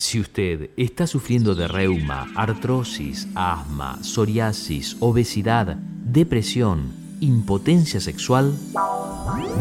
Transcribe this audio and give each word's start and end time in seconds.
Si 0.00 0.18
usted 0.18 0.70
está 0.78 1.06
sufriendo 1.06 1.54
de 1.54 1.68
reuma, 1.68 2.26
artrosis, 2.34 3.28
asma, 3.34 3.98
psoriasis, 4.02 4.96
obesidad, 4.98 5.76
depresión, 5.76 6.94
impotencia 7.20 8.00
sexual, 8.00 8.58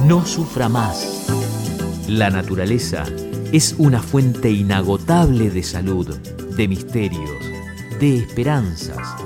no 0.07 0.25
sufra 0.25 0.69
más. 0.69 1.27
La 2.07 2.29
naturaleza 2.29 3.03
es 3.51 3.75
una 3.77 4.01
fuente 4.01 4.49
inagotable 4.49 5.49
de 5.49 5.61
salud, 5.61 6.07
de 6.55 6.67
misterios, 6.69 7.43
de 7.99 8.19
esperanzas. 8.19 9.17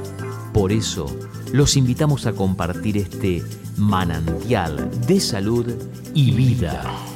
Por 0.51 0.71
eso, 0.71 1.05
los 1.51 1.77
invitamos 1.77 2.25
a 2.25 2.33
compartir 2.33 2.97
este 2.97 3.43
manantial 3.77 4.89
de 5.05 5.19
salud 5.19 5.71
y 6.15 6.31
vida. 6.31 7.12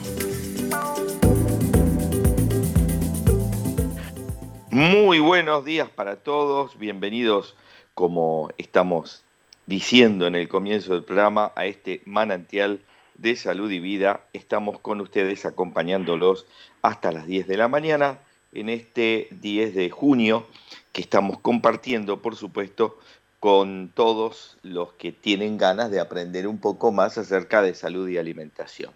Muy 4.78 5.18
buenos 5.18 5.66
días 5.66 5.90
para 5.90 6.18
todos, 6.18 6.78
bienvenidos 6.78 7.56
como 7.96 8.52
estamos 8.60 9.24
diciendo 9.66 10.28
en 10.28 10.36
el 10.36 10.48
comienzo 10.48 10.94
del 10.94 11.04
programa 11.04 11.52
a 11.56 11.66
este 11.66 12.04
manantial 12.06 12.82
de 13.16 13.36
salud 13.36 13.72
y 13.72 13.80
vida. 13.80 14.22
Estamos 14.34 14.78
con 14.80 15.02
ustedes 15.02 15.48
acompañándolos 15.48 16.46
hasta 16.84 17.12
las 17.12 17.26
10 17.26 17.48
de 17.48 17.58
la 17.58 17.68
mañana 17.68 18.20
en 18.54 18.70
este 18.70 19.30
10 19.32 19.74
de 19.74 19.90
junio 19.90 20.46
que 20.92 21.02
estamos 21.02 21.40
compartiendo, 21.40 22.22
por 22.22 22.36
supuesto, 22.36 23.00
con 23.40 23.90
todos 23.96 24.60
los 24.62 24.94
que 24.94 25.12
tienen 25.12 25.58
ganas 25.58 25.90
de 25.90 26.00
aprender 26.00 26.48
un 26.48 26.60
poco 26.60 26.92
más 26.92 27.18
acerca 27.18 27.64
de 27.64 27.74
salud 27.74 28.08
y 28.10 28.20
alimentación. 28.20 28.92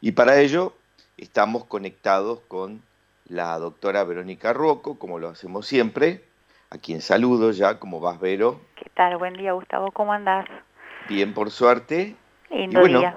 Y 0.00 0.12
para 0.12 0.40
ello 0.40 0.74
estamos 1.16 1.64
conectados 1.64 2.38
con 2.46 2.82
la 3.34 3.58
doctora 3.58 4.04
Verónica 4.04 4.52
Rocco, 4.52 4.96
como 4.96 5.18
lo 5.18 5.28
hacemos 5.28 5.66
siempre, 5.66 6.22
a 6.70 6.78
quien 6.78 7.00
saludo 7.00 7.50
ya, 7.50 7.80
como 7.80 8.00
vas, 8.00 8.20
Vero? 8.20 8.60
¿Qué 8.76 8.88
tal? 8.94 9.16
Buen 9.16 9.34
día, 9.34 9.52
Gustavo, 9.52 9.90
¿cómo 9.90 10.12
andás? 10.12 10.46
Bien, 11.08 11.34
por 11.34 11.50
suerte. 11.50 12.14
Lindo 12.50 12.86
y 12.86 12.92
bueno, 12.92 13.12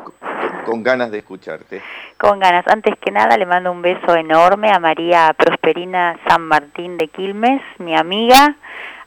Con, 0.65 0.81
ganas 0.81 1.11
de 1.11 1.19
escucharte. 1.19 1.83
Con 2.17 2.39
ganas. 2.39 2.65
Antes 2.67 2.95
que 2.99 3.11
nada, 3.11 3.37
le 3.37 3.45
mando 3.45 3.71
un 3.71 3.83
beso 3.83 4.15
enorme 4.15 4.71
a 4.71 4.79
María 4.79 5.35
Prosperina 5.37 6.19
San 6.27 6.41
Martín 6.41 6.97
de 6.97 7.09
Quilmes, 7.09 7.61
mi 7.77 7.95
amiga. 7.95 8.55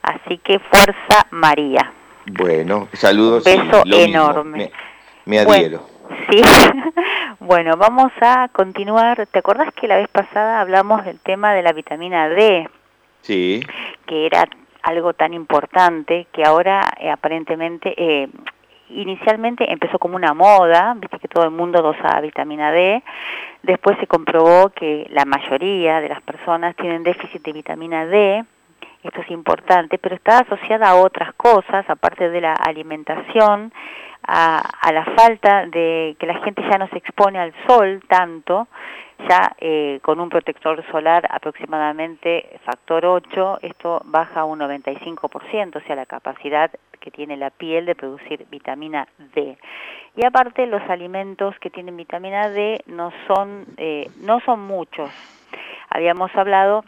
Así 0.02 0.38
que 0.38 0.60
fuerza, 0.60 1.26
María. 1.30 1.92
Bueno, 2.26 2.88
saludos. 2.92 3.44
Un 3.44 3.68
beso 3.68 3.82
enorme. 3.84 4.70
Me, 5.24 5.40
adhiero. 5.40 5.84
sí. 6.30 6.40
bueno, 7.38 7.76
vamos 7.76 8.12
a 8.20 8.48
continuar. 8.52 9.26
¿Te 9.26 9.38
acordás 9.38 9.72
que 9.74 9.86
la 9.88 9.96
vez 9.96 10.08
pasada 10.08 10.60
hablamos 10.60 11.04
del 11.04 11.20
tema 11.20 11.52
de 11.54 11.62
la 11.62 11.72
vitamina 11.72 12.28
D? 12.28 12.68
Sí. 13.22 13.64
Que 14.06 14.26
era 14.26 14.46
algo 14.82 15.12
tan 15.12 15.34
importante 15.34 16.26
que 16.32 16.44
ahora 16.44 16.90
eh, 16.98 17.10
aparentemente, 17.10 17.94
eh, 17.96 18.28
inicialmente 18.88 19.70
empezó 19.70 19.98
como 19.98 20.16
una 20.16 20.34
moda, 20.34 20.94
viste 20.96 21.18
que 21.18 21.28
todo 21.28 21.44
el 21.44 21.50
mundo 21.50 21.82
dosa 21.82 22.20
vitamina 22.20 22.72
D, 22.72 23.02
después 23.62 23.96
se 23.98 24.06
comprobó 24.06 24.70
que 24.70 25.06
la 25.10 25.24
mayoría 25.24 26.00
de 26.00 26.08
las 26.08 26.22
personas 26.22 26.74
tienen 26.76 27.02
déficit 27.02 27.42
de 27.42 27.52
vitamina 27.52 28.06
D, 28.06 28.44
esto 29.02 29.20
es 29.20 29.30
importante, 29.30 29.98
pero 29.98 30.14
está 30.14 30.38
asociada 30.38 30.90
a 30.90 30.96
otras 30.96 31.34
cosas, 31.34 31.88
aparte 31.88 32.28
de 32.28 32.40
la 32.40 32.52
alimentación, 32.52 33.72
a, 34.22 34.58
a 34.58 34.92
la 34.92 35.04
falta 35.16 35.66
de 35.66 36.16
que 36.18 36.26
la 36.26 36.38
gente 36.44 36.62
ya 36.70 36.78
no 36.78 36.88
se 36.88 36.98
expone 36.98 37.38
al 37.38 37.54
sol 37.66 38.02
tanto, 38.08 38.68
ya 39.28 39.54
eh, 39.58 40.00
con 40.02 40.20
un 40.20 40.28
protector 40.28 40.84
solar 40.90 41.26
aproximadamente 41.30 42.58
factor 42.64 43.04
8, 43.04 43.58
esto 43.62 44.00
baja 44.04 44.44
un 44.44 44.60
95%, 44.60 45.76
o 45.76 45.80
sea, 45.86 45.96
la 45.96 46.06
capacidad 46.06 46.70
que 47.00 47.10
tiene 47.10 47.36
la 47.36 47.50
piel 47.50 47.86
de 47.86 47.94
producir 47.94 48.46
vitamina 48.50 49.08
D. 49.34 49.56
Y 50.16 50.24
aparte 50.24 50.66
los 50.66 50.82
alimentos 50.90 51.58
que 51.60 51.70
tienen 51.70 51.96
vitamina 51.96 52.50
D 52.50 52.82
no 52.86 53.12
son, 53.26 53.66
eh, 53.76 54.10
no 54.20 54.40
son 54.40 54.60
muchos. 54.60 55.10
Habíamos 55.88 56.34
hablado 56.36 56.84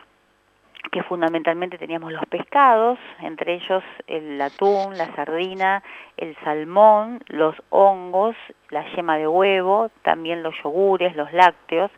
que 0.90 1.02
fundamentalmente 1.04 1.78
teníamos 1.78 2.12
los 2.12 2.24
pescados, 2.26 2.98
entre 3.20 3.54
ellos 3.54 3.82
el 4.06 4.40
atún, 4.40 4.98
la 4.98 5.14
sardina, 5.14 5.82
el 6.16 6.36
salmón, 6.44 7.20
los 7.28 7.54
hongos, 7.70 8.36
la 8.70 8.84
yema 8.94 9.16
de 9.16 9.28
huevo, 9.28 9.90
también 10.02 10.42
los 10.42 10.54
yogures, 10.62 11.14
los 11.16 11.32
lácteos, 11.32 11.90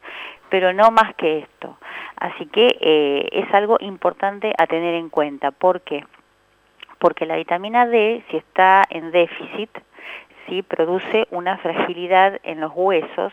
pero 0.49 0.73
no 0.73 0.91
más 0.91 1.15
que 1.17 1.39
esto. 1.39 1.77
Así 2.17 2.47
que 2.47 2.77
eh, 2.81 3.29
es 3.33 3.53
algo 3.55 3.77
importante 3.81 4.53
a 4.57 4.67
tener 4.67 4.95
en 4.95 5.09
cuenta. 5.09 5.51
¿Por 5.51 5.81
qué? 5.81 6.05
Porque 6.99 7.27
la 7.27 7.37
vitamina 7.37 7.87
D, 7.87 8.23
si 8.31 8.37
está 8.37 8.85
en 8.91 9.11
déficit, 9.11 9.71
¿sí? 10.47 10.63
produce 10.63 11.27
una 11.31 11.59
fragilidad 11.59 12.39
en 12.45 12.61
los 12.61 12.73
huesos, 12.75 13.33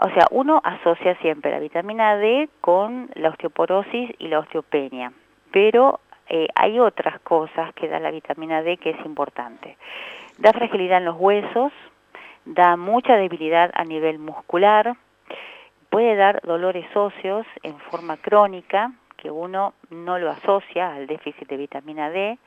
o 0.00 0.08
sea, 0.10 0.26
uno 0.30 0.60
asocia 0.62 1.16
siempre 1.16 1.50
la 1.50 1.58
vitamina 1.58 2.16
D 2.16 2.48
con 2.60 3.10
la 3.14 3.30
osteoporosis 3.30 4.10
y 4.18 4.28
la 4.28 4.38
osteopenia, 4.38 5.12
pero 5.50 6.00
eh, 6.28 6.46
hay 6.54 6.78
otras 6.78 7.20
cosas 7.20 7.74
que 7.74 7.88
da 7.88 7.98
la 7.98 8.10
vitamina 8.10 8.62
D 8.62 8.76
que 8.76 8.90
es 8.90 9.06
importante. 9.06 9.76
Da 10.38 10.52
fragilidad 10.52 10.98
en 10.98 11.06
los 11.06 11.16
huesos, 11.18 11.72
da 12.44 12.76
mucha 12.76 13.16
debilidad 13.16 13.70
a 13.74 13.84
nivel 13.84 14.18
muscular, 14.18 14.94
puede 15.90 16.14
dar 16.14 16.42
dolores 16.42 16.86
óseos 16.94 17.46
en 17.62 17.76
forma 17.78 18.18
crónica, 18.18 18.92
que 19.16 19.32
uno 19.32 19.74
no 19.90 20.18
lo 20.18 20.30
asocia 20.30 20.94
al 20.94 21.08
déficit 21.08 21.48
de 21.48 21.56
vitamina 21.56 22.08
D, 22.10 22.38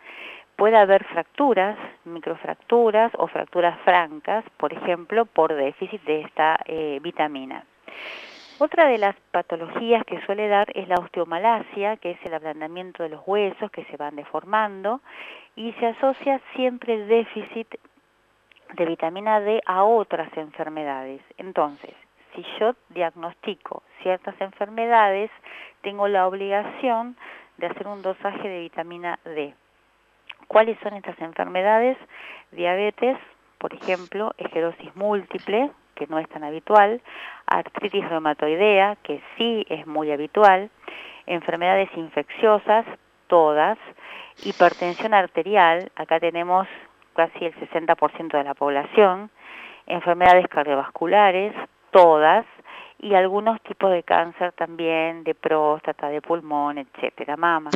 puede 0.55 0.77
haber 0.77 1.03
fracturas, 1.05 1.77
microfracturas 2.05 3.11
o 3.17 3.27
fracturas 3.27 3.79
francas, 3.81 4.43
por 4.57 4.73
ejemplo, 4.73 5.25
por 5.25 5.53
déficit 5.53 6.01
de 6.03 6.21
esta 6.21 6.59
eh, 6.65 6.99
vitamina. 7.01 7.65
Otra 8.59 8.85
de 8.85 8.99
las 8.99 9.15
patologías 9.31 10.05
que 10.05 10.21
suele 10.21 10.47
dar 10.47 10.67
es 10.75 10.87
la 10.87 10.95
osteomalacia, 10.95 11.97
que 11.97 12.11
es 12.11 12.19
el 12.23 12.35
ablandamiento 12.35 13.01
de 13.01 13.09
los 13.09 13.21
huesos 13.25 13.71
que 13.71 13.85
se 13.85 13.97
van 13.97 14.15
deformando 14.15 15.01
y 15.55 15.73
se 15.73 15.87
asocia 15.87 16.39
siempre 16.55 16.93
el 16.93 17.07
déficit 17.07 17.67
de 18.73 18.85
vitamina 18.85 19.39
D 19.39 19.61
a 19.65 19.83
otras 19.83 20.31
enfermedades. 20.37 21.21
Entonces, 21.37 21.95
si 22.35 22.45
yo 22.59 22.75
diagnostico 22.89 23.83
ciertas 24.03 24.39
enfermedades, 24.39 25.31
tengo 25.81 26.07
la 26.07 26.27
obligación 26.27 27.17
de 27.57 27.67
hacer 27.67 27.87
un 27.87 28.01
dosaje 28.01 28.47
de 28.47 28.59
vitamina 28.59 29.19
D. 29.25 29.55
¿Cuáles 30.47 30.77
son 30.79 30.93
estas 30.93 31.19
enfermedades? 31.19 31.97
Diabetes, 32.51 33.17
por 33.57 33.73
ejemplo, 33.73 34.33
esclerosis 34.37 34.95
múltiple, 34.95 35.71
que 35.95 36.07
no 36.07 36.19
es 36.19 36.27
tan 36.29 36.43
habitual, 36.43 37.01
artritis 37.45 38.07
reumatoidea, 38.09 38.97
que 39.03 39.21
sí 39.37 39.65
es 39.69 39.85
muy 39.85 40.11
habitual, 40.11 40.69
enfermedades 41.27 41.89
infecciosas, 41.95 42.85
todas, 43.27 43.77
hipertensión 44.43 45.13
arterial, 45.13 45.91
acá 45.95 46.19
tenemos 46.19 46.67
casi 47.15 47.45
el 47.45 47.55
60% 47.55 48.37
de 48.37 48.43
la 48.43 48.53
población, 48.53 49.29
enfermedades 49.85 50.47
cardiovasculares, 50.47 51.53
todas, 51.91 52.45
y 52.99 53.15
algunos 53.15 53.59
tipos 53.61 53.91
de 53.91 54.03
cáncer 54.03 54.51
también, 54.53 55.23
de 55.23 55.33
próstata, 55.33 56.09
de 56.09 56.21
pulmón, 56.21 56.77
etcétera, 56.77 57.35
mama. 57.35 57.71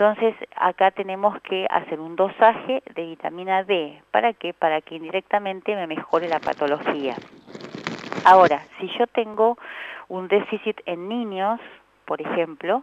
Entonces, 0.00 0.34
acá 0.56 0.92
tenemos 0.92 1.38
que 1.42 1.66
hacer 1.68 2.00
un 2.00 2.16
dosaje 2.16 2.82
de 2.94 3.04
vitamina 3.04 3.64
D. 3.64 4.00
¿Para 4.10 4.32
qué? 4.32 4.54
Para 4.54 4.80
que 4.80 4.94
indirectamente 4.94 5.76
me 5.76 5.86
mejore 5.86 6.26
la 6.26 6.38
patología. 6.38 7.14
Ahora, 8.24 8.62
si 8.78 8.88
yo 8.98 9.06
tengo 9.08 9.58
un 10.08 10.26
déficit 10.26 10.80
en 10.86 11.06
niños, 11.06 11.60
por 12.06 12.22
ejemplo, 12.22 12.82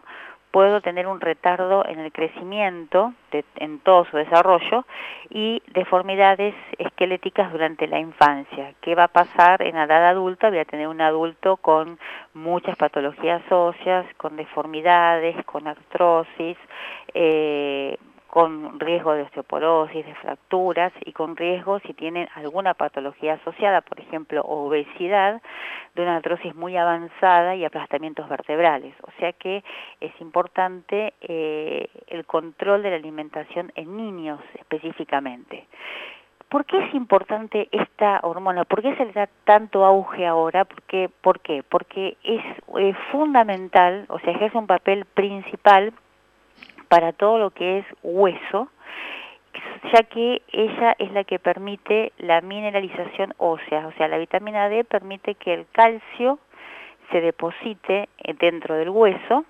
puedo 0.50 0.80
tener 0.80 1.06
un 1.06 1.20
retardo 1.20 1.84
en 1.86 1.98
el 1.98 2.12
crecimiento, 2.12 3.12
en 3.56 3.80
todo 3.80 4.04
su 4.06 4.16
desarrollo, 4.16 4.84
y 5.30 5.62
deformidades 5.74 6.54
esqueléticas 6.78 7.52
durante 7.52 7.86
la 7.86 7.98
infancia. 7.98 8.72
¿Qué 8.80 8.94
va 8.94 9.04
a 9.04 9.08
pasar 9.08 9.62
en 9.62 9.76
la 9.76 9.84
edad 9.84 10.08
adulta? 10.08 10.48
Voy 10.48 10.58
a 10.58 10.64
tener 10.64 10.88
un 10.88 11.00
adulto 11.00 11.56
con 11.56 11.98
muchas 12.34 12.76
patologías 12.76 13.42
óseas, 13.50 14.06
con 14.16 14.36
deformidades, 14.36 15.36
con 15.44 15.66
artrosis, 15.68 16.56
eh, 17.14 17.98
con 18.28 18.78
riesgo 18.78 19.14
de 19.14 19.22
osteoporosis, 19.22 20.04
de 20.04 20.14
fracturas 20.16 20.92
y 21.04 21.12
con 21.12 21.36
riesgo 21.36 21.80
si 21.80 21.94
tienen 21.94 22.28
alguna 22.34 22.74
patología 22.74 23.34
asociada, 23.34 23.80
por 23.80 23.98
ejemplo, 23.98 24.42
obesidad, 24.42 25.40
de 25.94 26.02
una 26.02 26.16
artrosis 26.16 26.54
muy 26.54 26.76
avanzada 26.76 27.56
y 27.56 27.64
aplastamientos 27.64 28.28
vertebrales. 28.28 28.94
O 29.02 29.10
sea 29.18 29.32
que 29.32 29.64
es 30.00 30.12
importante 30.20 31.14
eh, 31.22 31.88
el 32.08 32.26
control 32.26 32.82
de 32.82 32.90
la 32.90 32.96
alimentación 32.96 33.72
en 33.74 33.96
niños 33.96 34.40
específicamente. 34.54 35.66
¿Por 36.48 36.64
qué 36.64 36.78
es 36.78 36.94
importante 36.94 37.68
esta 37.72 38.20
hormona? 38.22 38.64
¿Por 38.64 38.80
qué 38.82 38.94
se 38.96 39.04
le 39.04 39.12
da 39.12 39.28
tanto 39.44 39.84
auge 39.84 40.26
ahora? 40.26 40.64
¿Por 40.64 40.82
qué? 40.82 41.10
¿Por 41.20 41.40
qué? 41.40 41.62
Porque 41.62 42.16
es 42.22 42.42
eh, 42.78 42.94
fundamental, 43.10 44.06
o 44.08 44.18
sea, 44.18 44.32
ejerce 44.32 44.56
un 44.56 44.66
papel 44.66 45.04
principal 45.06 45.92
para 46.88 47.12
todo 47.12 47.38
lo 47.38 47.50
que 47.50 47.78
es 47.78 47.86
hueso, 48.02 48.68
ya 49.92 50.02
que 50.04 50.42
ella 50.52 50.94
es 50.98 51.12
la 51.12 51.24
que 51.24 51.38
permite 51.38 52.12
la 52.18 52.40
mineralización 52.40 53.34
ósea, 53.38 53.86
o 53.86 53.92
sea, 53.92 54.08
la 54.08 54.18
vitamina 54.18 54.68
D 54.68 54.84
permite 54.84 55.34
que 55.34 55.54
el 55.54 55.66
calcio 55.72 56.38
se 57.10 57.20
deposite 57.20 58.08
dentro 58.38 58.74
del 58.74 58.90
hueso 58.90 59.44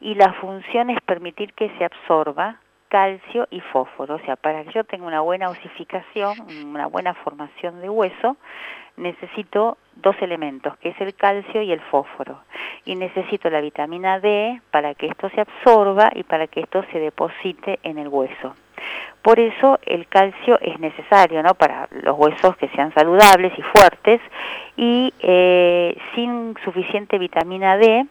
y 0.00 0.14
la 0.14 0.32
función 0.34 0.90
es 0.90 1.00
permitir 1.02 1.52
que 1.54 1.70
se 1.78 1.84
absorba 1.84 2.60
calcio 2.88 3.46
y 3.50 3.60
fósforo. 3.60 4.16
O 4.16 4.18
sea, 4.20 4.36
para 4.36 4.64
que 4.64 4.72
yo 4.72 4.84
tenga 4.84 5.06
una 5.06 5.20
buena 5.20 5.48
osificación, 5.48 6.36
una 6.66 6.86
buena 6.86 7.14
formación 7.14 7.80
de 7.80 7.88
hueso, 7.88 8.36
necesito 8.96 9.76
dos 9.96 10.16
elementos, 10.20 10.76
que 10.78 10.90
es 10.90 11.00
el 11.00 11.14
calcio 11.14 11.62
y 11.62 11.72
el 11.72 11.80
fósforo. 11.80 12.40
Y 12.84 12.96
necesito 12.96 13.50
la 13.50 13.60
vitamina 13.60 14.20
D 14.20 14.60
para 14.70 14.94
que 14.94 15.06
esto 15.06 15.28
se 15.30 15.40
absorba 15.40 16.10
y 16.14 16.22
para 16.22 16.46
que 16.46 16.60
esto 16.60 16.84
se 16.92 17.00
deposite 17.00 17.78
en 17.82 17.98
el 17.98 18.08
hueso. 18.08 18.54
Por 19.22 19.40
eso 19.40 19.78
el 19.86 20.06
calcio 20.06 20.58
es 20.60 20.78
necesario 20.78 21.42
¿no? 21.42 21.54
para 21.54 21.88
los 21.90 22.18
huesos 22.18 22.56
que 22.58 22.68
sean 22.68 22.92
saludables 22.92 23.52
y 23.58 23.62
fuertes 23.62 24.20
y 24.76 25.14
eh, 25.20 25.96
sin 26.14 26.54
suficiente 26.62 27.18
vitamina 27.18 27.78
D 27.78 28.06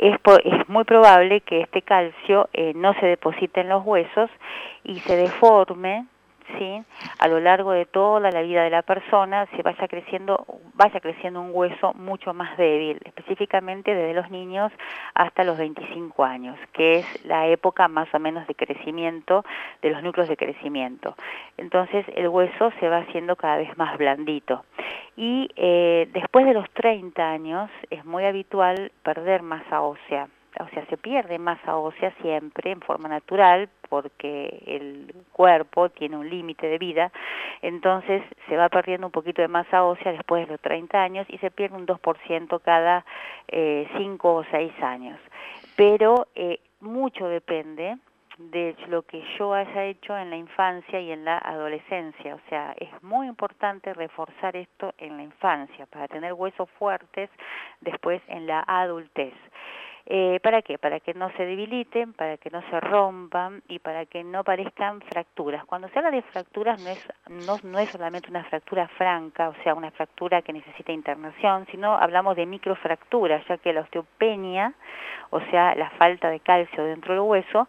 es, 0.00 0.16
es, 0.44 0.68
muy 0.68 0.84
probable 0.84 1.42
que 1.42 1.60
este 1.60 1.82
calcio 1.82 2.48
eh, 2.52 2.72
no 2.74 2.94
se 2.94 3.06
deposite 3.06 3.60
en 3.60 3.68
los 3.68 3.84
huesos 3.84 4.30
y 4.82 4.98
se 5.00 5.16
deforme 5.16 6.06
a 7.18 7.28
lo 7.28 7.40
largo 7.40 7.72
de 7.72 7.86
toda 7.86 8.30
la 8.30 8.42
vida 8.42 8.62
de 8.62 8.70
la 8.70 8.82
persona 8.82 9.46
se 9.56 9.62
vaya 9.62 9.88
creciendo, 9.88 10.44
vaya 10.74 11.00
creciendo 11.00 11.40
un 11.40 11.50
hueso 11.52 11.92
mucho 11.94 12.34
más 12.34 12.56
débil, 12.56 13.00
específicamente 13.04 13.94
desde 13.94 14.14
los 14.14 14.30
niños 14.30 14.72
hasta 15.14 15.44
los 15.44 15.58
25 15.58 16.24
años, 16.24 16.58
que 16.72 16.98
es 16.98 17.24
la 17.24 17.46
época 17.46 17.88
más 17.88 18.12
o 18.14 18.18
menos 18.18 18.46
de 18.46 18.54
crecimiento 18.54 19.44
de 19.82 19.90
los 19.90 20.02
núcleos 20.02 20.28
de 20.28 20.36
crecimiento. 20.36 21.16
Entonces 21.56 22.04
el 22.14 22.28
hueso 22.28 22.72
se 22.80 22.88
va 22.88 22.98
haciendo 22.98 23.36
cada 23.36 23.56
vez 23.56 23.76
más 23.78 23.96
blandito. 23.96 24.64
Y 25.16 25.50
eh, 25.56 26.08
después 26.12 26.46
de 26.46 26.54
los 26.54 26.68
30 26.70 27.30
años 27.30 27.70
es 27.90 28.04
muy 28.04 28.24
habitual 28.24 28.92
perder 29.02 29.42
masa 29.42 29.82
ósea 29.82 30.28
o 30.58 30.68
sea, 30.68 30.84
se 30.86 30.96
pierde 30.96 31.38
masa 31.38 31.76
ósea 31.76 32.12
siempre 32.22 32.72
en 32.72 32.80
forma 32.80 33.08
natural 33.08 33.68
porque 33.88 34.62
el 34.66 35.14
cuerpo 35.32 35.88
tiene 35.90 36.16
un 36.16 36.28
límite 36.28 36.66
de 36.66 36.78
vida, 36.78 37.12
entonces 37.62 38.22
se 38.48 38.56
va 38.56 38.68
perdiendo 38.68 39.06
un 39.06 39.12
poquito 39.12 39.42
de 39.42 39.48
masa 39.48 39.84
ósea 39.84 40.12
después 40.12 40.46
de 40.46 40.52
los 40.52 40.60
30 40.60 41.00
años 41.00 41.26
y 41.28 41.38
se 41.38 41.50
pierde 41.50 41.76
un 41.76 41.86
2% 41.86 42.60
cada 42.62 43.04
5 43.48 43.52
eh, 43.52 44.18
o 44.22 44.44
6 44.50 44.72
años. 44.82 45.18
Pero 45.76 46.26
eh, 46.34 46.60
mucho 46.80 47.26
depende 47.28 47.96
de 48.38 48.74
lo 48.88 49.02
que 49.02 49.22
yo 49.38 49.52
haya 49.52 49.84
hecho 49.84 50.16
en 50.16 50.30
la 50.30 50.36
infancia 50.36 50.98
y 51.00 51.12
en 51.12 51.24
la 51.24 51.38
adolescencia. 51.38 52.34
O 52.34 52.40
sea, 52.48 52.74
es 52.78 52.88
muy 53.02 53.26
importante 53.26 53.92
reforzar 53.92 54.56
esto 54.56 54.94
en 54.98 55.18
la 55.18 55.22
infancia 55.22 55.86
para 55.86 56.08
tener 56.08 56.32
huesos 56.32 56.68
fuertes 56.78 57.28
después 57.80 58.22
en 58.28 58.46
la 58.46 58.64
adultez. 58.66 59.34
Eh, 60.12 60.40
¿Para 60.42 60.60
qué? 60.60 60.76
Para 60.76 60.98
que 60.98 61.14
no 61.14 61.30
se 61.36 61.46
debiliten, 61.46 62.14
para 62.14 62.36
que 62.36 62.50
no 62.50 62.60
se 62.68 62.80
rompan 62.80 63.62
y 63.68 63.78
para 63.78 64.06
que 64.06 64.24
no 64.24 64.42
parezcan 64.42 65.00
fracturas. 65.02 65.64
Cuando 65.66 65.88
se 65.88 66.00
habla 66.00 66.10
de 66.10 66.22
fracturas 66.22 66.82
no 66.82 66.90
es, 66.90 67.08
no, 67.46 67.58
no 67.62 67.78
es 67.78 67.90
solamente 67.90 68.28
una 68.28 68.42
fractura 68.42 68.88
franca, 68.88 69.50
o 69.50 69.54
sea, 69.62 69.72
una 69.72 69.92
fractura 69.92 70.42
que 70.42 70.52
necesita 70.52 70.90
internación, 70.90 71.64
sino 71.70 71.96
hablamos 71.96 72.34
de 72.34 72.44
microfracturas, 72.44 73.46
ya 73.46 73.58
que 73.58 73.72
la 73.72 73.82
osteopenia, 73.82 74.74
o 75.30 75.40
sea, 75.42 75.76
la 75.76 75.90
falta 75.90 76.28
de 76.28 76.40
calcio 76.40 76.82
dentro 76.82 77.14
del 77.14 77.22
hueso, 77.22 77.68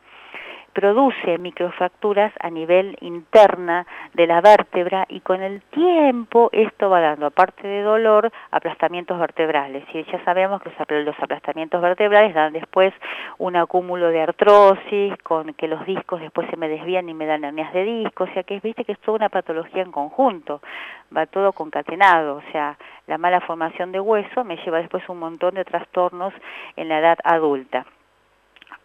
produce 0.74 1.38
microfracturas 1.38 2.34
a 2.40 2.50
nivel 2.50 2.98
interna 3.02 3.86
de 4.14 4.28
la 4.28 4.42
vértebra 4.42 5.06
y 5.10 5.20
con 5.22 5.42
el 5.42 5.62
tiempo 5.64 6.50
esto 6.52 6.90
va 6.90 7.02
dando, 7.02 7.28
aparte 7.28 7.68
de 7.68 7.82
dolor, 7.82 8.32
aplastamientos 8.52 9.20
vertebrales. 9.20 9.84
Y 9.94 10.04
ya 10.04 10.24
sabemos 10.24 10.62
que 10.62 10.72
los 11.04 11.20
aplastamientos 11.20 11.82
vertebrales 11.82 12.34
dan 12.34 12.54
después 12.54 12.94
un 13.38 13.56
acúmulo 13.56 14.10
de 14.10 14.22
artrosis, 14.22 15.16
con 15.24 15.54
que 15.54 15.68
los 15.68 15.86
discos 15.86 16.22
después 16.22 16.50
se 16.50 16.58
me 16.58 16.70
desvían 16.70 17.10
y 17.10 17.14
me 17.14 17.26
dan 17.26 17.44
hernias 17.44 17.74
de 17.74 17.84
disco, 17.84 18.26
o 18.26 18.34
sea 18.34 18.44
que 18.44 18.60
viste 18.60 18.86
que 18.86 18.94
es 18.94 19.00
toda 19.00 19.18
una 19.18 19.30
patología 19.30 19.84
en 19.84 19.92
conjunto, 19.92 20.62
va 21.16 21.26
todo 21.26 21.54
concatenado, 21.54 22.38
o 22.38 22.52
sea, 22.52 22.78
la 23.08 23.18
mala 23.18 23.42
formación 23.42 23.92
de 23.92 24.00
hueso 24.00 24.44
me 24.44 24.58
lleva 24.58 24.80
después 24.80 25.08
un 25.10 25.20
montón 25.20 25.56
de 25.56 25.66
trastornos 25.66 26.34
en 26.76 26.90
la 26.90 27.00
edad 27.00 27.18
adulta. 27.24 27.86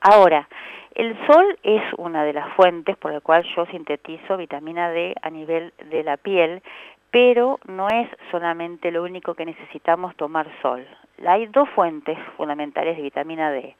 Ahora, 0.09 0.49
el 0.95 1.17
sol 1.27 1.59
es 1.65 1.83
una 1.97 2.23
de 2.23 2.33
las 2.33 2.53
fuentes 2.55 2.97
por 2.97 3.13
la 3.13 3.21
cual 3.21 3.43
yo 3.57 3.67
sintetizo 3.67 4.37
vitamina 4.37 4.89
D 4.89 5.17
a 5.21 5.31
nivel 5.31 5.73
de 5.91 6.05
la 6.05 6.17
piel, 6.17 6.63
pero 7.11 7.59
no 7.67 7.89
es 7.89 8.09
solamente 8.31 8.93
lo 8.93 9.03
único 9.03 9.35
que 9.35 9.45
necesitamos 9.45 10.15
tomar 10.15 10.47
sol. 10.63 10.87
Hay 11.27 11.47
dos 11.47 11.69
fuentes 11.71 12.17
fundamentales 12.37 12.97
de 12.97 13.03
vitamina 13.03 13.51
D. 13.51 13.75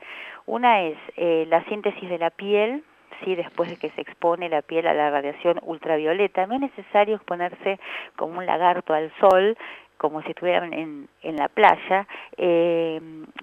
Una 0.47 0.83
es 0.83 0.99
eh, 1.17 1.47
la 1.49 1.63
síntesis 1.67 2.11
de 2.11 2.19
la 2.19 2.31
piel, 2.31 2.83
¿sí? 3.25 3.37
después 3.37 3.71
de 3.71 3.77
que 3.77 3.91
se 3.91 4.01
expone 4.01 4.49
la 4.49 4.63
piel 4.63 4.89
a 4.89 4.95
la 4.95 5.11
radiación 5.11 5.61
ultravioleta. 5.63 6.49
No 6.49 6.55
es 6.55 6.61
necesario 6.61 7.15
exponerse 7.15 7.79
como 8.17 8.41
un 8.41 8.47
lagarto 8.47 8.95
al 8.95 9.13
sol, 9.21 9.57
como 9.97 10.23
si 10.23 10.31
estuvieran 10.31 10.73
en, 10.73 11.09
en 11.23 11.37
la 11.37 11.49
playa, 11.49 12.07
eh, 12.37 13.01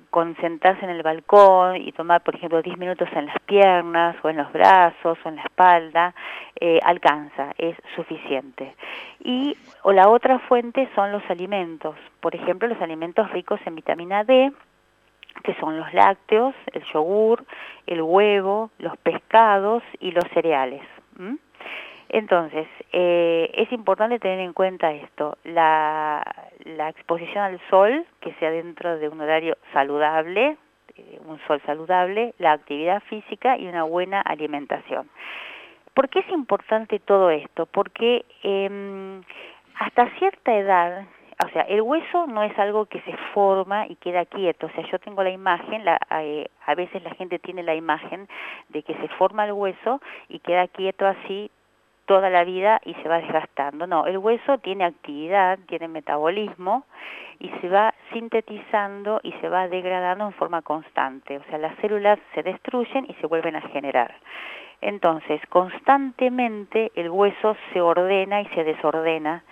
concentrarse 0.10 0.86
en 0.86 0.92
el 0.92 1.02
balcón 1.02 1.78
y 1.78 1.92
tomar, 1.92 2.22
por 2.22 2.36
ejemplo, 2.36 2.62
10 2.62 2.78
minutos 2.78 3.10
en 3.14 3.26
las 3.26 3.40
piernas 3.42 4.16
o 4.24 4.30
en 4.30 4.38
los 4.38 4.52
brazos 4.52 5.18
o 5.24 5.30
en 5.30 5.38
la 5.38 5.44
espalda, 5.44 6.14
eh, 6.60 6.80
alcanza, 6.84 7.52
es 7.58 7.76
suficiente. 7.96 8.76
Y 9.24 9.58
o 9.82 9.92
la 9.92 10.10
otra 10.10 10.40
fuente 10.40 10.88
son 10.96 11.12
los 11.12 11.24
alimentos, 11.30 11.96
por 12.22 12.36
ejemplo, 12.36 12.68
los 12.68 12.82
alimentos 12.82 13.30
ricos 13.32 13.60
en 13.66 13.76
vitamina 13.76 14.24
D, 14.24 14.52
que 15.44 15.56
son 15.56 15.78
los 15.78 15.92
lácteos, 15.94 16.54
el 16.74 16.84
yogur, 16.94 17.44
el 17.88 18.02
huevo, 18.02 18.70
los 18.78 18.96
pescados 18.98 19.84
y 20.00 20.12
los 20.12 20.24
cereales. 20.34 20.82
Entonces, 22.10 22.68
eh, 22.92 23.52
es 23.56 23.72
importante 23.72 24.20
tener 24.20 24.40
en 24.40 24.54
cuenta 24.54 24.92
esto, 24.92 25.38
la, 25.44 26.24
exposición 26.90 27.44
al 27.44 27.60
sol, 27.70 28.06
que 28.22 28.34
sea 28.36 28.52
dentro 28.52 28.98
de 29.00 29.10
un 29.10 29.20
horario 29.22 29.58
saludable, 29.72 30.58
eh, 30.96 31.20
un 31.26 31.40
sol 31.48 31.62
saludable, 31.66 32.34
la 32.38 32.52
actividad 32.52 33.02
física 33.04 33.58
y 33.58 33.68
una 33.68 33.84
buena 33.84 34.22
alimentación. 34.22 35.10
¿Por 35.94 36.10
qué 36.10 36.19
es 36.19 36.30
importante 36.30 37.00
todo 37.00 37.30
esto? 37.30 37.66
Porque 37.68 38.26
em, 38.44 39.22
hasta 39.80 40.10
cierta 40.18 40.56
edad, 40.56 41.06
o 41.45 41.50
sea, 41.50 41.64
el 41.64 41.81
hueso 41.81 42.28
no 42.28 42.44
es 42.44 42.57
algo 42.57 42.86
que 42.86 43.02
se 43.02 43.16
forma 43.33 43.88
y 43.88 43.95
queda 43.95 44.26
quieto, 44.26 44.68
o 44.68 44.69
sea, 44.72 44.83
yo 44.92 45.00
tengo 45.00 45.24
la 45.24 45.30
imagen, 45.30 45.86
la, 45.86 46.00
eh, 46.22 46.48
a 46.66 46.76
veces 46.76 47.04
la 47.04 47.14
gente 47.16 47.40
tiene 47.40 47.64
la 47.64 47.76
imagen 47.76 48.28
de 48.69 48.83
que 48.83 48.94
se 48.95 49.07
forma 49.19 49.45
el 49.45 49.54
hueso 49.54 50.02
y 50.30 50.40
queda 50.40 50.68
quieto 50.68 51.06
así 51.06 51.52
toda 52.06 52.30
la 52.30 52.44
vida 52.44 52.81
y 52.86 52.94
se 52.95 53.10
va 53.10 53.19
desgastando. 53.19 53.88
No, 53.88 54.06
el 54.06 54.18
hueso 54.18 54.57
tiene 54.60 54.86
actividad, 54.86 55.60
tiene 55.68 55.88
metabolismo 55.88 56.86
y 57.40 57.50
se 57.62 57.69
va 57.69 57.94
sintetizando 58.12 59.19
y 59.24 59.31
se 59.33 59.50
va 59.50 59.68
degradando 59.68 60.26
en 60.26 60.33
forma 60.33 60.62
constante. 60.62 61.38
O 61.38 61.44
sea, 61.50 61.57
las 61.57 61.76
células 61.78 62.19
se 62.33 62.44
destruyen 62.44 63.06
y 63.10 63.14
se 63.16 63.28
vuelven 63.28 63.56
a 63.56 63.62
generar. 63.62 64.14
Entonces, 64.81 65.42
constantemente 65.48 66.92
el 66.95 67.10
hueso 67.10 67.56
se 67.72 67.81
ordena 67.81 68.42
y 68.42 68.45
se 68.48 68.64
desordena, 68.64 69.44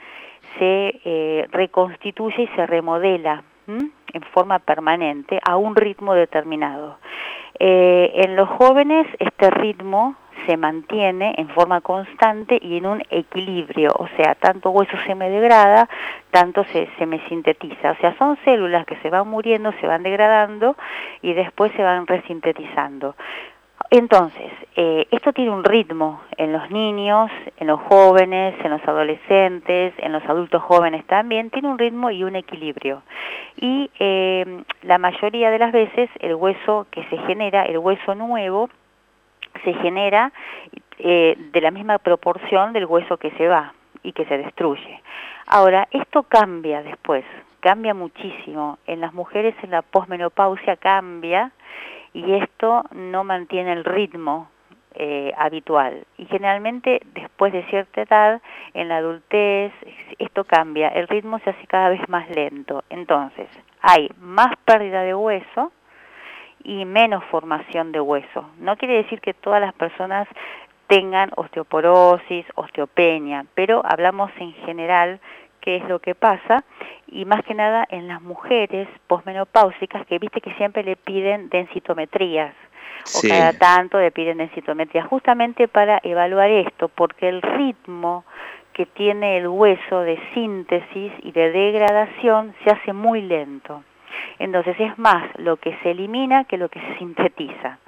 se 0.60 1.00
eh, 1.06 1.48
reconstituye 1.52 2.44
y 2.44 2.48
se 2.56 2.66
remodela 2.66 3.44
en 3.68 4.22
forma 4.34 4.60
permanente 4.60 5.40
a 5.48 5.56
un 5.56 5.76
ritmo 5.76 6.14
determinado. 6.14 6.98
Eh, 7.60 8.12
en 8.16 8.36
los 8.36 8.50
jóvenes 8.50 9.08
este 9.20 9.50
ritmo 9.52 10.16
se 10.46 10.58
mantiene 10.58 11.36
en 11.38 11.50
forma 11.50 11.82
constante 11.82 12.60
y 12.62 12.78
en 12.78 12.86
un 12.86 13.04
equilibrio, 13.10 13.92
o 13.98 14.08
sea, 14.16 14.36
tanto 14.36 14.70
hueso 14.72 14.98
se 15.06 15.16
me 15.16 15.30
degrada, 15.30 15.90
tanto 16.32 16.64
se, 16.66 16.90
se 16.98 17.06
me 17.06 17.20
sintetiza, 17.28 17.92
o 17.92 17.96
sea, 17.96 18.16
son 18.18 18.38
células 18.44 18.86
que 18.86 18.98
se 18.98 19.10
van 19.10 19.28
muriendo, 19.28 19.72
se 19.80 19.88
van 19.88 20.04
degradando 20.04 20.76
y 21.22 21.34
después 21.34 21.72
se 21.74 21.84
van 21.84 22.08
resintetizando. 22.08 23.16
Entonces, 23.90 24.52
eh, 24.78 25.06
esto 25.12 25.34
tiene 25.34 25.52
un 25.52 25.66
ritmo 25.66 26.22
en 26.38 26.54
los 26.54 26.70
niños, 26.72 27.30
en 27.58 27.68
los 27.68 27.80
jóvenes, 27.82 28.56
en 28.64 28.72
los 28.72 28.82
adolescentes, 28.88 29.94
en 29.98 30.14
los 30.14 30.24
adultos 30.30 30.62
jóvenes 30.64 31.06
también, 31.08 31.50
tiene 31.50 31.68
un 31.68 31.78
ritmo 31.78 32.10
y 32.10 32.24
un 32.24 32.38
equilibrio. 32.38 33.02
Y 33.58 33.90
eh, 34.00 34.64
la 34.84 34.98
mayoría 34.98 35.52
de 35.52 35.60
las 35.60 35.74
veces 35.74 36.10
el 36.20 36.36
hueso 36.36 36.88
que 36.92 37.04
se 37.06 37.18
genera, 37.20 37.64
el 37.64 37.80
hueso 37.80 38.16
nuevo, 38.16 38.70
se 39.64 39.74
genera 39.76 40.32
eh, 41.00 41.36
de 41.38 41.62
la 41.62 41.72
misma 41.72 41.98
proporción 41.98 42.74
del 42.74 42.86
hueso 42.86 43.18
que 43.18 43.32
se 43.32 43.48
va. 43.48 43.74
y 44.04 44.14
que 44.14 44.26
se 44.26 44.38
destruye. 44.38 45.00
Ahora, 45.46 45.88
esto 45.92 46.24
cambia 46.24 46.82
después, 46.82 47.24
cambia 47.60 47.94
muchísimo. 47.94 48.80
En 48.88 49.00
las 49.00 49.14
mujeres 49.14 49.54
en 49.62 49.72
la 49.72 49.84
posmenopausia 49.84 50.76
cambia 50.78 51.52
y 52.14 52.34
esto 52.34 52.84
no 52.92 53.24
mantiene 53.24 53.74
el 53.74 53.84
ritmo 53.84 54.50
eh, 54.96 55.32
habitual. 55.38 56.06
Y 56.18 56.26
generalmente 56.26 57.02
después 57.14 57.54
de 57.54 57.64
cierta 57.66 58.02
edad, 58.02 58.42
en 58.74 58.90
la 58.90 58.98
adultez, 58.98 59.72
esto 60.20 60.44
cambia, 60.44 60.90
el 60.90 61.08
ritmo 61.08 61.40
se 61.40 61.52
hace 61.52 61.68
cada 61.68 61.90
vez 61.90 62.02
más 62.10 62.30
lento. 62.30 62.84
Entonces, 62.90 63.48
hay 63.82 64.10
más 64.20 64.54
pérdida 64.66 65.04
de 65.04 65.16
hueso 65.16 65.72
y 66.64 66.86
menos 66.86 67.24
formación 67.26 67.92
de 67.92 68.02
hueso. 68.02 68.50
No 68.60 68.78
quiere 68.78 68.96
decir 68.96 69.22
que 69.22 69.34
todas 69.34 69.62
las 69.62 69.74
personas 69.74 70.28
tengan 70.88 71.32
osteoporosis, 71.36 72.46
osteopenia, 72.56 73.46
pero 73.56 73.82
hablamos 73.86 74.32
en 74.40 74.54
general 74.66 75.20
qué 75.62 75.78
es 75.78 75.88
lo 75.88 76.00
que 76.00 76.16
pasa 76.16 76.64
y 77.08 77.26
más 77.26 77.44
que 77.46 77.54
nada 77.54 77.86
en 77.90 78.08
las 78.08 78.22
mujeres 78.22 78.88
posmenopáusicas 79.08 80.06
que 80.08 80.20
viste 80.20 80.42
que 80.42 80.54
siempre 80.56 80.84
le 80.84 80.96
piden 80.96 81.50
densitometrías 81.50 82.54
o 83.16 83.28
cada 83.28 83.54
tanto 83.54 84.00
le 84.00 84.12
piden 84.12 84.38
densitometría, 84.38 85.04
justamente 85.04 85.68
para 85.68 86.00
evaluar 86.04 86.50
esto, 86.50 86.88
porque 86.90 87.30
el 87.30 87.42
ritmo 87.42 88.26
que 88.74 88.86
tiene 88.86 89.38
el 89.38 89.48
hueso 89.48 90.02
de 90.02 90.20
síntesis 90.34 91.12
y 91.24 91.32
de 91.32 91.52
degradación 91.52 92.54
se 92.64 92.72
hace 92.72 92.94
muy 92.94 93.22
lento. 93.22 93.84
Entonces 94.40 94.76
es 94.80 94.98
más 94.98 95.24
lo 95.38 95.58
que 95.58 95.78
se 95.84 95.92
elimina 95.92 96.44
que 96.46 96.58
lo 96.58 96.70
que 96.70 96.80
se 96.80 96.98
sintetiza. 96.98 97.80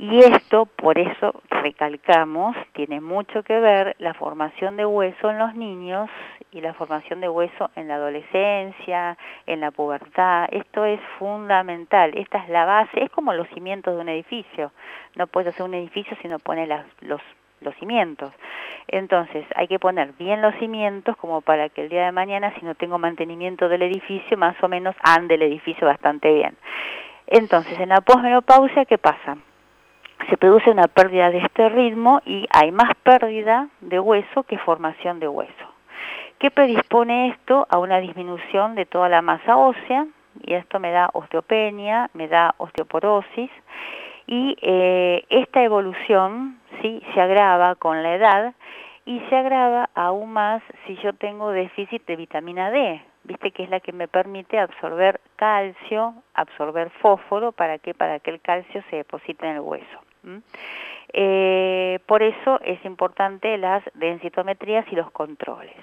Y 0.00 0.20
esto, 0.20 0.66
por 0.66 0.96
eso 0.96 1.42
recalcamos, 1.50 2.56
tiene 2.72 3.00
mucho 3.00 3.42
que 3.42 3.58
ver 3.58 3.96
la 3.98 4.14
formación 4.14 4.76
de 4.76 4.86
hueso 4.86 5.28
en 5.28 5.38
los 5.38 5.56
niños 5.56 6.08
y 6.52 6.60
la 6.60 6.72
formación 6.74 7.20
de 7.20 7.28
hueso 7.28 7.70
en 7.74 7.88
la 7.88 7.96
adolescencia, 7.96 9.18
en 9.46 9.60
la 9.60 9.72
pubertad. 9.72 10.48
Esto 10.52 10.84
es 10.84 11.00
fundamental, 11.18 12.12
esta 12.16 12.38
es 12.38 12.48
la 12.48 12.64
base, 12.64 13.02
es 13.02 13.10
como 13.10 13.32
los 13.32 13.48
cimientos 13.48 13.96
de 13.96 14.00
un 14.00 14.08
edificio. 14.08 14.70
No 15.16 15.26
puedes 15.26 15.52
hacer 15.52 15.66
un 15.66 15.74
edificio 15.74 16.16
si 16.22 16.28
no 16.28 16.38
pones 16.38 16.68
los, 17.00 17.20
los 17.60 17.74
cimientos. 17.76 18.32
Entonces 18.86 19.44
hay 19.54 19.68
que 19.68 19.78
poner 19.78 20.12
bien 20.18 20.40
los 20.42 20.54
cimientos 20.56 21.16
como 21.16 21.40
para 21.40 21.68
que 21.68 21.82
el 21.82 21.88
día 21.88 22.06
de 22.06 22.12
mañana, 22.12 22.54
si 22.58 22.64
no 22.64 22.74
tengo 22.74 22.98
mantenimiento 22.98 23.68
del 23.68 23.82
edificio, 23.82 24.36
más 24.36 24.56
o 24.62 24.68
menos 24.68 24.94
ande 25.02 25.34
el 25.34 25.42
edificio 25.42 25.86
bastante 25.86 26.32
bien. 26.32 26.56
Entonces, 27.26 27.78
en 27.78 27.90
la 27.90 28.00
posmenopausia, 28.00 28.86
¿qué 28.86 28.96
pasa? 28.96 29.36
se 30.28 30.36
produce 30.36 30.70
una 30.70 30.88
pérdida 30.88 31.30
de 31.30 31.38
este 31.38 31.68
ritmo 31.68 32.20
y 32.26 32.46
hay 32.50 32.70
más 32.70 32.94
pérdida 33.02 33.68
de 33.80 33.98
hueso 33.98 34.42
que 34.42 34.58
formación 34.58 35.20
de 35.20 35.28
hueso. 35.28 35.52
¿Qué 36.38 36.50
predispone 36.50 37.28
esto 37.28 37.66
a 37.70 37.78
una 37.78 37.98
disminución 37.98 38.74
de 38.74 38.86
toda 38.86 39.08
la 39.08 39.22
masa 39.22 39.56
ósea? 39.56 40.06
Y 40.42 40.54
esto 40.54 40.78
me 40.78 40.92
da 40.92 41.10
osteopenia, 41.14 42.10
me 42.14 42.28
da 42.28 42.54
osteoporosis 42.58 43.50
y 44.26 44.56
eh, 44.60 45.24
esta 45.30 45.62
evolución 45.62 46.57
sí 46.80 47.02
se 47.14 47.20
agrava 47.20 47.74
con 47.76 48.02
la 48.02 48.14
edad 48.14 48.54
y 49.04 49.20
se 49.28 49.36
agrava 49.36 49.88
aún 49.94 50.32
más 50.32 50.62
si 50.86 50.96
yo 50.96 51.12
tengo 51.14 51.50
déficit 51.50 52.04
de 52.06 52.16
vitamina 52.16 52.70
D, 52.70 53.02
viste 53.24 53.52
que 53.52 53.62
es 53.62 53.70
la 53.70 53.80
que 53.80 53.92
me 53.92 54.08
permite 54.08 54.58
absorber 54.58 55.20
calcio, 55.36 56.14
absorber 56.34 56.90
fósforo, 56.90 57.52
¿para 57.52 57.78
qué? 57.78 57.94
Para 57.94 58.20
que 58.20 58.30
el 58.30 58.40
calcio 58.40 58.82
se 58.90 58.96
deposite 58.96 59.46
en 59.46 59.56
el 59.56 59.60
hueso. 59.60 59.98
Eh, 61.12 62.00
por 62.06 62.22
eso 62.22 62.60
es 62.62 62.84
importante 62.84 63.56
las 63.56 63.82
densitometrías 63.94 64.84
y 64.92 64.96
los 64.96 65.10
controles. 65.10 65.76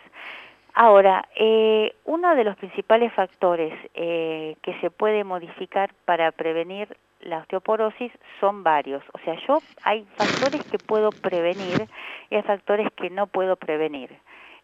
Ahora, 0.76 1.26
eh, 1.36 1.96
uno 2.04 2.36
de 2.36 2.44
los 2.44 2.58
principales 2.58 3.14
factores 3.14 3.74
eh, 3.94 4.58
que 4.62 4.74
se 4.82 4.92
puede 4.92 5.24
modificar 5.24 5.92
para 6.04 6.32
prevenir 6.32 6.98
la 7.22 7.40
osteoporosis 7.40 8.12
son 8.40 8.64
varios. 8.64 9.04
O 9.14 9.20
sea, 9.20 9.36
yo 9.48 9.60
hay 9.84 10.06
factores 10.16 10.64
que 10.66 10.78
puedo 10.78 11.10
prevenir 11.12 11.88
y 12.30 12.36
hay 12.36 12.44
factores 12.44 12.92
que 12.94 13.10
no 13.10 13.28
puedo 13.28 13.56
prevenir 13.56 14.10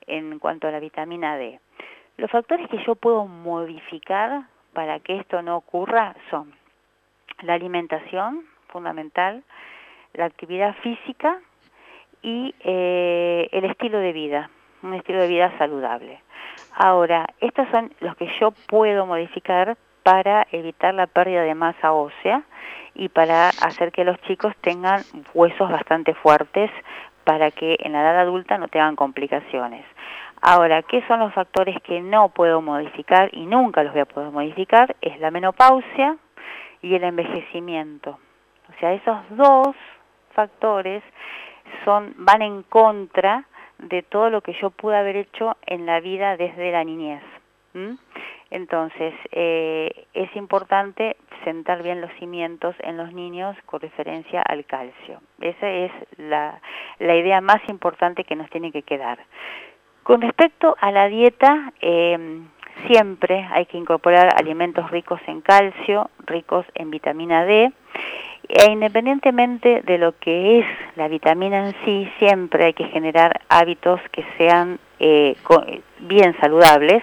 en 0.07 0.39
cuanto 0.39 0.67
a 0.67 0.71
la 0.71 0.79
vitamina 0.79 1.37
D. 1.37 1.59
Los 2.17 2.29
factores 2.29 2.67
que 2.69 2.83
yo 2.85 2.95
puedo 2.95 3.25
modificar 3.25 4.43
para 4.73 4.99
que 4.99 5.17
esto 5.17 5.41
no 5.41 5.57
ocurra 5.57 6.15
son 6.29 6.53
la 7.41 7.53
alimentación, 7.53 8.45
fundamental, 8.67 9.43
la 10.13 10.25
actividad 10.25 10.75
física 10.77 11.39
y 12.21 12.53
eh, 12.59 13.49
el 13.51 13.65
estilo 13.65 13.99
de 13.99 14.13
vida, 14.13 14.49
un 14.83 14.93
estilo 14.93 15.21
de 15.21 15.27
vida 15.27 15.57
saludable. 15.57 16.21
Ahora, 16.73 17.27
estos 17.39 17.67
son 17.69 17.93
los 17.99 18.15
que 18.15 18.29
yo 18.39 18.51
puedo 18.67 19.05
modificar 19.05 19.77
para 20.03 20.47
evitar 20.51 20.93
la 20.93 21.07
pérdida 21.07 21.43
de 21.43 21.55
masa 21.55 21.93
ósea 21.93 22.43
y 22.95 23.09
para 23.09 23.49
hacer 23.49 23.91
que 23.91 24.03
los 24.03 24.19
chicos 24.21 24.53
tengan 24.61 25.01
huesos 25.33 25.69
bastante 25.69 26.13
fuertes 26.13 26.71
para 27.23 27.51
que 27.51 27.77
en 27.79 27.93
la 27.93 28.01
edad 28.01 28.19
adulta 28.19 28.57
no 28.57 28.67
tengan 28.67 28.95
complicaciones. 28.95 29.85
Ahora, 30.41 30.81
¿qué 30.81 31.03
son 31.07 31.19
los 31.19 31.33
factores 31.33 31.79
que 31.83 32.01
no 32.01 32.29
puedo 32.29 32.61
modificar 32.61 33.29
y 33.31 33.45
nunca 33.45 33.83
los 33.83 33.93
voy 33.93 34.01
a 34.01 34.05
poder 34.05 34.31
modificar? 34.31 34.95
Es 35.01 35.19
la 35.19 35.29
menopausia 35.29 36.17
y 36.81 36.95
el 36.95 37.03
envejecimiento. 37.03 38.17
O 38.69 38.79
sea, 38.79 38.93
esos 38.93 39.17
dos 39.29 39.75
factores 40.33 41.03
son 41.85 42.13
van 42.17 42.41
en 42.41 42.63
contra 42.63 43.45
de 43.77 44.01
todo 44.01 44.29
lo 44.29 44.41
que 44.41 44.53
yo 44.53 44.71
pude 44.71 44.97
haber 44.97 45.15
hecho 45.15 45.57
en 45.65 45.85
la 45.85 45.99
vida 45.99 46.37
desde 46.37 46.71
la 46.71 46.83
niñez. 46.83 47.23
Entonces, 48.51 49.13
eh, 49.31 50.05
es 50.13 50.35
importante 50.35 51.15
sentar 51.45 51.81
bien 51.83 52.01
los 52.01 52.11
cimientos 52.19 52.75
en 52.79 52.97
los 52.97 53.13
niños 53.13 53.55
con 53.65 53.79
referencia 53.79 54.41
al 54.41 54.65
calcio. 54.65 55.21
Esa 55.39 55.69
es 55.69 55.91
la, 56.17 56.59
idea 56.99 57.39
más 57.39 57.61
importante 57.69 58.25
que 58.25 58.35
nos 58.35 58.49
tiene 58.49 58.73
que 58.73 58.83
quedar. 58.83 59.19
Con 60.03 60.21
respecto 60.21 60.75
a 60.81 60.91
la 60.91 61.07
dieta, 61.07 61.71
eh, 61.79 62.41
siempre 62.87 63.47
hay 63.51 63.65
que 63.67 63.77
incorporar 63.77 64.29
alimentos 64.37 64.91
ricos 64.91 65.21
en 65.27 65.39
calcio, 65.39 66.09
ricos 66.25 66.65
en 66.75 66.91
vitamina 66.91 67.45
D, 67.45 67.71
e 68.49 68.69
independientemente 68.69 69.81
de 69.81 69.97
lo 69.97 70.17
que 70.19 70.59
es 70.59 70.65
la 70.95 71.07
vitamina 71.07 71.67
en 71.67 71.75
sí, 71.85 72.11
siempre 72.19 72.65
hay 72.65 72.73
que 72.73 72.85
generar 72.85 73.39
hábitos 73.47 74.01
que 74.11 74.25
sean 74.37 74.77
eh, 75.03 75.35
bien 75.99 76.35
saludables, 76.39 77.01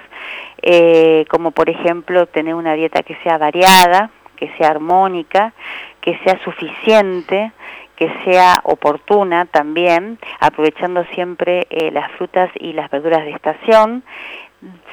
eh, 0.63 1.25
como 1.29 1.51
por 1.51 1.69
ejemplo 1.69 2.27
tener 2.27 2.55
una 2.55 2.75
dieta 2.75 3.03
que 3.03 3.17
sea 3.25 3.39
variada, 3.39 4.11
que 4.37 4.49
sea 4.57 4.71
armónica, 4.71 5.53
que 6.01 6.17
sea 6.19 6.39
suficiente, 6.45 7.51
que 7.97 8.09
sea 8.25 8.61
oportuna 8.63 9.47
también, 9.47 10.19
aprovechando 10.39 11.05
siempre 11.15 11.67
eh, 11.71 11.91
las 11.91 12.13
frutas 12.13 12.51
y 12.61 12.73
las 12.73 12.89
verduras 12.89 13.25
de 13.25 13.33
estación. 13.33 14.05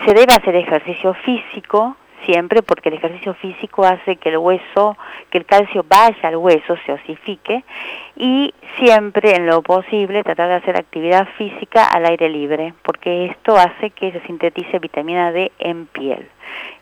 Se 0.06 0.14
debe 0.16 0.34
hacer 0.34 0.56
ejercicio 0.56 1.14
físico, 1.14 1.96
siempre 2.26 2.62
porque 2.62 2.90
el 2.90 2.96
ejercicio 2.96 3.34
físico 3.36 3.84
hace 3.86 4.16
que 4.18 4.30
el 4.30 4.38
hueso, 4.38 4.98
que 5.30 5.38
el 5.38 5.46
calcio 5.46 5.86
vaya 5.88 6.28
al 6.28 6.38
hueso, 6.38 6.76
se 6.86 6.94
osifique 6.94 7.64
y 8.16 8.54
siempre 8.78 9.36
en 9.36 9.46
lo 9.46 9.62
posible 9.62 10.24
tratar 10.24 10.50
de 10.50 10.56
hacer 10.56 10.78
actividad 10.78 11.28
física 11.38 11.86
al 11.86 12.06
aire 12.06 12.30
libre, 12.30 12.74
porque 12.84 13.28
esto 13.28 13.58
hace 13.58 13.92
que 13.92 14.12
se 14.12 14.22
sintetice 14.22 14.80
vitamina 14.80 15.32
D 15.32 15.52
en 15.60 15.86
piel. 15.88 16.28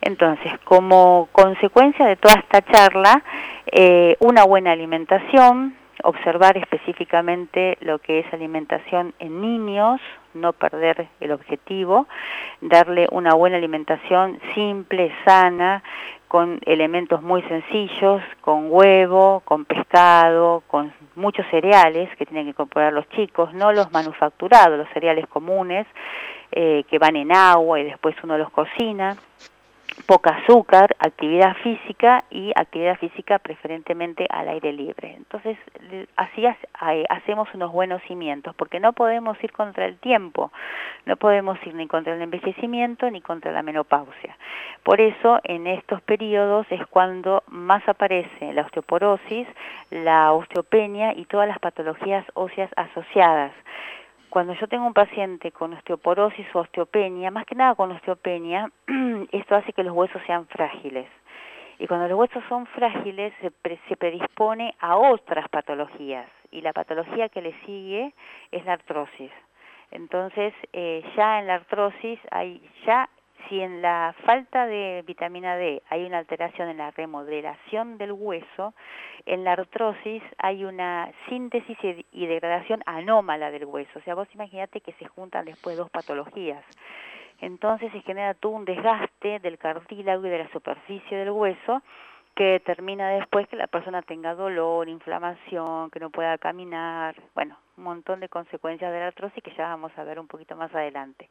Entonces, 0.01 0.51
como 0.63 1.29
consecuencia 1.31 2.05
de 2.05 2.15
toda 2.15 2.35
esta 2.35 2.61
charla, 2.61 3.23
eh, 3.71 4.17
una 4.19 4.43
buena 4.43 4.71
alimentación, 4.71 5.75
observar 6.03 6.57
específicamente 6.57 7.77
lo 7.81 7.99
que 7.99 8.19
es 8.19 8.33
alimentación 8.33 9.13
en 9.19 9.41
niños, 9.41 10.01
no 10.33 10.53
perder 10.53 11.07
el 11.19 11.31
objetivo, 11.31 12.07
darle 12.61 13.07
una 13.11 13.33
buena 13.33 13.57
alimentación 13.57 14.39
simple, 14.53 15.11
sana, 15.25 15.83
con 16.27 16.59
elementos 16.65 17.21
muy 17.21 17.43
sencillos, 17.43 18.23
con 18.41 18.67
huevo, 18.69 19.41
con 19.45 19.65
pescado, 19.65 20.63
con 20.67 20.91
muchos 21.15 21.45
cereales 21.51 22.09
que 22.17 22.25
tienen 22.25 22.45
que 22.45 22.49
incorporar 22.49 22.91
los 22.91 23.07
chicos, 23.09 23.53
no 23.53 23.71
los 23.71 23.91
manufacturados, 23.91 24.77
los 24.77 24.89
cereales 24.89 25.27
comunes 25.27 25.85
eh, 26.51 26.83
que 26.89 26.97
van 26.97 27.15
en 27.17 27.35
agua 27.35 27.79
y 27.79 27.83
después 27.83 28.15
uno 28.23 28.37
los 28.37 28.49
cocina 28.49 29.15
poca 30.05 30.31
azúcar, 30.31 30.95
actividad 30.99 31.55
física 31.57 32.23
y 32.29 32.51
actividad 32.55 32.97
física 32.97 33.39
preferentemente 33.39 34.27
al 34.29 34.49
aire 34.49 34.73
libre. 34.73 35.13
Entonces, 35.15 35.57
así 36.15 36.43
hacemos 37.09 37.47
unos 37.53 37.71
buenos 37.71 38.01
cimientos, 38.03 38.55
porque 38.55 38.79
no 38.79 38.93
podemos 38.93 39.41
ir 39.43 39.51
contra 39.51 39.85
el 39.85 39.97
tiempo, 39.97 40.51
no 41.05 41.15
podemos 41.17 41.57
ir 41.65 41.75
ni 41.75 41.87
contra 41.87 42.13
el 42.15 42.21
envejecimiento 42.21 43.09
ni 43.09 43.21
contra 43.21 43.51
la 43.51 43.63
menopausia. 43.63 44.37
Por 44.83 44.99
eso, 44.99 45.39
en 45.43 45.67
estos 45.67 46.01
periodos 46.01 46.67
es 46.69 46.85
cuando 46.87 47.43
más 47.47 47.87
aparece 47.87 48.53
la 48.53 48.63
osteoporosis, 48.63 49.47
la 49.91 50.33
osteopenia 50.33 51.13
y 51.13 51.25
todas 51.25 51.47
las 51.47 51.59
patologías 51.59 52.25
óseas 52.33 52.69
asociadas 52.75 53.51
cuando 54.33 54.53
yo 54.53 54.67
tengo 54.67 54.87
un 54.87 54.95
paciente 54.95 55.51
con 55.51 55.73
osteoporosis 55.73 56.47
o 56.55 56.61
osteopenia, 56.61 57.29
más 57.29 57.45
que 57.45 57.53
nada 57.53 57.75
con 57.75 57.91
osteopenia, 57.91 58.67
esto 59.31 59.55
hace 59.55 59.73
que 59.73 59.83
los 59.83 59.93
huesos 59.93 60.19
sean 60.25 60.47
frágiles. 60.47 61.05
Y 61.77 61.85
cuando 61.85 62.07
los 62.07 62.17
huesos 62.17 62.43
son 62.49 62.65
frágiles 62.65 63.31
se, 63.41 63.51
se 63.87 63.95
predispone 63.95 64.73
a 64.79 64.97
otras 64.97 65.47
patologías. 65.49 66.25
Y 66.49 66.61
la 66.61 66.73
patología 66.73 67.29
que 67.29 67.43
le 67.43 67.53
sigue 67.67 68.11
es 68.51 68.65
la 68.65 68.73
artrosis. 68.73 69.29
Entonces, 69.91 70.51
eh, 70.73 71.03
ya 71.15 71.37
en 71.37 71.45
la 71.45 71.53
artrosis 71.53 72.19
hay 72.31 72.59
ya 72.87 73.07
si 73.47 73.61
en 73.61 73.81
la 73.81 74.15
falta 74.25 74.65
de 74.65 75.03
vitamina 75.05 75.55
D 75.55 75.81
hay 75.89 76.05
una 76.05 76.19
alteración 76.19 76.69
en 76.69 76.77
la 76.77 76.91
remodelación 76.91 77.97
del 77.97 78.11
hueso, 78.11 78.73
en 79.25 79.43
la 79.43 79.53
artrosis 79.53 80.23
hay 80.37 80.65
una 80.65 81.11
síntesis 81.29 81.77
y 82.11 82.25
degradación 82.25 82.81
anómala 82.85 83.51
del 83.51 83.65
hueso. 83.65 83.99
O 83.99 84.01
sea, 84.01 84.15
vos 84.15 84.27
imaginate 84.33 84.81
que 84.81 84.93
se 84.93 85.07
juntan 85.07 85.45
después 85.45 85.77
dos 85.77 85.89
patologías. 85.89 86.63
Entonces 87.39 87.91
se 87.91 88.01
genera 88.01 88.33
todo 88.33 88.53
un 88.53 88.65
desgaste 88.65 89.39
del 89.39 89.57
cartílago 89.57 90.25
y 90.25 90.29
de 90.29 90.39
la 90.39 90.51
superficie 90.51 91.17
del 91.17 91.31
hueso 91.31 91.81
que 92.35 92.43
determina 92.43 93.09
después 93.09 93.47
que 93.47 93.55
la 93.55 93.67
persona 93.67 94.01
tenga 94.01 94.33
dolor, 94.33 94.89
inflamación, 94.89 95.89
que 95.91 95.99
no 95.99 96.09
pueda 96.09 96.37
caminar, 96.37 97.15
bueno, 97.35 97.57
un 97.77 97.83
montón 97.83 98.19
de 98.19 98.29
consecuencias 98.29 98.91
de 98.91 98.99
la 98.99 99.07
artrosis 99.07 99.43
que 99.43 99.55
ya 99.55 99.67
vamos 99.67 99.91
a 99.97 100.03
ver 100.03 100.19
un 100.19 100.27
poquito 100.27 100.55
más 100.55 100.73
adelante. 100.73 101.29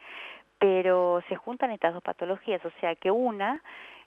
Pero 0.58 1.22
se 1.28 1.36
juntan 1.36 1.70
estas 1.70 1.94
dos 1.94 2.02
patologías, 2.02 2.64
o 2.64 2.70
sea 2.80 2.94
que 2.94 3.10
una 3.10 3.60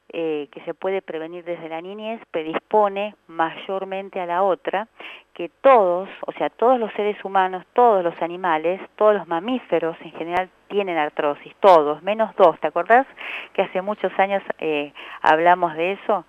eh, 0.09 0.49
que 0.51 0.61
se 0.61 0.75
puede 0.75 1.01
prevenir 1.01 1.43
desde 1.43 1.67
la 1.67 1.81
niñez 1.81 2.21
predispone 2.29 3.15
mayormente 3.27 4.19
a 4.19 4.27
la 4.27 4.43
otra, 4.43 4.87
que 5.33 5.49
todos, 5.61 6.07
o 6.27 6.31
sea, 6.33 6.51
todos 6.51 6.79
los 6.79 6.93
seres 6.93 7.17
humanos, 7.25 7.65
todos 7.73 8.03
los 8.03 8.13
animales, 8.21 8.79
todos 8.97 9.15
los 9.15 9.27
mamíferos 9.27 9.97
en 10.01 10.11
general 10.11 10.49
tienen 10.67 10.97
artrosis, 10.97 11.55
todos, 11.59 12.03
menos 12.03 12.35
dos, 12.35 12.59
¿te 12.59 12.67
acordás? 12.67 13.07
Que 13.53 13.63
hace 13.63 13.81
muchos 13.81 14.11
años 14.19 14.43
eh, 14.59 14.93
hablamos 15.21 15.75
de 15.75 15.93
eso, 15.93 16.23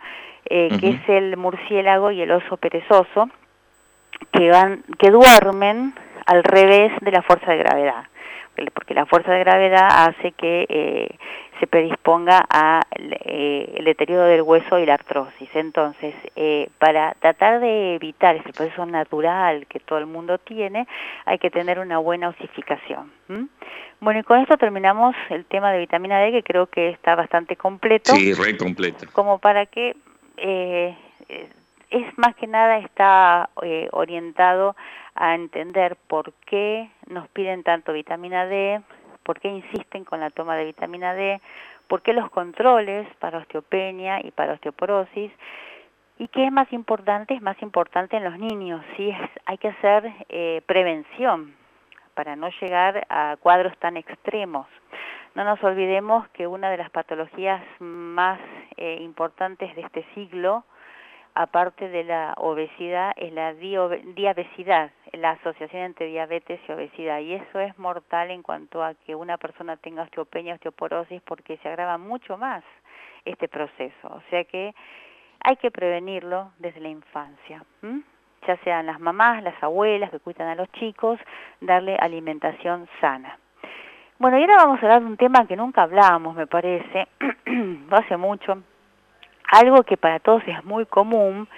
eh, 0.46 0.68
que 0.80 0.88
es 0.88 1.08
el 1.10 1.36
murciélago 1.36 2.10
y 2.12 2.22
el 2.22 2.30
oso 2.30 2.56
perezoso, 2.56 3.28
que, 4.36 4.50
van, 4.50 4.82
que 4.98 5.10
duermen 5.10 5.94
al 6.26 6.44
revés 6.44 6.92
de 7.00 7.10
la 7.12 7.22
fuerza 7.22 7.52
de 7.52 7.58
gravedad 7.58 8.04
porque 8.72 8.94
la 8.94 9.06
fuerza 9.06 9.32
de 9.32 9.40
gravedad 9.40 9.88
hace 9.90 10.32
que 10.32 10.66
eh, 10.68 11.08
se 11.60 11.66
predisponga 11.66 12.44
a 12.48 12.82
eh, 12.96 13.74
el 13.76 13.84
deterioro 13.84 14.24
del 14.24 14.42
hueso 14.42 14.78
y 14.78 14.86
la 14.86 14.94
artrosis. 14.94 15.48
Entonces, 15.54 16.14
eh, 16.36 16.68
para 16.78 17.14
tratar 17.20 17.60
de 17.60 17.94
evitar 17.94 18.36
ese 18.36 18.52
proceso 18.52 18.86
natural 18.86 19.66
que 19.66 19.80
todo 19.80 19.98
el 19.98 20.06
mundo 20.06 20.38
tiene, 20.38 20.86
hay 21.24 21.38
que 21.38 21.50
tener 21.50 21.78
una 21.78 21.98
buena 21.98 22.28
osificación. 22.28 23.10
Bueno, 24.00 24.20
y 24.20 24.22
con 24.22 24.40
esto 24.40 24.56
terminamos 24.56 25.14
el 25.30 25.44
tema 25.46 25.72
de 25.72 25.78
vitamina 25.78 26.18
D, 26.20 26.32
que 26.32 26.42
creo 26.42 26.66
que 26.66 26.90
está 26.90 27.14
bastante 27.14 27.56
completo. 27.56 28.14
Sí, 28.14 28.32
re 28.34 28.56
completo. 28.56 29.06
Como 29.12 29.38
para 29.38 29.66
que 29.66 29.96
eh, 30.36 30.94
es 31.90 32.18
más 32.18 32.34
que 32.36 32.46
nada 32.46 32.78
está 32.78 33.50
orientado 33.92 34.76
a 35.14 35.34
entender 35.34 35.96
por 36.08 36.32
qué 36.46 36.90
nos 37.06 37.28
piden 37.28 37.62
tanto 37.62 37.92
vitamina 37.92 38.46
D, 38.46 38.82
por 39.22 39.40
qué 39.40 39.48
insisten 39.48 40.04
con 40.04 40.20
la 40.20 40.30
toma 40.30 40.56
de 40.56 40.64
vitamina 40.64 41.14
D, 41.14 41.40
por 41.88 42.02
qué 42.02 42.12
los 42.12 42.30
controles 42.30 43.06
para 43.16 43.38
osteopenia 43.38 44.24
y 44.24 44.30
para 44.30 44.54
osteoporosis, 44.54 45.32
y 46.18 46.28
qué 46.28 46.46
es 46.46 46.52
más 46.52 46.72
importante, 46.72 47.34
es 47.34 47.42
más 47.42 47.60
importante 47.62 48.16
en 48.16 48.24
los 48.24 48.38
niños, 48.38 48.82
sí 48.96 49.10
es, 49.10 49.30
hay 49.44 49.58
que 49.58 49.68
hacer 49.68 50.12
eh, 50.28 50.62
prevención 50.66 51.54
para 52.14 52.36
no 52.36 52.48
llegar 52.60 53.06
a 53.10 53.36
cuadros 53.38 53.76
tan 53.78 53.98
extremos. 53.98 54.66
No 55.34 55.44
nos 55.44 55.62
olvidemos 55.62 56.26
que 56.30 56.46
una 56.46 56.70
de 56.70 56.78
las 56.78 56.88
patologías 56.88 57.62
más 57.78 58.40
eh, 58.78 58.98
importantes 59.02 59.74
de 59.76 59.82
este 59.82 60.06
siglo 60.14 60.64
aparte 61.36 61.90
de 61.90 62.02
la 62.02 62.32
obesidad, 62.38 63.12
es 63.16 63.30
la 63.30 63.52
diabesidad, 63.52 64.90
la 65.12 65.32
asociación 65.32 65.82
entre 65.82 66.06
diabetes 66.06 66.58
y 66.66 66.72
obesidad. 66.72 67.20
Y 67.20 67.34
eso 67.34 67.60
es 67.60 67.78
mortal 67.78 68.30
en 68.30 68.42
cuanto 68.42 68.82
a 68.82 68.94
que 68.94 69.14
una 69.14 69.36
persona 69.36 69.76
tenga 69.76 70.02
osteopenia, 70.02 70.54
osteoporosis, 70.54 71.20
porque 71.22 71.58
se 71.58 71.68
agrava 71.68 71.98
mucho 71.98 72.38
más 72.38 72.64
este 73.26 73.48
proceso. 73.48 74.08
O 74.08 74.22
sea 74.30 74.44
que 74.44 74.74
hay 75.40 75.56
que 75.56 75.70
prevenirlo 75.70 76.52
desde 76.58 76.80
la 76.80 76.88
infancia. 76.88 77.62
ya 78.46 78.56
sean 78.64 78.86
las 78.86 78.98
mamás, 78.98 79.42
las 79.42 79.62
abuelas 79.62 80.10
que 80.10 80.20
cuidan 80.20 80.48
a 80.48 80.54
los 80.54 80.72
chicos, 80.72 81.20
darle 81.60 81.96
alimentación 81.96 82.88
sana. 83.00 83.38
Bueno, 84.18 84.38
y 84.38 84.42
ahora 84.42 84.56
vamos 84.56 84.78
a 84.78 84.86
hablar 84.86 85.00
de 85.00 85.06
un 85.06 85.16
tema 85.18 85.46
que 85.46 85.56
nunca 85.56 85.82
hablábamos, 85.82 86.34
me 86.34 86.46
parece, 86.46 87.08
hace 87.90 88.16
mucho, 88.16 88.62
algo 89.48 89.82
que 89.82 89.96
para 89.96 90.18
todos 90.18 90.42
es 90.46 90.64
muy 90.64 90.86
común, 90.86 91.48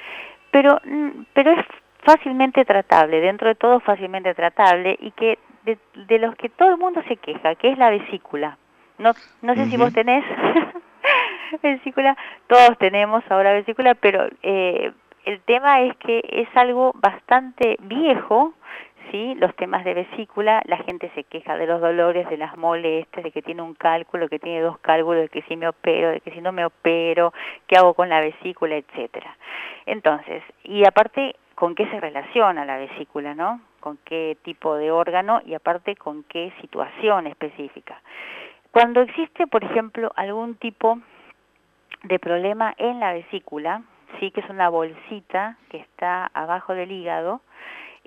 pero, 0.50 0.80
mm, 0.84 1.24
pero 1.32 1.52
es 1.52 1.64
fácilmente 2.04 2.64
tratable, 2.64 3.20
dentro 3.20 3.48
de 3.48 3.54
todo 3.54 3.80
fácilmente 3.80 4.34
tratable 4.34 4.96
y 5.00 5.10
que 5.12 5.38
de, 5.64 6.18
los 6.18 6.34
que 6.36 6.48
todo 6.48 6.70
el 6.70 6.78
mundo 6.78 7.02
se 7.08 7.16
queja, 7.16 7.54
que 7.56 7.70
es 7.70 7.78
la 7.78 7.90
vesícula. 7.90 8.56
No, 8.96 9.12
no 9.42 9.54
sé 9.54 9.66
si 9.66 9.76
vos 9.76 9.92
tenés 9.92 10.24
vesícula, 11.62 12.16
todos 12.46 12.78
tenemos 12.78 13.22
ahora 13.30 13.52
vesícula, 13.52 13.94
pero 13.94 14.26
eh, 14.42 14.92
el 15.24 15.40
tema 15.42 15.82
es 15.82 15.96
que 15.98 16.22
es 16.24 16.48
algo 16.56 16.92
bastante 16.94 17.76
viejo 17.80 18.54
¿sí? 19.10 19.34
los 19.36 19.54
temas 19.56 19.84
de 19.84 19.94
vesícula, 19.94 20.62
la 20.66 20.78
gente 20.78 21.10
se 21.14 21.24
queja 21.24 21.56
de 21.56 21.66
los 21.66 21.80
dolores, 21.80 22.28
de 22.28 22.36
las 22.36 22.56
molestias, 22.56 23.24
de 23.24 23.30
que 23.30 23.42
tiene 23.42 23.62
un 23.62 23.74
cálculo, 23.74 24.28
que 24.28 24.38
tiene 24.38 24.60
dos 24.60 24.78
cálculos, 24.78 25.22
de 25.22 25.28
que 25.28 25.42
si 25.42 25.56
me 25.56 25.68
opero, 25.68 26.10
de 26.10 26.20
que 26.20 26.30
si 26.30 26.40
no 26.40 26.52
me 26.52 26.64
opero, 26.64 27.32
qué 27.66 27.76
hago 27.76 27.94
con 27.94 28.08
la 28.08 28.20
vesícula, 28.20 28.76
etcétera. 28.76 29.36
Entonces, 29.86 30.42
y 30.64 30.86
aparte, 30.86 31.36
¿con 31.54 31.74
qué 31.74 31.88
se 31.90 32.00
relaciona 32.00 32.64
la 32.64 32.78
vesícula, 32.78 33.34
no? 33.34 33.60
¿Con 33.80 33.98
qué 34.04 34.36
tipo 34.42 34.74
de 34.76 34.90
órgano 34.90 35.40
y 35.44 35.54
aparte 35.54 35.96
con 35.96 36.24
qué 36.24 36.52
situación 36.60 37.26
específica? 37.26 38.00
Cuando 38.70 39.00
existe, 39.00 39.46
por 39.46 39.64
ejemplo, 39.64 40.12
algún 40.14 40.56
tipo 40.56 40.98
de 42.04 42.18
problema 42.18 42.74
en 42.76 43.00
la 43.00 43.12
vesícula, 43.12 43.82
sí 44.18 44.30
que 44.30 44.40
es 44.40 44.50
una 44.50 44.68
bolsita 44.68 45.56
que 45.70 45.78
está 45.78 46.26
abajo 46.34 46.74
del 46.74 46.92
hígado, 46.92 47.40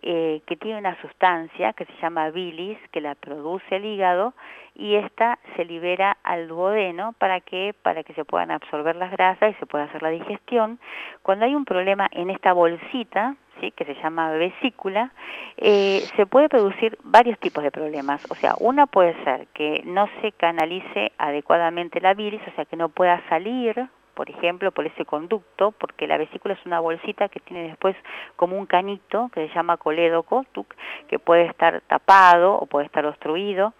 eh, 0.03 0.41
que 0.47 0.55
tiene 0.55 0.79
una 0.79 0.99
sustancia 1.01 1.73
que 1.73 1.85
se 1.85 1.93
llama 2.01 2.29
bilis, 2.31 2.77
que 2.91 3.01
la 3.01 3.15
produce 3.15 3.75
el 3.75 3.85
hígado, 3.85 4.33
y 4.75 4.95
esta 4.95 5.37
se 5.55 5.65
libera 5.65 6.17
al 6.23 6.47
duodeno 6.47 7.13
para 7.13 7.39
que, 7.41 7.75
para 7.81 8.03
que 8.03 8.13
se 8.13 8.25
puedan 8.25 8.51
absorber 8.51 8.95
las 8.95 9.11
grasas 9.11 9.51
y 9.51 9.59
se 9.59 9.65
pueda 9.65 9.83
hacer 9.85 10.01
la 10.01 10.09
digestión. 10.09 10.79
Cuando 11.21 11.45
hay 11.45 11.55
un 11.55 11.65
problema 11.65 12.07
en 12.11 12.29
esta 12.29 12.53
bolsita, 12.53 13.35
¿sí? 13.59 13.71
que 13.71 13.85
se 13.85 13.93
llama 13.95 14.31
vesícula, 14.31 15.11
eh, 15.57 16.01
se 16.15 16.25
puede 16.25 16.49
producir 16.49 16.97
varios 17.03 17.37
tipos 17.39 17.63
de 17.63 17.71
problemas. 17.71 18.25
O 18.31 18.35
sea, 18.35 18.55
una 18.59 18.87
puede 18.87 19.13
ser 19.23 19.47
que 19.53 19.83
no 19.85 20.09
se 20.21 20.31
canalice 20.31 21.11
adecuadamente 21.17 22.01
la 22.01 22.13
bilis, 22.13 22.41
o 22.47 22.51
sea, 22.55 22.65
que 22.65 22.77
no 22.77 22.89
pueda 22.89 23.21
salir 23.29 23.87
por 24.13 24.29
ejemplo, 24.29 24.71
por 24.71 24.85
ese 24.85 25.05
conducto, 25.05 25.71
porque 25.71 26.07
la 26.07 26.17
vesícula 26.17 26.53
es 26.53 26.65
una 26.65 26.79
bolsita 26.79 27.29
que 27.29 27.39
tiene 27.39 27.63
después 27.63 27.95
como 28.35 28.57
un 28.57 28.65
canito 28.65 29.29
que 29.33 29.47
se 29.47 29.53
llama 29.53 29.77
colédoco, 29.77 30.45
que 31.07 31.19
puede 31.19 31.45
estar 31.45 31.81
tapado 31.87 32.53
o 32.53 32.65
puede 32.65 32.85
estar 32.85 33.05
obstruido. 33.05 33.73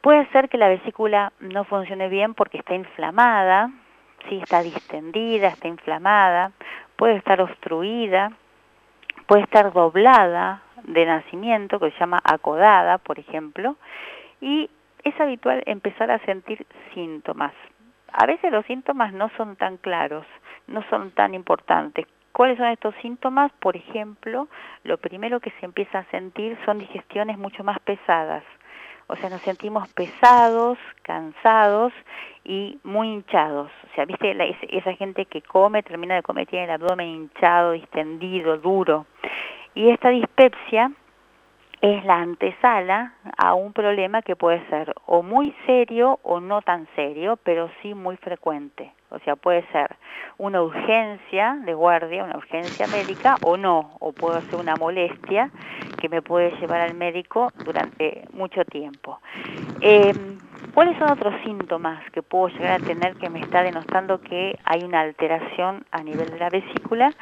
Puede 0.00 0.26
ser 0.30 0.48
que 0.48 0.58
la 0.58 0.68
vesícula 0.68 1.32
no 1.40 1.64
funcione 1.64 2.08
bien 2.08 2.34
porque 2.34 2.58
está 2.58 2.74
inflamada, 2.74 3.70
sí, 4.28 4.38
está 4.42 4.62
distendida, 4.62 5.48
está 5.48 5.68
inflamada, 5.68 6.52
puede 6.96 7.16
estar 7.16 7.40
obstruida, 7.40 8.32
puede 9.26 9.42
estar 9.42 9.72
doblada 9.72 10.62
de 10.84 11.04
nacimiento, 11.06 11.80
que 11.80 11.90
se 11.90 11.98
llama 11.98 12.20
acodada, 12.22 12.98
por 12.98 13.18
ejemplo, 13.18 13.76
y 14.40 14.70
es 15.02 15.20
habitual 15.20 15.62
empezar 15.66 16.10
a 16.10 16.18
sentir 16.20 16.66
síntomas 16.94 17.52
a 18.18 18.24
veces 18.24 18.50
los 18.50 18.64
síntomas 18.64 19.12
no 19.12 19.30
son 19.36 19.56
tan 19.56 19.76
claros, 19.76 20.24
no 20.66 20.82
son 20.88 21.10
tan 21.10 21.34
importantes. 21.34 22.06
¿Cuáles 22.32 22.56
son 22.56 22.68
estos 22.68 22.94
síntomas? 23.02 23.52
Por 23.60 23.76
ejemplo, 23.76 24.48
lo 24.84 24.96
primero 24.96 25.38
que 25.38 25.50
se 25.60 25.66
empieza 25.66 25.98
a 25.98 26.10
sentir 26.10 26.56
son 26.64 26.78
digestiones 26.78 27.36
mucho 27.36 27.62
más 27.62 27.78
pesadas. 27.80 28.42
O 29.08 29.16
sea, 29.16 29.28
nos 29.28 29.42
sentimos 29.42 29.86
pesados, 29.92 30.78
cansados 31.02 31.92
y 32.42 32.78
muy 32.84 33.08
hinchados. 33.08 33.70
O 33.84 33.94
sea, 33.94 34.06
¿viste? 34.06 34.34
esa 34.70 34.94
gente 34.94 35.26
que 35.26 35.42
come, 35.42 35.82
termina 35.82 36.14
de 36.14 36.22
comer, 36.22 36.46
tiene 36.46 36.64
el 36.64 36.70
abdomen 36.70 37.08
hinchado, 37.08 37.72
distendido, 37.72 38.56
duro. 38.56 39.04
Y 39.74 39.90
esta 39.90 40.08
dispepsia 40.08 40.90
es 41.80 42.04
la 42.04 42.20
antesala 42.20 43.12
a 43.36 43.54
un 43.54 43.72
problema 43.72 44.22
que 44.22 44.36
puede 44.36 44.66
ser 44.68 44.94
o 45.06 45.22
muy 45.22 45.54
serio 45.66 46.18
o 46.22 46.40
no 46.40 46.62
tan 46.62 46.86
serio, 46.96 47.38
pero 47.42 47.70
sí 47.82 47.94
muy 47.94 48.16
frecuente. 48.16 48.92
O 49.10 49.18
sea, 49.20 49.36
puede 49.36 49.64
ser 49.70 49.94
una 50.38 50.62
urgencia 50.62 51.56
de 51.64 51.74
guardia, 51.74 52.24
una 52.24 52.36
urgencia 52.36 52.86
médica 52.86 53.36
o 53.42 53.56
no, 53.56 53.92
o 54.00 54.12
puede 54.12 54.42
ser 54.42 54.56
una 54.56 54.74
molestia 54.74 55.50
que 56.00 56.08
me 56.08 56.22
puede 56.22 56.50
llevar 56.58 56.80
al 56.80 56.94
médico 56.94 57.52
durante 57.64 58.24
mucho 58.32 58.64
tiempo. 58.64 59.20
Em, 59.80 60.38
¿Cuáles 60.74 60.98
son 60.98 61.10
otros 61.10 61.34
síntomas 61.42 62.02
que 62.10 62.22
puedo 62.22 62.48
llegar 62.48 62.72
a 62.72 62.84
tener 62.84 63.14
que 63.16 63.30
me 63.30 63.40
está 63.40 63.62
denostando 63.62 64.20
que 64.20 64.58
hay 64.64 64.84
una 64.84 65.00
alteración 65.00 65.86
a 65.90 66.02
nivel 66.02 66.28
de 66.28 66.38
la 66.38 66.50
vesícula? 66.50 67.14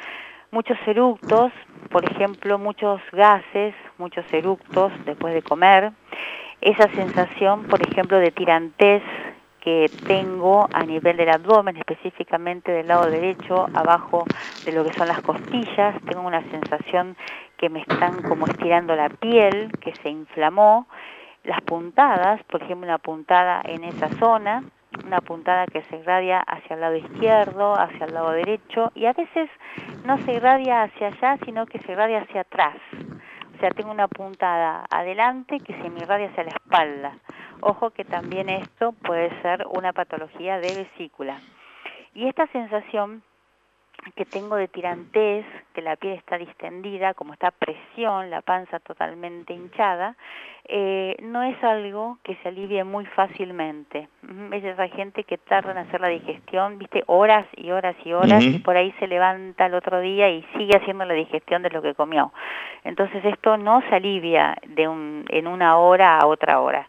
Muchos 0.55 0.77
eructos, 0.87 1.51
por 1.91 2.09
ejemplo, 2.09 2.57
muchos 2.57 3.01
gases, 3.11 3.75
muchos 3.97 4.23
eructos 4.31 4.93
después 5.03 5.33
de 5.33 5.41
comer. 5.41 5.91
Esa 6.61 6.87
sensación, 6.91 7.65
por 7.65 7.85
ejemplo, 7.85 8.17
de 8.19 8.31
tirantez 8.31 9.03
que 9.59 9.91
tengo 10.07 10.69
a 10.71 10.83
nivel 10.85 11.17
del 11.17 11.27
abdomen, 11.27 11.75
específicamente 11.75 12.71
del 12.71 12.87
lado 12.87 13.09
derecho, 13.09 13.65
abajo 13.73 14.23
de 14.63 14.71
lo 14.71 14.85
que 14.85 14.93
son 14.93 15.09
las 15.09 15.21
costillas. 15.23 15.93
Tengo 16.09 16.25
una 16.25 16.41
sensación 16.49 17.17
que 17.57 17.67
me 17.67 17.81
están 17.81 18.21
como 18.21 18.47
estirando 18.47 18.95
la 18.95 19.09
piel, 19.09 19.73
que 19.81 19.93
se 19.95 20.09
inflamó 20.09 20.87
las 21.43 21.59
puntadas, 21.63 22.41
por 22.45 22.63
ejemplo 22.63 22.87
una 22.87 22.97
puntada 22.97 23.61
en 23.65 23.83
esa 23.83 24.07
zona, 24.19 24.63
una 25.03 25.21
puntada 25.21 25.65
que 25.67 25.83
se 25.83 25.97
irradia 25.97 26.39
hacia 26.39 26.75
el 26.75 26.81
lado 26.81 26.95
izquierdo, 26.95 27.73
hacia 27.73 28.05
el 28.05 28.13
lado 28.13 28.31
derecho 28.31 28.91
y 28.95 29.05
a 29.05 29.13
veces 29.13 29.49
no 30.05 30.17
se 30.19 30.33
irradia 30.33 30.83
hacia 30.83 31.07
allá, 31.07 31.37
sino 31.45 31.65
que 31.65 31.79
se 31.79 31.91
irradia 31.91 32.21
hacia 32.21 32.41
atrás. 32.41 32.77
O 33.55 33.59
sea, 33.59 33.69
tengo 33.71 33.91
una 33.91 34.07
puntada 34.07 34.85
adelante 34.89 35.59
que 35.59 35.73
se 35.81 35.89
me 35.89 36.01
irradia 36.01 36.27
hacia 36.27 36.43
la 36.43 36.49
espalda. 36.49 37.17
Ojo 37.61 37.91
que 37.91 38.03
también 38.03 38.49
esto 38.49 38.91
puede 38.91 39.29
ser 39.41 39.65
una 39.69 39.93
patología 39.93 40.59
de 40.59 40.75
vesícula. 40.75 41.39
Y 42.13 42.27
esta 42.27 42.47
sensación 42.47 43.23
que 44.13 44.25
tengo 44.25 44.55
de 44.55 44.67
tirantez, 44.67 45.45
que 45.73 45.81
la 45.81 45.95
piel 45.95 46.13
está 46.13 46.37
distendida, 46.37 47.13
como 47.13 47.33
está 47.33 47.51
presión, 47.51 48.29
la 48.29 48.41
panza 48.41 48.79
totalmente 48.79 49.53
hinchada, 49.53 50.15
eh, 50.67 51.15
no 51.21 51.43
es 51.43 51.63
algo 51.63 52.17
que 52.23 52.35
se 52.37 52.49
alivie 52.49 52.83
muy 52.83 53.05
fácilmente. 53.07 54.09
Es 54.51 54.63
esa 54.63 54.87
gente 54.89 55.23
que 55.23 55.37
tarda 55.37 55.71
en 55.71 55.77
hacer 55.79 56.01
la 56.01 56.07
digestión, 56.07 56.77
viste, 56.77 57.03
horas 57.07 57.45
y 57.55 57.71
horas 57.71 57.95
y 58.03 58.13
horas, 58.13 58.43
y 58.43 58.59
por 58.59 58.75
ahí 58.75 58.91
se 58.99 59.07
levanta 59.07 59.67
el 59.67 59.75
otro 59.75 59.99
día 59.99 60.29
y 60.29 60.43
sigue 60.57 60.75
haciendo 60.77 61.05
la 61.05 61.13
digestión 61.13 61.61
de 61.61 61.69
lo 61.69 61.81
que 61.81 61.93
comió. 61.93 62.31
Entonces 62.83 63.23
esto 63.25 63.57
no 63.57 63.81
se 63.89 63.95
alivia 63.95 64.55
de 64.67 64.87
un, 64.87 65.25
en 65.29 65.47
una 65.47 65.77
hora 65.77 66.17
a 66.17 66.25
otra 66.25 66.59
hora. 66.61 66.87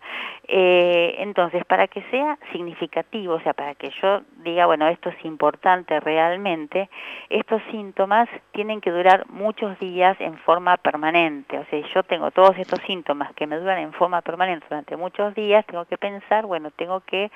Eh, 0.48 1.16
entonces, 1.18 1.64
para 1.64 1.88
que 1.88 2.02
sea 2.10 2.38
significativo, 2.52 3.34
o 3.34 3.40
sea, 3.40 3.52
para 3.52 3.74
que 3.74 3.90
yo 4.00 4.22
diga, 4.44 4.66
bueno, 4.66 4.86
esto 4.86 5.08
es 5.08 5.24
importante 5.24 5.98
realmente, 5.98 6.88
estos 7.30 7.60
síntomas 7.72 8.28
tienen 8.52 8.80
que 8.80 8.92
durar 8.92 9.28
muchos 9.28 9.76
días 9.80 10.16
en 10.20 10.38
forma 10.38 10.76
permanente. 10.76 11.58
O 11.58 11.64
sea, 11.66 11.80
yo 11.92 12.02
tengo 12.04 12.30
todos 12.30 12.56
estos 12.58 12.80
síntomas 12.86 13.34
que 13.34 13.46
me 13.48 13.56
duran 13.56 13.78
en 13.78 13.92
forma 13.92 14.20
permanente 14.20 14.66
durante 14.70 14.96
muchos 14.96 15.34
días, 15.34 15.66
tengo 15.66 15.84
que 15.84 15.98
pensar, 15.98 16.46
bueno, 16.46 16.70
tengo 16.70 17.00
que 17.00 17.30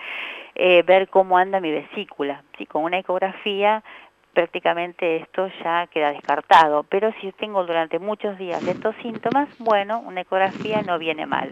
eh, 0.55 0.83
ver 0.83 1.09
cómo 1.09 1.37
anda 1.37 1.59
mi 1.59 1.73
vesícula. 1.73 2.45
¿sí? 2.59 2.67
Con 2.67 2.85
una 2.85 2.99
ecografía 2.99 3.83
prácticamente 4.33 5.17
esto 5.17 5.51
ya 5.65 5.89
queda 5.89 6.13
descartado. 6.13 6.85
Pero 6.85 7.13
si 7.21 7.33
tengo 7.33 7.65
durante 7.65 7.99
muchos 7.99 8.39
días 8.39 8.65
estos 8.67 8.95
síntomas, 9.03 9.49
bueno, 9.59 9.99
una 10.01 10.21
ecografía 10.21 10.83
no 10.83 10.99
viene 10.99 11.27
mal. 11.27 11.51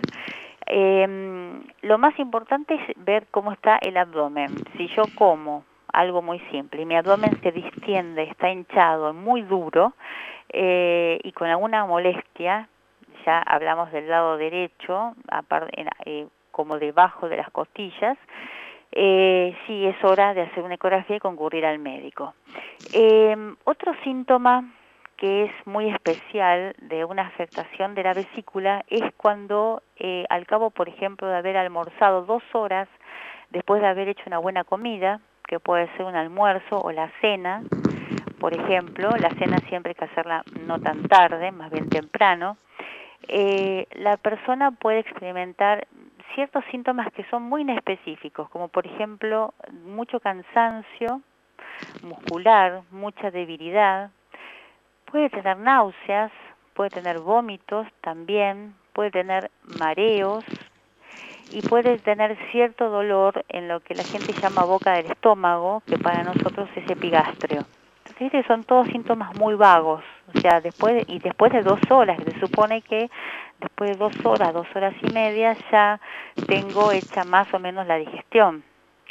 Eh, 0.68 1.62
lo 1.82 1.98
más 1.98 2.18
importante 2.18 2.74
es 2.74 3.04
ver 3.04 3.26
cómo 3.30 3.52
está 3.52 3.78
el 3.80 3.96
abdomen. 3.96 4.48
Si 4.76 4.88
yo 4.88 5.04
como 5.16 5.64
algo 5.92 6.22
muy 6.22 6.38
simple 6.50 6.82
y 6.82 6.84
mi 6.84 6.96
abdomen 6.96 7.40
se 7.42 7.52
distiende, 7.52 8.24
está 8.24 8.50
hinchado, 8.50 9.14
muy 9.14 9.42
duro 9.42 9.94
eh, 10.50 11.18
y 11.22 11.32
con 11.32 11.48
alguna 11.48 11.86
molestia, 11.86 12.68
ya 13.24 13.38
hablamos 13.40 13.90
del 13.92 14.08
lado 14.08 14.36
derecho, 14.36 15.14
aparte, 15.30 15.86
eh, 16.04 16.26
como 16.50 16.78
debajo 16.78 17.28
de 17.28 17.36
las 17.36 17.50
costillas, 17.50 18.18
eh, 18.92 19.56
sí 19.66 19.86
es 19.86 20.02
hora 20.02 20.34
de 20.34 20.42
hacer 20.42 20.62
una 20.62 20.74
ecografía 20.74 21.16
y 21.16 21.20
concurrir 21.20 21.64
al 21.64 21.78
médico. 21.78 22.34
Eh, 22.92 23.36
otro 23.64 23.92
síntoma 24.02 24.64
que 25.18 25.44
es 25.44 25.66
muy 25.66 25.90
especial 25.90 26.74
de 26.80 27.04
una 27.04 27.22
afectación 27.22 27.94
de 27.94 28.04
la 28.04 28.14
vesícula 28.14 28.84
es 28.88 29.02
cuando 29.16 29.82
eh, 29.96 30.24
al 30.30 30.46
cabo, 30.46 30.70
por 30.70 30.88
ejemplo, 30.88 31.26
de 31.26 31.36
haber 31.36 31.56
almorzado 31.56 32.22
dos 32.22 32.42
horas 32.52 32.88
después 33.50 33.82
de 33.82 33.88
haber 33.88 34.08
hecho 34.08 34.22
una 34.26 34.38
buena 34.38 34.64
comida, 34.64 35.20
que 35.46 35.58
puede 35.58 35.88
ser 35.96 36.06
un 36.06 36.14
almuerzo 36.14 36.78
o 36.78 36.92
la 36.92 37.10
cena, 37.20 37.64
por 38.38 38.54
ejemplo, 38.54 39.10
la 39.18 39.30
cena 39.30 39.58
siempre 39.68 39.90
hay 39.90 39.94
que 39.96 40.04
hacerla 40.04 40.44
no 40.66 40.78
tan 40.78 41.02
tarde, 41.08 41.50
más 41.50 41.70
bien 41.70 41.88
temprano, 41.88 42.56
eh, 43.26 43.86
la 43.94 44.16
persona 44.18 44.70
puede 44.70 45.00
experimentar 45.00 45.88
ciertos 46.34 46.64
síntomas 46.70 47.10
que 47.12 47.24
son 47.24 47.42
muy 47.42 47.62
inespecíficos, 47.62 48.48
como 48.50 48.68
por 48.68 48.86
ejemplo 48.86 49.54
mucho 49.84 50.20
cansancio 50.20 51.22
muscular, 52.02 52.82
mucha 52.92 53.32
debilidad, 53.32 54.10
Puede 55.10 55.30
tener 55.30 55.56
náuseas, 55.56 56.30
puede 56.74 56.90
tener 56.90 57.18
vómitos 57.18 57.86
también, 58.02 58.74
puede 58.92 59.10
tener 59.10 59.50
mareos 59.78 60.44
y 61.50 61.62
puede 61.62 61.98
tener 61.98 62.36
cierto 62.52 62.90
dolor 62.90 63.44
en 63.48 63.68
lo 63.68 63.80
que 63.80 63.94
la 63.94 64.04
gente 64.04 64.34
llama 64.34 64.64
boca 64.64 64.92
del 64.92 65.06
estómago, 65.06 65.82
que 65.86 65.96
para 65.96 66.22
nosotros 66.22 66.68
es 66.76 66.90
epigastrio. 66.90 67.64
Entonces, 68.20 68.44
son 68.46 68.64
todos 68.64 68.88
síntomas 68.88 69.34
muy 69.38 69.54
vagos, 69.54 70.02
o 70.34 70.40
sea, 70.40 70.60
después 70.60 71.04
y 71.08 71.20
después 71.20 71.52
de 71.52 71.62
dos 71.62 71.80
horas, 71.90 72.18
se 72.24 72.38
supone 72.40 72.82
que 72.82 73.08
después 73.60 73.92
de 73.92 73.98
dos 73.98 74.12
horas, 74.24 74.52
dos 74.52 74.66
horas 74.74 74.94
y 75.02 75.12
media, 75.12 75.56
ya 75.70 76.00
tengo 76.46 76.92
hecha 76.92 77.24
más 77.24 77.52
o 77.54 77.58
menos 77.58 77.86
la 77.86 77.96
digestión. 77.96 78.62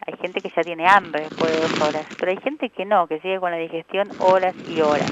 Hay 0.05 0.15
gente 0.17 0.41
que 0.41 0.51
ya 0.55 0.63
tiene 0.63 0.87
hambre 0.87 1.23
después 1.23 1.51
de 1.51 1.67
dos 1.67 1.81
horas, 1.81 2.05
pero 2.19 2.31
hay 2.31 2.37
gente 2.37 2.69
que 2.69 2.85
no, 2.85 3.07
que 3.07 3.19
sigue 3.19 3.39
con 3.39 3.51
la 3.51 3.57
digestión 3.57 4.09
horas 4.19 4.55
y 4.67 4.79
horas. 4.81 5.11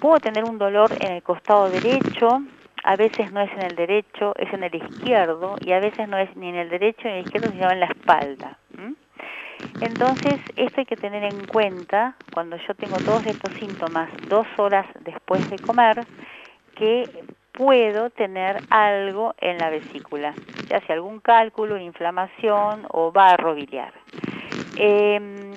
Puedo 0.00 0.16
tener 0.16 0.44
un 0.44 0.58
dolor 0.58 0.90
en 1.00 1.12
el 1.12 1.22
costado 1.22 1.70
derecho, 1.70 2.42
a 2.84 2.96
veces 2.96 3.32
no 3.32 3.40
es 3.40 3.52
en 3.52 3.60
el 3.60 3.76
derecho, 3.76 4.34
es 4.36 4.52
en 4.52 4.64
el 4.64 4.74
izquierdo, 4.74 5.56
y 5.60 5.72
a 5.72 5.80
veces 5.80 6.08
no 6.08 6.18
es 6.18 6.34
ni 6.36 6.48
en 6.48 6.56
el 6.56 6.68
derecho 6.68 7.02
ni 7.04 7.10
en 7.10 7.16
el 7.18 7.24
izquierdo, 7.24 7.50
sino 7.52 7.70
en 7.70 7.80
la 7.80 7.86
espalda. 7.86 8.58
Entonces, 9.80 10.40
esto 10.56 10.80
hay 10.80 10.86
que 10.86 10.96
tener 10.96 11.22
en 11.24 11.46
cuenta 11.46 12.14
cuando 12.32 12.56
yo 12.56 12.74
tengo 12.74 12.98
todos 12.98 13.24
estos 13.26 13.52
síntomas 13.58 14.10
dos 14.28 14.46
horas 14.56 14.86
después 15.00 15.48
de 15.50 15.58
comer, 15.58 16.04
que 16.76 17.08
puedo 17.52 18.10
tener 18.10 18.62
algo 18.70 19.34
en 19.38 19.58
la 19.58 19.70
vesícula, 19.70 20.34
ya 20.68 20.80
sea 20.80 20.96
algún 20.96 21.20
cálculo, 21.20 21.78
inflamación 21.78 22.86
o 22.90 23.12
barro 23.12 23.54
biliar. 23.54 23.92
Eh, 24.76 25.52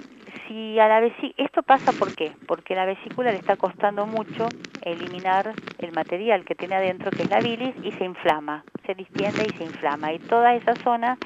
si 0.47 0.79
a 0.79 0.87
la 0.87 1.05
esto 1.37 1.63
pasa 1.63 1.91
¿por 1.91 2.15
qué? 2.15 2.31
Porque 2.47 2.73
a 2.73 2.77
la 2.77 2.85
vesícula 2.85 3.31
le 3.31 3.37
está 3.37 3.55
costando 3.55 4.05
mucho 4.05 4.47
eliminar 4.81 5.53
el 5.79 5.91
material 5.91 6.45
que 6.45 6.55
tiene 6.55 6.75
adentro, 6.75 7.11
que 7.11 7.23
es 7.23 7.29
la 7.29 7.39
bilis, 7.39 7.75
y 7.83 7.91
se 7.91 8.05
inflama, 8.05 8.63
se 8.85 8.95
distiende 8.95 9.45
y 9.47 9.57
se 9.57 9.63
inflama. 9.63 10.13
Y 10.13 10.19
toda 10.19 10.55
esa 10.55 10.75
zona 10.75 11.17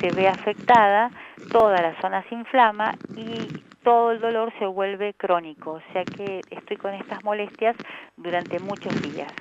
se 0.00 0.12
ve 0.12 0.28
afectada, 0.28 1.10
toda 1.50 1.82
la 1.82 2.00
zona 2.00 2.22
se 2.28 2.34
inflama 2.34 2.94
y 3.16 3.46
todo 3.82 4.12
el 4.12 4.20
dolor 4.20 4.52
se 4.58 4.66
vuelve 4.66 5.14
crónico, 5.14 5.72
o 5.72 5.92
sea 5.92 6.04
que 6.04 6.40
estoy 6.50 6.76
con 6.76 6.94
estas 6.94 7.24
molestias 7.24 7.76
durante 8.16 8.58
muchos 8.60 8.94
días. 9.02 9.32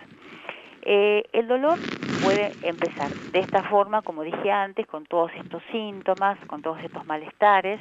Eh, 0.82 1.24
el 1.34 1.48
dolor 1.48 1.78
puede 2.24 2.52
empezar 2.64 3.10
de 3.32 3.40
esta 3.40 3.64
forma, 3.64 4.02
como 4.02 4.24
dije 4.24 4.50
antes, 4.50 4.88
con 4.88 5.06
todos 5.06 5.32
estos 5.36 5.62
síntomas, 5.72 6.40
con 6.48 6.62
todos 6.62 6.80
estos 6.82 7.06
malestares, 7.06 7.80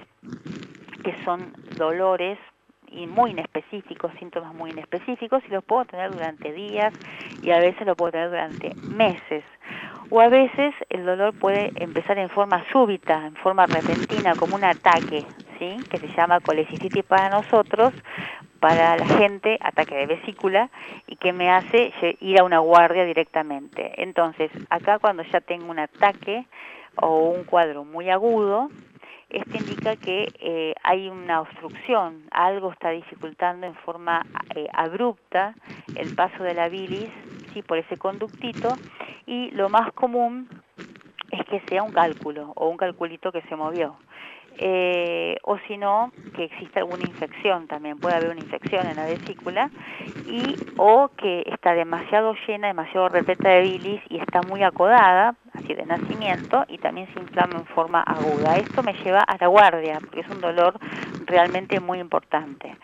que 1.08 1.24
son 1.24 1.54
dolores 1.76 2.38
y 2.90 3.06
muy 3.06 3.30
inespecíficos, 3.30 4.12
síntomas 4.18 4.54
muy 4.54 4.70
inespecíficos, 4.70 5.42
y 5.48 5.52
los 5.52 5.64
puedo 5.64 5.86
tener 5.86 6.10
durante 6.10 6.52
días 6.52 6.92
y 7.42 7.50
a 7.50 7.58
veces 7.58 7.86
lo 7.86 7.96
puedo 7.96 8.12
tener 8.12 8.28
durante 8.28 8.74
meses. 8.74 9.42
O 10.10 10.20
a 10.20 10.28
veces 10.28 10.74
el 10.90 11.06
dolor 11.06 11.38
puede 11.38 11.72
empezar 11.76 12.18
en 12.18 12.28
forma 12.28 12.62
súbita, 12.72 13.26
en 13.26 13.36
forma 13.36 13.64
repentina, 13.66 14.34
como 14.34 14.56
un 14.56 14.64
ataque, 14.64 15.24
¿sí? 15.58 15.76
que 15.90 15.98
se 15.98 16.08
llama 16.08 16.40
colecistitis 16.40 17.04
para 17.04 17.30
nosotros, 17.30 17.94
para 18.60 18.98
la 18.98 19.06
gente, 19.06 19.58
ataque 19.62 19.94
de 19.94 20.06
vesícula, 20.06 20.68
y 21.06 21.16
que 21.16 21.32
me 21.32 21.50
hace 21.50 21.92
ir 22.20 22.38
a 22.38 22.44
una 22.44 22.58
guardia 22.58 23.04
directamente. 23.04 24.02
Entonces, 24.02 24.50
acá 24.68 24.98
cuando 24.98 25.22
ya 25.22 25.40
tengo 25.40 25.70
un 25.70 25.78
ataque 25.78 26.46
o 26.96 27.30
un 27.30 27.44
cuadro 27.44 27.84
muy 27.84 28.10
agudo, 28.10 28.68
esto 29.30 29.58
indica 29.58 29.96
que 29.96 30.28
eh, 30.40 30.74
hay 30.82 31.08
una 31.08 31.42
obstrucción, 31.42 32.24
algo 32.30 32.72
está 32.72 32.90
dificultando 32.90 33.66
en 33.66 33.74
forma 33.74 34.24
eh, 34.54 34.66
abrupta 34.72 35.54
el 35.96 36.14
paso 36.14 36.42
de 36.42 36.54
la 36.54 36.68
bilis 36.68 37.10
¿sí? 37.52 37.62
por 37.62 37.78
ese 37.78 37.96
conductito 37.96 38.72
y 39.26 39.50
lo 39.50 39.68
más 39.68 39.92
común 39.92 40.48
es 41.30 41.44
que 41.46 41.60
sea 41.68 41.82
un 41.82 41.92
cálculo 41.92 42.52
o 42.56 42.68
un 42.68 42.78
calculito 42.78 43.30
que 43.30 43.42
se 43.42 43.56
movió. 43.56 43.96
Eh, 44.58 45.36
o 45.42 45.58
si 45.66 45.76
no, 45.76 46.12
que 46.34 46.44
existe 46.44 46.80
alguna 46.80 47.04
infección 47.04 47.66
también, 47.66 47.98
puede 47.98 48.16
haber 48.16 48.30
una 48.30 48.40
infección 48.40 48.86
en 48.86 48.96
la 48.96 49.06
vesícula, 49.06 49.70
y 50.26 50.56
o 50.76 51.10
que 51.16 51.44
está 51.46 51.74
demasiado 51.74 52.34
llena, 52.46 52.68
demasiado 52.68 53.08
repleta 53.08 53.48
de 53.50 53.62
bilis 53.62 54.02
y 54.08 54.18
está 54.18 54.42
muy 54.42 54.62
acodada, 54.62 55.34
así 55.54 55.74
de 55.74 55.86
nacimiento, 55.86 56.64
y 56.68 56.78
también 56.78 57.06
se 57.14 57.20
inflama 57.20 57.58
en 57.58 57.66
forma 57.66 58.02
aguda. 58.02 58.56
Esto 58.56 58.82
me 58.82 58.92
lleva 58.94 59.20
a 59.20 59.36
la 59.38 59.46
guardia, 59.46 59.98
porque 60.00 60.20
es 60.20 60.28
un 60.28 60.40
dolor 60.40 60.74
realmente 61.26 61.80
muy 61.80 62.00
importante. 62.00 62.76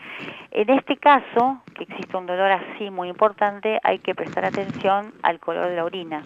En 0.51 0.71
este 0.71 0.97
caso, 0.97 1.63
que 1.75 1.83
existe 1.83 2.17
un 2.17 2.27
dolor 2.27 2.53
así 2.53 2.91
muy 2.91 3.09
importante, 3.09 3.81
hay 3.83 3.99
que 3.99 4.15
prestar 4.15 4.45
atención 4.45 5.13
al 5.23 5.41
color 5.41 5.69
de 5.69 5.77
la 5.77 5.85
orina, 5.85 6.25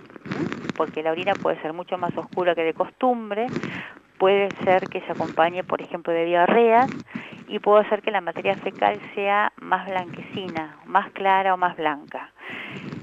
porque 0.76 1.02
la 1.02 1.12
orina 1.12 1.32
puede 1.32 1.60
ser 1.62 1.72
mucho 1.72 1.96
más 1.96 2.16
oscura 2.16 2.54
que 2.54 2.62
de 2.62 2.74
costumbre, 2.74 3.46
puede 4.18 4.48
ser 4.64 4.88
que 4.88 5.00
se 5.02 5.12
acompañe, 5.12 5.64
por 5.64 5.80
ejemplo, 5.80 6.12
de 6.12 6.24
diarreas 6.24 6.90
y 7.48 7.58
puede 7.60 7.88
ser 7.88 8.02
que 8.02 8.10
la 8.10 8.20
materia 8.20 8.56
fecal 8.56 9.00
sea 9.14 9.52
más 9.60 9.86
blanquecina, 9.86 10.76
más 10.84 11.10
clara 11.12 11.54
o 11.54 11.56
más 11.56 11.76
blanca. 11.76 12.30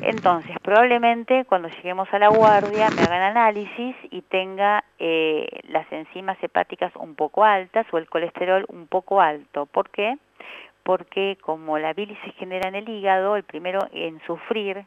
Entonces, 0.02 0.56
probablemente 0.62 1.46
cuando 1.46 1.70
lleguemos 1.70 2.08
a 2.14 2.20
la 2.20 2.28
guardia 2.28 2.90
me 2.90 3.02
hagan 3.02 3.22
análisis 3.22 3.96
y 4.12 4.22
tenga 4.22 4.84
eh, 5.00 5.48
las 5.70 5.92
enzimas 5.92 6.38
hepáticas 6.44 6.96
un 6.96 7.16
poco 7.16 7.44
altas 7.44 7.88
o 7.92 7.98
el 7.98 8.08
colesterol 8.08 8.66
un 8.68 8.88
poco 8.88 9.22
alto. 9.22 9.66
¿Por 9.66 9.90
qué? 9.90 10.18
Porque 10.84 11.38
como 11.42 11.80
la 11.80 11.94
bilis 11.94 12.20
se 12.24 12.32
genera 12.34 12.68
en 12.68 12.76
el 12.76 12.88
hígado, 12.88 13.36
el 13.36 13.44
primero 13.44 13.80
en 13.92 14.22
sufrir 14.28 14.86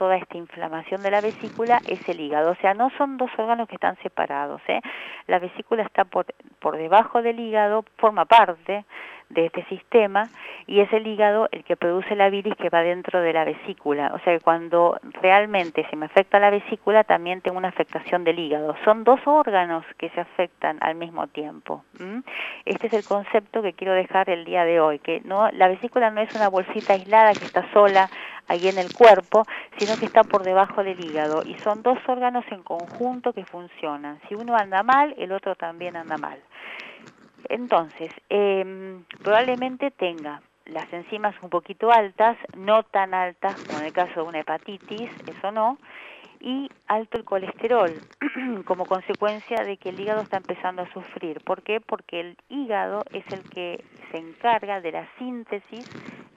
toda 0.00 0.16
esta 0.16 0.38
inflamación 0.38 1.02
de 1.02 1.10
la 1.10 1.20
vesícula 1.20 1.78
es 1.86 2.00
el 2.08 2.20
hígado. 2.20 2.52
O 2.52 2.54
sea, 2.54 2.72
no 2.72 2.88
son 2.96 3.18
dos 3.18 3.30
órganos 3.36 3.68
que 3.68 3.74
están 3.74 3.98
separados. 4.02 4.62
¿eh? 4.66 4.80
La 5.26 5.38
vesícula 5.38 5.82
está 5.82 6.06
por, 6.06 6.24
por 6.58 6.78
debajo 6.78 7.20
del 7.20 7.38
hígado, 7.38 7.84
forma 7.98 8.24
parte 8.24 8.86
de 9.30 9.46
este 9.46 9.64
sistema 9.66 10.28
y 10.66 10.80
es 10.80 10.92
el 10.92 11.06
hígado 11.06 11.48
el 11.52 11.64
que 11.64 11.76
produce 11.76 12.14
la 12.14 12.28
bilis 12.30 12.54
que 12.56 12.68
va 12.68 12.82
dentro 12.82 13.20
de 13.20 13.32
la 13.32 13.44
vesícula. 13.44 14.12
O 14.14 14.18
sea 14.20 14.36
que 14.36 14.40
cuando 14.40 14.98
realmente 15.22 15.86
se 15.88 15.96
me 15.96 16.06
afecta 16.06 16.38
la 16.38 16.50
vesícula 16.50 17.04
también 17.04 17.40
tengo 17.40 17.56
una 17.56 17.68
afectación 17.68 18.24
del 18.24 18.38
hígado. 18.38 18.76
Son 18.84 19.04
dos 19.04 19.20
órganos 19.26 19.84
que 19.96 20.10
se 20.10 20.20
afectan 20.20 20.78
al 20.80 20.96
mismo 20.96 21.26
tiempo. 21.28 21.84
Este 22.64 22.88
es 22.88 22.92
el 22.92 23.04
concepto 23.04 23.62
que 23.62 23.72
quiero 23.72 23.94
dejar 23.94 24.28
el 24.30 24.44
día 24.44 24.64
de 24.64 24.80
hoy, 24.80 24.98
que 24.98 25.20
no 25.24 25.50
la 25.52 25.68
vesícula 25.68 26.10
no 26.10 26.20
es 26.20 26.34
una 26.34 26.48
bolsita 26.48 26.94
aislada 26.94 27.32
que 27.32 27.44
está 27.44 27.70
sola 27.72 28.10
ahí 28.48 28.66
en 28.66 28.78
el 28.78 28.92
cuerpo, 28.92 29.46
sino 29.78 29.96
que 29.96 30.06
está 30.06 30.24
por 30.24 30.42
debajo 30.42 30.82
del 30.82 31.02
hígado 31.04 31.42
y 31.46 31.54
son 31.58 31.82
dos 31.82 31.98
órganos 32.08 32.44
en 32.50 32.62
conjunto 32.62 33.32
que 33.32 33.44
funcionan. 33.44 34.20
Si 34.28 34.34
uno 34.34 34.56
anda 34.56 34.82
mal, 34.82 35.14
el 35.18 35.30
otro 35.32 35.54
también 35.54 35.96
anda 35.96 36.16
mal. 36.18 36.40
Entonces, 37.48 38.12
eh, 38.28 39.00
probablemente 39.22 39.90
tenga 39.90 40.42
las 40.66 40.92
enzimas 40.92 41.34
un 41.42 41.50
poquito 41.50 41.90
altas, 41.90 42.36
no 42.56 42.82
tan 42.84 43.14
altas 43.14 43.56
como 43.64 43.80
en 43.80 43.86
el 43.86 43.92
caso 43.92 44.22
de 44.22 44.28
una 44.28 44.40
hepatitis, 44.40 45.10
eso 45.26 45.50
no, 45.50 45.78
y 46.40 46.70
alto 46.86 47.18
el 47.18 47.24
colesterol 47.24 47.92
como 48.64 48.86
consecuencia 48.86 49.62
de 49.64 49.76
que 49.76 49.90
el 49.90 50.00
hígado 50.00 50.22
está 50.22 50.38
empezando 50.38 50.82
a 50.82 50.92
sufrir. 50.92 51.40
¿Por 51.44 51.62
qué? 51.62 51.80
Porque 51.80 52.20
el 52.20 52.36
hígado 52.48 53.04
es 53.12 53.24
el 53.32 53.42
que 53.50 53.84
se 54.10 54.18
encarga 54.18 54.80
de 54.80 54.92
la 54.92 55.08
síntesis 55.18 55.84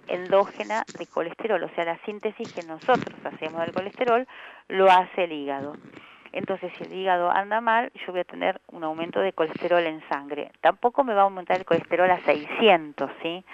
endógena 0.08 0.84
de 0.98 1.08
colesterol, 1.08 1.64
o 1.64 1.70
sea, 1.70 1.86
la 1.86 1.98
síntesis 2.00 2.52
que 2.54 2.64
nosotros 2.64 3.16
hacemos 3.24 3.62
del 3.62 3.74
colesterol 3.74 4.28
lo 4.68 4.92
hace 4.92 5.24
el 5.24 5.32
hígado. 5.32 5.76
Entonces, 6.34 6.74
si 6.78 6.84
el 6.84 6.94
hígado 6.94 7.32
anda 7.32 7.62
mal, 7.62 7.92
yo 8.06 8.12
voy 8.12 8.22
a 8.22 8.26
tener 8.26 8.60
un 8.72 8.84
aumento 8.84 9.20
de 9.20 9.34
colesterol 9.34 9.84
en 9.86 10.02
sangre. 10.10 10.52
Tampoco 10.62 11.04
me 11.04 11.14
va 11.14 11.22
a 11.22 11.26
aumentar 11.26 11.58
el 11.58 11.66
colesterol 11.66 12.10
a 12.10 12.20
600, 12.26 13.12
¿sí? 13.22 13.46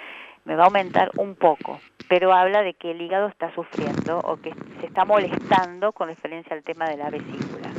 Me 0.45 0.55
va 0.55 0.63
a 0.63 0.65
aumentar 0.67 1.11
un 1.17 1.35
poco, 1.35 1.79
pero 2.07 2.33
habla 2.33 2.63
de 2.63 2.73
que 2.73 2.91
el 2.91 3.01
hígado 3.01 3.27
está 3.27 3.53
sufriendo 3.53 4.19
o 4.19 4.37
que 4.37 4.53
se 4.79 4.87
está 4.87 5.03
molestando 5.03 5.91
con 5.91 6.07
referencia 6.07 6.55
al 6.55 6.63
tema 6.63 6.85
de 6.85 6.97
la 6.97 7.09
vesícula. 7.09 7.69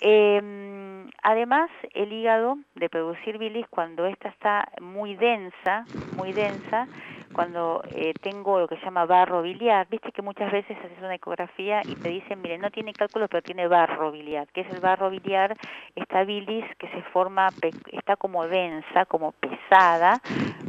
Em, 0.00 1.08
además, 1.22 1.70
el 1.94 2.12
hígado 2.12 2.58
de 2.74 2.88
producir 2.88 3.38
bilis, 3.38 3.66
cuando 3.68 4.06
esta 4.06 4.28
está 4.28 4.68
muy 4.80 5.14
densa, 5.14 5.84
muy 6.16 6.32
densa, 6.32 6.88
cuando 7.36 7.82
eh, 7.90 8.14
tengo 8.22 8.58
lo 8.58 8.66
que 8.66 8.78
se 8.78 8.84
llama 8.86 9.04
barro 9.04 9.42
biliar, 9.42 9.86
viste 9.90 10.10
que 10.10 10.22
muchas 10.22 10.50
veces 10.50 10.74
haces 10.78 10.98
una 11.00 11.16
ecografía 11.16 11.82
y 11.84 11.94
te 11.94 12.08
dicen, 12.08 12.40
mire, 12.40 12.56
no 12.56 12.70
tiene 12.70 12.94
cálculos, 12.94 13.28
pero 13.30 13.42
tiene 13.42 13.68
barro 13.68 14.10
biliar. 14.10 14.48
¿Qué 14.54 14.62
es 14.62 14.70
el 14.72 14.80
barro 14.80 15.10
biliar? 15.10 15.54
Esta 15.94 16.24
bilis 16.24 16.64
que 16.78 16.88
se 16.88 17.02
forma, 17.12 17.50
está 17.92 18.16
como 18.16 18.48
densa, 18.48 19.04
como 19.04 19.32
pesada, 19.32 20.18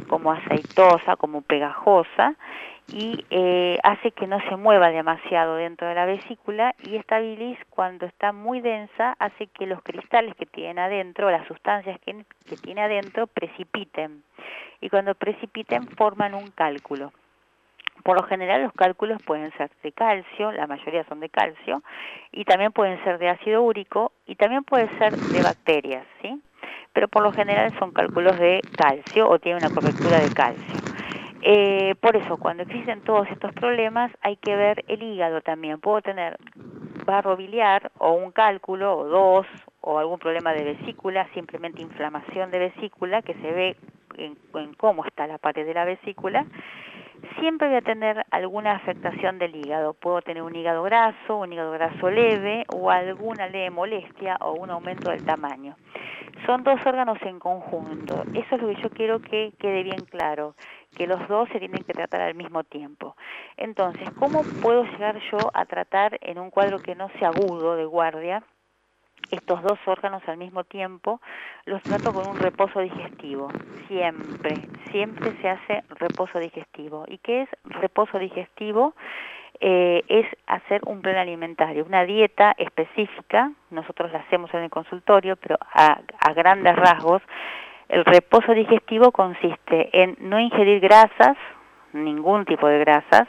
como 0.08 0.30
aceitosa, 0.30 1.16
como 1.16 1.40
pegajosa, 1.40 2.34
y 2.92 3.24
eh, 3.30 3.78
hace 3.82 4.12
que 4.12 4.26
no 4.26 4.40
se 4.48 4.56
mueva 4.56 4.90
demasiado 4.90 5.56
dentro 5.56 5.88
de 5.88 5.94
la 5.94 6.06
vesícula 6.06 6.74
y 6.84 6.96
esta 6.96 7.18
bilis 7.18 7.58
cuando 7.68 8.06
está 8.06 8.32
muy 8.32 8.60
densa 8.60 9.14
hace 9.18 9.46
que 9.48 9.66
los 9.66 9.82
cristales 9.82 10.34
que 10.36 10.46
tiene 10.46 10.80
adentro, 10.80 11.30
las 11.30 11.46
sustancias 11.46 11.98
que, 12.00 12.24
que 12.48 12.56
tiene 12.56 12.82
adentro 12.82 13.26
precipiten 13.26 14.22
y 14.80 14.88
cuando 14.88 15.14
precipiten 15.14 15.86
forman 15.88 16.34
un 16.34 16.50
cálculo. 16.50 17.12
Por 18.04 18.16
lo 18.16 18.22
general 18.22 18.62
los 18.62 18.72
cálculos 18.72 19.20
pueden 19.22 19.52
ser 19.58 19.70
de 19.82 19.92
calcio, 19.92 20.52
la 20.52 20.66
mayoría 20.66 21.04
son 21.04 21.20
de 21.20 21.28
calcio, 21.28 21.82
y 22.32 22.44
también 22.44 22.72
pueden 22.72 23.02
ser 23.04 23.18
de 23.18 23.28
ácido 23.28 23.62
úrico 23.62 24.12
y 24.26 24.36
también 24.36 24.64
pueden 24.64 24.88
ser 24.98 25.16
de 25.16 25.42
bacterias, 25.42 26.06
¿sí? 26.22 26.40
Pero 26.92 27.08
por 27.08 27.22
lo 27.22 27.32
general 27.32 27.76
son 27.78 27.92
cálculos 27.92 28.38
de 28.38 28.60
calcio 28.76 29.28
o 29.28 29.38
tienen 29.38 29.62
una 29.64 29.74
cobertura 29.74 30.20
de 30.20 30.30
calcio. 30.30 30.77
Eh, 31.42 31.94
por 32.00 32.16
eso, 32.16 32.36
cuando 32.36 32.64
existen 32.64 33.02
todos 33.02 33.28
estos 33.30 33.52
problemas, 33.52 34.10
hay 34.22 34.36
que 34.36 34.56
ver 34.56 34.84
el 34.88 35.02
hígado 35.02 35.40
también. 35.40 35.80
Puedo 35.80 36.02
tener 36.02 36.36
barro 37.06 37.36
biliar 37.36 37.90
o 37.98 38.12
un 38.12 38.32
cálculo 38.32 38.96
o 38.98 39.04
dos 39.04 39.46
o 39.80 39.98
algún 39.98 40.18
problema 40.18 40.52
de 40.52 40.64
vesícula, 40.64 41.28
simplemente 41.32 41.80
inflamación 41.80 42.50
de 42.50 42.58
vesícula 42.58 43.22
que 43.22 43.34
se 43.34 43.52
ve 43.52 43.76
en, 44.18 44.36
cómo 44.74 45.04
está 45.04 45.26
la 45.26 45.38
pared 45.38 45.64
de 45.64 45.74
la 45.74 45.84
vesícula, 45.84 46.44
siempre 47.38 47.68
voy 47.68 47.76
a 47.76 47.82
tener 47.82 48.24
alguna 48.30 48.72
afectación 48.72 49.38
del 49.38 49.56
hígado. 49.56 49.94
Puedo 49.94 50.22
tener 50.22 50.42
un 50.42 50.54
hígado 50.54 50.82
graso, 50.82 51.36
un 51.36 51.52
hígado 51.52 51.72
graso 51.72 52.10
leve 52.10 52.64
o 52.74 52.90
alguna 52.90 53.48
leve 53.48 53.70
molestia 53.70 54.36
o 54.40 54.52
un 54.52 54.70
aumento 54.70 55.10
del 55.10 55.24
tamaño. 55.24 55.76
Son 56.46 56.62
dos 56.62 56.80
órganos 56.86 57.18
en 57.22 57.38
conjunto. 57.38 58.22
Eso 58.34 58.56
es 58.56 58.62
lo 58.62 58.68
que 58.68 58.82
yo 58.82 58.90
quiero 58.90 59.20
que 59.20 59.52
quede 59.58 59.82
bien 59.82 60.04
claro, 60.06 60.54
que 60.94 61.06
los 61.06 61.26
dos 61.28 61.48
se 61.50 61.58
tienen 61.58 61.84
que 61.84 61.92
tratar 61.92 62.20
al 62.20 62.34
mismo 62.34 62.64
tiempo. 62.64 63.16
Entonces, 63.56 64.08
¿cómo 64.18 64.42
puedo 64.60 64.84
llegar 64.84 65.18
yo 65.30 65.38
a 65.54 65.64
tratar 65.66 66.18
en 66.22 66.38
un 66.38 66.50
cuadro 66.50 66.78
que 66.78 66.94
no 66.94 67.08
sea 67.18 67.28
agudo 67.28 67.76
de 67.76 67.84
guardia? 67.84 68.42
estos 69.30 69.62
dos 69.62 69.78
órganos 69.86 70.22
al 70.26 70.38
mismo 70.38 70.64
tiempo, 70.64 71.20
los 71.66 71.82
trato 71.82 72.12
con 72.12 72.26
un 72.26 72.36
reposo 72.38 72.80
digestivo. 72.80 73.48
Siempre, 73.86 74.54
siempre 74.90 75.36
se 75.40 75.48
hace 75.48 75.84
reposo 75.90 76.38
digestivo. 76.38 77.04
¿Y 77.08 77.18
qué 77.18 77.42
es 77.42 77.48
reposo 77.64 78.18
digestivo? 78.18 78.94
Eh, 79.60 80.04
es 80.06 80.26
hacer 80.46 80.80
un 80.86 81.02
plan 81.02 81.16
alimentario, 81.16 81.84
una 81.84 82.04
dieta 82.04 82.54
específica, 82.58 83.50
nosotros 83.70 84.12
la 84.12 84.20
hacemos 84.20 84.54
en 84.54 84.60
el 84.60 84.70
consultorio, 84.70 85.34
pero 85.34 85.56
a, 85.60 86.00
grandes 86.36 86.76
rasgos, 86.76 87.22
el 87.88 88.04
reposo 88.04 88.52
digestivo 88.52 89.10
consiste 89.10 89.90
en 89.92 90.16
no 90.20 90.38
ingerir 90.38 90.78
grasas, 90.78 91.36
ningún 91.92 92.44
tipo 92.44 92.68
de 92.68 92.78
grasas, 92.78 93.26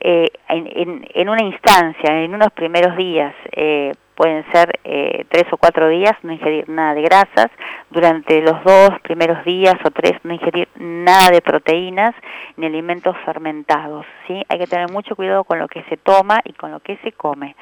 eh, 0.00 0.28
en, 0.48 1.06
en, 1.14 1.28
una 1.28 1.42
instancia, 1.42 2.22
en 2.22 2.34
unos 2.34 2.50
primeros 2.52 2.96
días, 2.96 3.34
eh, 3.52 3.92
pueden 4.20 4.44
ser 4.52 4.78
eh, 4.84 5.24
tres 5.30 5.50
o 5.50 5.56
cuatro 5.56 5.88
días, 5.88 6.12
no 6.22 6.34
ingerir 6.34 6.68
nada 6.68 6.92
de 6.92 7.00
grasas, 7.00 7.50
durante 7.90 8.42
los 8.42 8.62
dos 8.64 8.90
primeros 9.00 9.42
días 9.46 9.76
o 9.82 9.90
tres 9.90 10.12
no 10.24 10.34
ingerir 10.34 10.68
nada 10.76 11.30
de 11.30 11.40
proteínas 11.40 12.14
ni 12.58 12.66
alimentos 12.66 13.16
fermentados, 13.24 14.04
¿sí? 14.26 14.44
Hay 14.50 14.58
que 14.58 14.66
tener 14.66 14.90
mucho 14.92 15.16
cuidado 15.16 15.44
con 15.44 15.58
lo 15.58 15.68
que 15.68 15.82
se 15.84 15.96
toma 15.96 16.40
y 16.44 16.52
con 16.52 16.70
lo 16.70 16.80
que 16.80 16.98
se 16.98 17.12
come. 17.12 17.56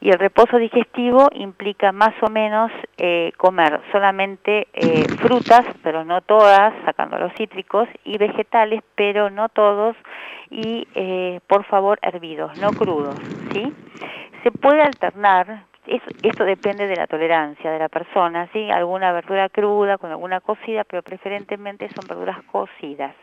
Y 0.00 0.10
el 0.10 0.20
reposo 0.20 0.56
digestivo 0.58 1.30
implica 1.32 1.90
más 1.90 2.14
o 2.22 2.30
menos 2.30 2.70
eh, 2.96 3.32
comer 3.36 3.80
solamente 3.90 4.68
eh, 4.72 5.06
frutas, 5.20 5.66
pero 5.82 6.04
no 6.04 6.20
todas, 6.20 6.72
sacando 6.84 7.18
los 7.18 7.32
cítricos, 7.34 7.88
y 8.04 8.18
vegetales, 8.18 8.84
pero 8.94 9.30
no 9.30 9.48
todos, 9.48 9.96
y 10.54 11.40
por 11.46 11.64
favor 11.64 11.98
hervidos, 12.02 12.56
no 12.58 12.70
crudos, 12.70 13.16
¿sí? 13.52 13.72
Se 14.42 14.50
puede 14.50 14.82
alternar 14.82 15.64
esto 15.86 16.44
depende 16.44 16.86
de 16.86 16.96
la 16.96 17.06
tolerancia 17.06 17.70
de 17.70 17.78
la 17.78 17.88
persona, 17.88 18.48
¿sí? 18.52 18.70
Alguna 18.70 19.12
verdura 19.12 19.48
cruda 19.48 19.98
con 19.98 20.10
alguna 20.10 20.40
cocida, 20.40 20.84
pero 20.84 21.02
preferentemente 21.02 21.88
son 21.90 22.06
verduras 22.08 22.42
cocidas. 22.44 23.14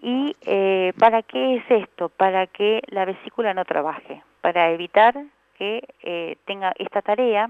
¿Y 0.00 0.36
eh, 0.42 0.92
para 0.98 1.22
qué 1.22 1.56
es 1.56 1.64
esto? 1.70 2.10
Para 2.10 2.46
que 2.46 2.82
la 2.88 3.06
vesícula 3.06 3.54
no 3.54 3.64
trabaje, 3.64 4.22
para 4.42 4.70
evitar 4.70 5.14
que 5.56 5.82
eh, 6.02 6.36
tenga 6.44 6.72
esta 6.78 7.00
tarea 7.00 7.48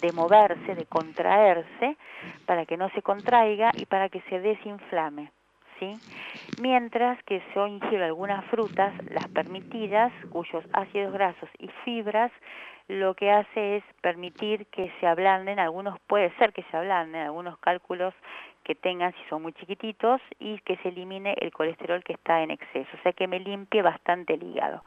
de 0.00 0.12
moverse, 0.12 0.74
de 0.74 0.84
contraerse, 0.84 1.96
para 2.44 2.66
que 2.66 2.76
no 2.76 2.90
se 2.90 3.00
contraiga 3.00 3.70
y 3.74 3.86
para 3.86 4.10
que 4.10 4.20
se 4.22 4.40
desinflame. 4.40 5.30
¿Sí? 5.78 5.98
Mientras 6.58 7.22
que 7.24 7.42
yo 7.54 7.66
ingiero 7.66 8.04
algunas 8.04 8.44
frutas, 8.46 8.94
las 9.10 9.28
permitidas, 9.28 10.10
cuyos 10.30 10.64
ácidos 10.72 11.12
grasos 11.12 11.50
y 11.58 11.68
fibras 11.84 12.32
lo 12.88 13.14
que 13.14 13.30
hace 13.30 13.78
es 13.78 13.84
permitir 14.00 14.66
que 14.66 14.92
se 15.00 15.06
ablanden, 15.06 15.58
algunos 15.58 15.98
puede 16.06 16.30
ser 16.36 16.52
que 16.52 16.62
se 16.70 16.76
ablanden, 16.76 17.22
algunos 17.22 17.58
cálculos 17.58 18.14
que 18.62 18.74
tengan 18.74 19.12
si 19.12 19.28
son 19.28 19.42
muy 19.42 19.52
chiquititos 19.54 20.20
y 20.38 20.58
que 20.60 20.76
se 20.78 20.88
elimine 20.88 21.34
el 21.40 21.52
colesterol 21.52 22.02
que 22.02 22.14
está 22.14 22.42
en 22.42 22.50
exceso, 22.50 22.88
o 22.96 23.02
sea 23.02 23.12
que 23.12 23.28
me 23.28 23.40
limpie 23.40 23.82
bastante 23.82 24.34
el 24.34 24.42
hígado. 24.42 24.82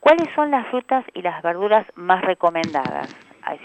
¿Cuáles 0.00 0.28
son 0.34 0.50
las 0.50 0.66
frutas 0.68 1.04
y 1.14 1.22
las 1.22 1.42
verduras 1.42 1.86
más 1.94 2.22
recomendadas? 2.22 3.10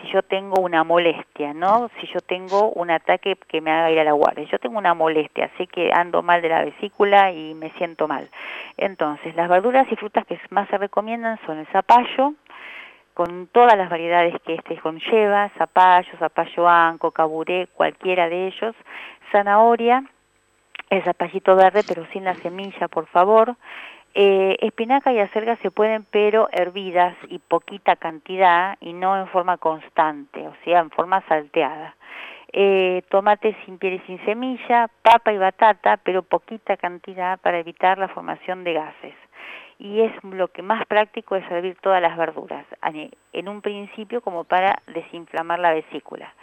Si 0.01 0.11
yo 0.11 0.21
tengo 0.23 0.61
una 0.61 0.83
molestia, 0.83 1.53
¿no? 1.53 1.89
Si 1.99 2.07
yo 2.07 2.19
tengo 2.19 2.71
un 2.71 2.91
ataque 2.91 3.37
que 3.47 3.61
me 3.61 3.71
haga 3.71 3.91
ir 3.91 3.99
a 3.99 4.03
la 4.03 4.11
guardia. 4.11 4.45
Yo 4.45 4.59
tengo 4.59 4.77
una 4.77 4.93
molestia, 4.93 5.49
sé 5.57 5.67
que 5.67 5.91
ando 5.93 6.21
mal 6.21 6.41
de 6.41 6.49
la 6.49 6.65
vesícula 6.65 7.31
y 7.31 7.53
me 7.53 7.71
siento 7.71 8.07
mal. 8.07 8.29
Entonces, 8.77 9.35
las 9.35 9.49
verduras 9.49 9.89
y 9.91 9.95
frutas 9.95 10.25
que 10.25 10.39
más 10.49 10.67
se 10.69 10.77
recomiendan 10.77 11.39
son 11.45 11.59
el 11.59 11.67
zapallo, 11.67 12.33
con 13.13 13.47
todas 13.47 13.77
las 13.77 13.89
variedades 13.89 14.35
que 14.45 14.55
este 14.55 14.77
conlleva, 14.77 15.49
zapallo, 15.57 16.17
zapallo 16.19 16.67
anco, 16.67 17.11
caburé, 17.11 17.67
cualquiera 17.73 18.29
de 18.29 18.47
ellos, 18.47 18.75
zanahoria, 19.31 20.03
el 20.89 21.03
zapallito 21.03 21.55
verde, 21.55 21.83
pero 21.87 22.05
sin 22.13 22.23
la 22.23 22.35
semilla, 22.35 22.87
por 22.87 23.07
favor, 23.07 23.55
eh, 24.13 24.57
espinaca 24.61 25.13
y 25.13 25.19
acelga 25.19 25.57
se 25.57 25.71
pueden, 25.71 26.05
pero 26.09 26.49
hervidas 26.51 27.15
y 27.27 27.39
poquita 27.39 27.95
cantidad 27.95 28.77
y 28.81 28.93
no 28.93 29.17
en 29.17 29.27
forma 29.27 29.57
constante, 29.57 30.47
o 30.47 30.53
sea, 30.63 30.79
en 30.79 30.89
forma 30.89 31.21
salteada. 31.27 31.95
Eh, 32.51 33.03
tomate 33.09 33.55
sin 33.65 33.77
piel 33.77 33.95
y 33.95 33.99
sin 34.07 34.23
semilla, 34.25 34.89
papa 35.03 35.31
y 35.31 35.37
batata, 35.37 35.97
pero 35.97 36.23
poquita 36.23 36.77
cantidad 36.77 37.39
para 37.39 37.59
evitar 37.59 37.99
la 37.99 38.07
formación 38.07 38.63
de 38.63 38.73
gases. 38.73 39.13
Y 39.77 40.01
es 40.01 40.11
lo 40.23 40.49
que 40.49 40.61
más 40.61 40.85
práctico 40.87 41.35
es 41.35 41.47
servir 41.47 41.77
todas 41.81 42.01
las 42.01 42.17
verduras, 42.17 42.65
en 43.31 43.47
un 43.47 43.61
principio 43.61 44.21
como 44.21 44.43
para 44.43 44.81
desinflamar 44.87 45.59
la 45.59 45.73
vesícula. 45.73 46.33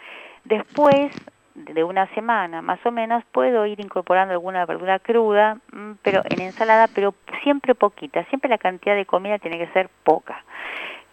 Después 0.45 1.11
de 1.57 1.83
una 1.83 2.05
semana 2.13 2.61
más 2.61 2.79
o 2.85 2.91
menos 2.91 3.23
puedo 3.31 3.65
ir 3.65 3.79
incorporando 3.79 4.33
alguna 4.33 4.65
verdura 4.65 4.99
cruda, 4.99 5.57
mm, 5.71 5.93
pero 6.03 6.21
en 6.29 6.41
ensalada, 6.41 6.87
pero 6.87 7.15
siempre 7.43 7.73
poquita, 7.73 8.23
siempre 8.25 8.49
la 8.49 8.59
cantidad 8.59 8.95
de 8.95 9.05
comida 9.05 9.39
tiene 9.39 9.57
que 9.57 9.67
ser 9.73 9.89
poca. 10.03 10.43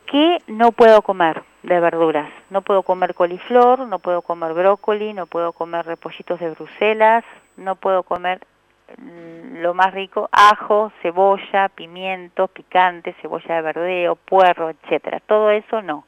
¿Qué 0.06 0.38
no 0.46 0.72
puedo 0.72 1.00
comer 1.00 1.42
de 1.62 1.80
verduras? 1.80 2.30
No 2.50 2.60
puedo 2.60 2.82
comer 2.82 3.14
coliflor, 3.14 3.80
no 3.80 3.98
puedo 3.98 4.20
comer 4.20 4.52
brócoli, 4.52 5.14
no 5.14 5.26
puedo 5.26 5.52
comer 5.52 5.86
repollitos 5.86 6.38
de 6.38 6.50
Bruselas, 6.50 7.24
no 7.56 7.76
puedo 7.76 8.02
comer 8.02 8.40
mm, 8.98 9.62
lo 9.62 9.72
más 9.72 9.94
rico, 9.94 10.28
ajo, 10.30 10.92
cebolla, 11.00 11.70
pimiento, 11.70 12.48
picante, 12.48 13.14
cebolla 13.22 13.56
de 13.56 13.62
verdeo, 13.62 14.16
puerro, 14.16 14.68
etcétera. 14.68 15.20
Todo 15.20 15.50
eso 15.50 15.80
no 15.80 16.04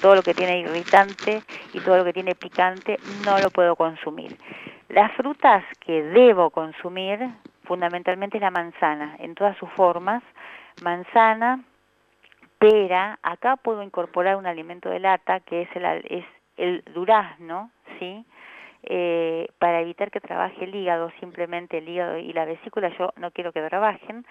todo 0.00 0.14
lo 0.14 0.22
que 0.22 0.34
tiene 0.34 0.60
irritante 0.60 1.42
y 1.72 1.80
todo 1.80 1.98
lo 1.98 2.04
que 2.04 2.12
tiene 2.12 2.34
picante 2.34 2.98
no 3.24 3.38
lo 3.38 3.50
puedo 3.50 3.76
consumir. 3.76 4.36
Las 4.88 5.12
frutas 5.12 5.64
que 5.80 6.02
debo 6.02 6.50
consumir, 6.50 7.28
fundamentalmente 7.64 8.38
la 8.38 8.50
manzana, 8.50 9.16
en 9.18 9.34
todas 9.34 9.56
sus 9.58 9.68
formas, 9.70 10.22
manzana, 10.82 11.60
pera, 12.58 13.18
acá 13.22 13.56
puedo 13.56 13.82
incorporar 13.82 14.36
un 14.36 14.46
alimento 14.46 14.88
de 14.88 15.00
lata 15.00 15.40
que 15.40 15.62
es 15.62 15.68
el, 15.74 15.84
es 16.08 16.24
el 16.56 16.82
durazno, 16.94 17.70
¿sí? 17.98 18.24
Eh, 18.82 19.48
para 19.58 19.80
evitar 19.80 20.10
que 20.10 20.20
trabaje 20.20 20.64
el 20.64 20.74
hígado, 20.74 21.10
simplemente 21.20 21.78
el 21.78 21.88
hígado 21.88 22.18
y 22.18 22.32
la 22.32 22.44
vesícula, 22.44 22.88
yo 22.98 23.12
no 23.16 23.30
quiero 23.30 23.52
que 23.52 23.62
trabajen, 23.62 24.24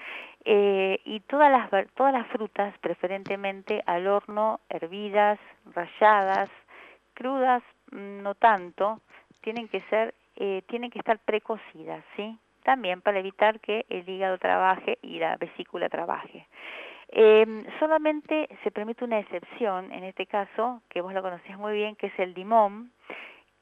eh, 0.45 0.99
y 1.03 1.19
todas 1.21 1.51
las, 1.51 1.69
todas 1.95 2.13
las 2.13 2.27
frutas, 2.27 2.77
preferentemente 2.79 3.83
al 3.85 4.07
horno, 4.07 4.59
hervidas, 4.69 5.39
ralladas, 5.73 6.49
crudas, 7.13 7.63
mm, 7.91 8.21
no 8.21 8.35
tanto, 8.35 9.01
tienen 9.41 9.67
que 9.67 9.81
ser, 9.89 10.13
eh, 10.35 10.61
tienen 10.67 10.91
que 10.91 10.99
estar 10.99 11.19
precocidas, 11.19 12.03
¿sí? 12.15 12.37
También 12.63 13.01
para 13.01 13.19
evitar 13.19 13.59
que 13.59 13.85
el 13.89 14.07
hígado 14.07 14.37
trabaje 14.37 14.97
y 15.01 15.19
la 15.19 15.37
vesícula 15.37 15.89
trabaje. 15.89 16.47
Eh, 17.09 17.63
solamente 17.79 18.49
se 18.63 18.71
permite 18.71 19.05
una 19.05 19.19
excepción, 19.19 19.91
en 19.91 20.03
este 20.03 20.25
caso, 20.25 20.81
que 20.89 21.01
vos 21.01 21.13
lo 21.13 21.21
conocés 21.21 21.57
muy 21.57 21.73
bien, 21.73 21.95
que 21.95 22.07
es 22.07 22.19
el 22.19 22.33
limón, 22.33 22.91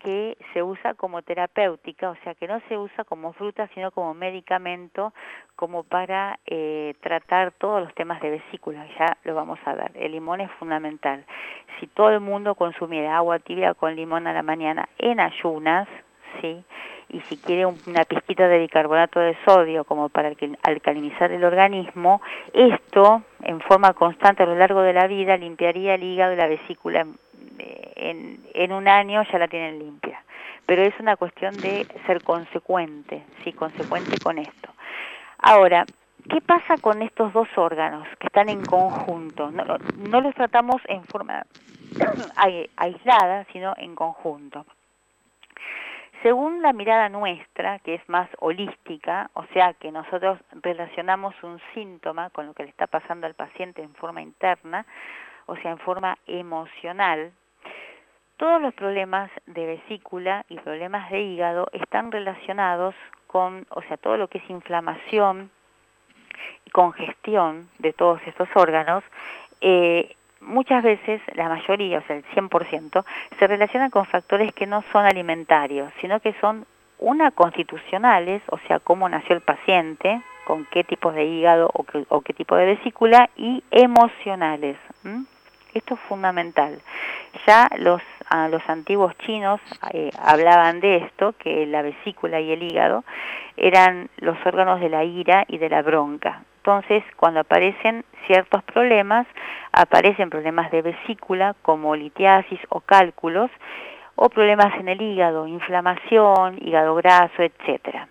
que 0.04 0.38
se 0.54 0.62
usa 0.62 0.94
como 0.94 1.22
terapéutica, 1.22 2.10
o 2.10 2.16
sea 2.24 2.36
que 2.36 2.48
no 2.48 2.62
se 2.68 2.78
usa 2.78 3.04
como 3.04 3.34
fruta, 3.34 3.70
sino 3.74 3.92
como 3.92 4.14
medicamento, 4.14 5.14
como 5.56 5.84
para 5.84 6.40
eh, 6.46 6.94
tratar 7.02 7.52
todos 7.52 7.82
los 7.84 7.94
temas 7.96 8.22
de 8.22 8.32
vesícula, 8.32 8.86
ya 9.00 9.18
lo 9.24 9.36
vamos 9.36 9.60
a 9.66 9.74
ver. 9.74 9.92
El 9.96 10.12
limón 10.12 10.42
es 10.42 10.52
fundamental. 10.52 11.26
Si 11.80 11.88
todo 11.88 12.10
el 12.10 12.20
mundo 12.20 12.56
consumiera 12.56 13.18
agua 13.18 13.40
tibia 13.40 13.74
con 13.74 13.96
limón 13.96 14.28
a 14.28 14.34
la 14.34 14.44
mañana 14.44 14.88
en 14.98 15.20
ayunas, 15.20 15.88
¿sí? 16.42 16.64
y 17.14 17.22
si 17.22 17.38
quiere 17.38 17.66
una 17.66 18.06
pizquita 18.06 18.48
de 18.48 18.58
bicarbonato 18.60 19.20
de 19.20 19.38
sodio 19.46 19.84
como 19.84 20.10
para 20.10 20.32
alcalinizar 20.64 21.32
el 21.32 21.44
organismo, 21.44 22.22
esto 22.54 23.22
en 23.44 23.62
forma 23.62 23.94
constante 23.94 24.44
a 24.44 24.48
lo 24.48 24.56
largo 24.56 24.82
de 24.82 24.94
la 24.94 25.08
vida 25.08 25.38
limpiaría 25.38 25.96
el 25.96 26.04
hígado 26.04 26.34
y 26.34 26.38
la 26.38 26.48
vesícula 26.48 27.06
en, 27.96 28.72
un 28.72 28.88
año 28.88 29.24
ya 29.32 29.40
la 29.40 29.48
tienen 29.48 29.80
limpia. 29.80 30.22
Pero 30.66 30.82
es 30.84 30.98
una 31.00 31.18
cuestión 31.18 31.56
de 31.58 31.86
ser 32.06 32.24
consecuente, 32.24 33.24
sí, 33.44 33.52
consecuente 33.54 34.18
con 34.24 34.38
esto. 34.38 34.70
Ahora, 35.40 35.86
¿qué 36.30 36.40
pasa 36.42 36.78
con 36.82 37.02
estos 37.02 37.34
dos 37.34 37.48
órganos 37.58 38.08
que 38.20 38.28
están 38.28 38.50
en 38.50 38.64
conjunto? 38.64 39.52
No, 39.52 39.66
no 40.10 40.22
los 40.22 40.34
tratamos 40.36 40.82
en 40.88 41.04
forma 41.06 41.44
aislada, 42.78 43.46
sino 43.52 43.74
en 43.78 43.96
conjunto. 43.96 44.66
Según 46.24 46.62
la 46.62 46.72
mirada 46.72 47.10
nuestra, 47.10 47.80
que 47.80 47.96
es 47.96 48.08
más 48.08 48.30
holística, 48.40 49.30
o 49.34 49.44
sea 49.48 49.74
que 49.74 49.92
nosotros 49.92 50.40
relacionamos 50.62 51.36
un 51.44 51.60
síntoma 51.74 52.30
con 52.30 52.48
lo 52.48 52.54
que 52.54 52.64
le 52.64 52.70
está 52.70 52.88
pasando 52.88 53.28
al 53.28 53.34
paciente 53.34 53.82
en 53.82 53.94
forma 53.96 54.22
interna, 54.22 54.86
o 55.48 55.58
sea, 55.58 55.72
en 55.72 55.80
forma 55.80 56.18
emocional, 56.26 57.34
todos 58.38 58.62
los 58.62 58.74
problemas 58.74 59.30
de 59.46 59.66
vesícula 59.66 60.46
y 60.50 60.58
problemas 60.58 61.10
de 61.12 61.22
hígado 61.22 61.68
están 61.72 62.12
relacionados 62.12 62.96
con, 63.28 63.66
o 63.70 63.82
sea, 63.84 63.98
todo 63.98 64.18
lo 64.18 64.28
que 64.28 64.40
es 64.40 64.50
inflamación 64.50 65.50
y 66.66 66.70
congestión 66.72 67.70
de 67.80 67.94
todos 67.94 68.22
estos 68.26 68.50
órganos, 68.56 69.04
eh, 69.62 70.16
muchas 70.42 70.84
veces, 70.84 71.22
la 71.36 71.50
mayoría, 71.50 72.00
o 72.00 72.02
sea, 72.04 72.18
el 72.18 72.26
100%, 72.26 73.06
se 73.40 73.48
relacionan 73.48 73.90
con 73.90 74.06
factores 74.06 74.54
que 74.54 74.68
no 74.68 74.84
son 74.92 75.06
alimentarios, 75.06 75.92
sino 76.02 76.20
que 76.20 76.34
son 76.42 76.66
una 77.00 77.32
constitucionales, 77.32 78.42
o 78.50 78.58
sea, 78.68 78.80
cómo 78.80 79.10
nació 79.10 79.36
el 79.36 79.42
paciente, 79.42 80.22
con 80.46 80.66
qué 80.66 80.84
tipo 80.84 81.12
de 81.12 81.26
hígado 81.26 81.70
o 81.74 82.22
qué, 82.22 82.34
tipo 82.34 82.56
de 82.56 82.66
vesícula, 82.66 83.30
y 83.36 83.64
emocionales. 83.72 84.78
Esto 85.74 85.96
es 85.96 86.00
fundamental. 86.02 86.80
Ya 87.48 87.68
los, 87.78 88.02
antiguos 88.68 89.18
chinos 89.20 89.60
eh, 89.92 90.12
hablaban 90.20 90.80
de 90.80 90.98
esto, 90.98 91.34
que 91.34 91.66
la 91.66 91.82
vesícula 91.82 92.40
y 92.40 92.52
el 92.52 92.64
hígado 92.64 93.04
eran 93.58 94.10
los 94.18 94.38
órganos 94.46 94.80
de 94.80 94.90
la 94.90 95.04
ira 95.04 95.46
y 95.48 95.58
de 95.58 95.70
la 95.70 95.82
bronca. 95.82 96.44
Entonces, 96.58 97.04
cuando 97.18 97.42
aparecen 97.42 98.06
ciertos 98.26 98.64
problemas, 98.64 99.28
aparecen 99.72 100.30
problemas 100.30 100.72
de 100.72 100.82
vesícula 100.82 101.56
como 101.62 101.96
litiasis 101.96 102.60
o 102.70 102.80
cálculos, 102.80 103.52
o 104.16 104.30
problemas 104.30 104.74
en 104.80 104.88
el 104.88 105.02
hígado, 105.02 105.48
inflamación, 105.48 106.58
hígado 106.62 106.96
graso, 106.96 107.42
etc. 107.42 108.08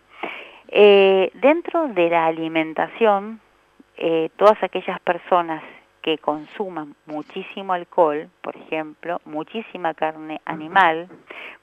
Eh, 0.68 1.30
dentro 1.34 1.88
de 1.88 2.10
la 2.10 2.26
alimentación, 2.26 3.40
eh, 3.96 4.30
todas 4.36 4.60
aquellas 4.62 4.98
personas 5.00 5.62
que 6.02 6.18
consuman 6.18 6.94
muchísimo 7.06 7.72
alcohol, 7.72 8.28
por 8.42 8.56
ejemplo, 8.56 9.20
muchísima 9.24 9.94
carne 9.94 10.40
animal, 10.44 11.08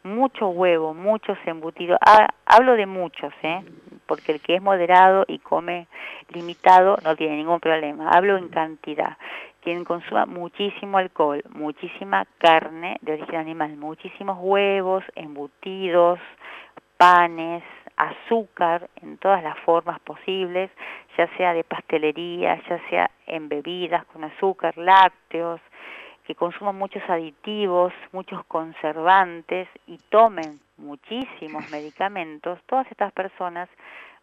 mucho 0.03 0.47
huevo, 0.47 0.93
muchos 0.93 1.37
embutidos, 1.45 1.99
ah, 2.05 2.29
hablo 2.45 2.73
de 2.73 2.85
muchos, 2.85 3.33
¿eh? 3.43 3.61
porque 4.07 4.31
el 4.31 4.41
que 4.41 4.55
es 4.55 4.61
moderado 4.61 5.25
y 5.27 5.39
come 5.39 5.87
limitado 6.29 6.97
no 7.03 7.15
tiene 7.15 7.35
ningún 7.35 7.59
problema, 7.59 8.09
hablo 8.09 8.37
en 8.37 8.47
cantidad. 8.47 9.17
Quien 9.61 9.83
consuma 9.83 10.25
muchísimo 10.25 10.97
alcohol, 10.97 11.43
muchísima 11.49 12.25
carne 12.37 12.97
de 13.01 13.13
origen 13.13 13.35
animal, 13.35 13.75
muchísimos 13.75 14.37
huevos, 14.39 15.03
embutidos, 15.15 16.17
panes, 16.97 17.63
azúcar 17.99 18.89
en 19.01 19.17
todas 19.17 19.43
las 19.43 19.59
formas 19.59 19.99
posibles, 19.99 20.71
ya 21.17 21.27
sea 21.35 21.53
de 21.53 21.65
pastelería, 21.65 22.61
ya 22.67 22.79
sea 22.89 23.11
en 23.27 23.49
bebidas 23.49 24.05
con 24.05 24.23
azúcar, 24.23 24.77
lácteos, 24.77 25.59
que 26.23 26.33
consuman 26.33 26.77
muchos 26.77 27.03
aditivos, 27.09 27.91
muchos 28.13 28.45
conservantes 28.45 29.67
y 29.85 29.97
tomen 30.09 30.59
muchísimos 30.77 31.69
medicamentos, 31.71 32.59
todas 32.67 32.89
estas 32.89 33.11
personas 33.11 33.67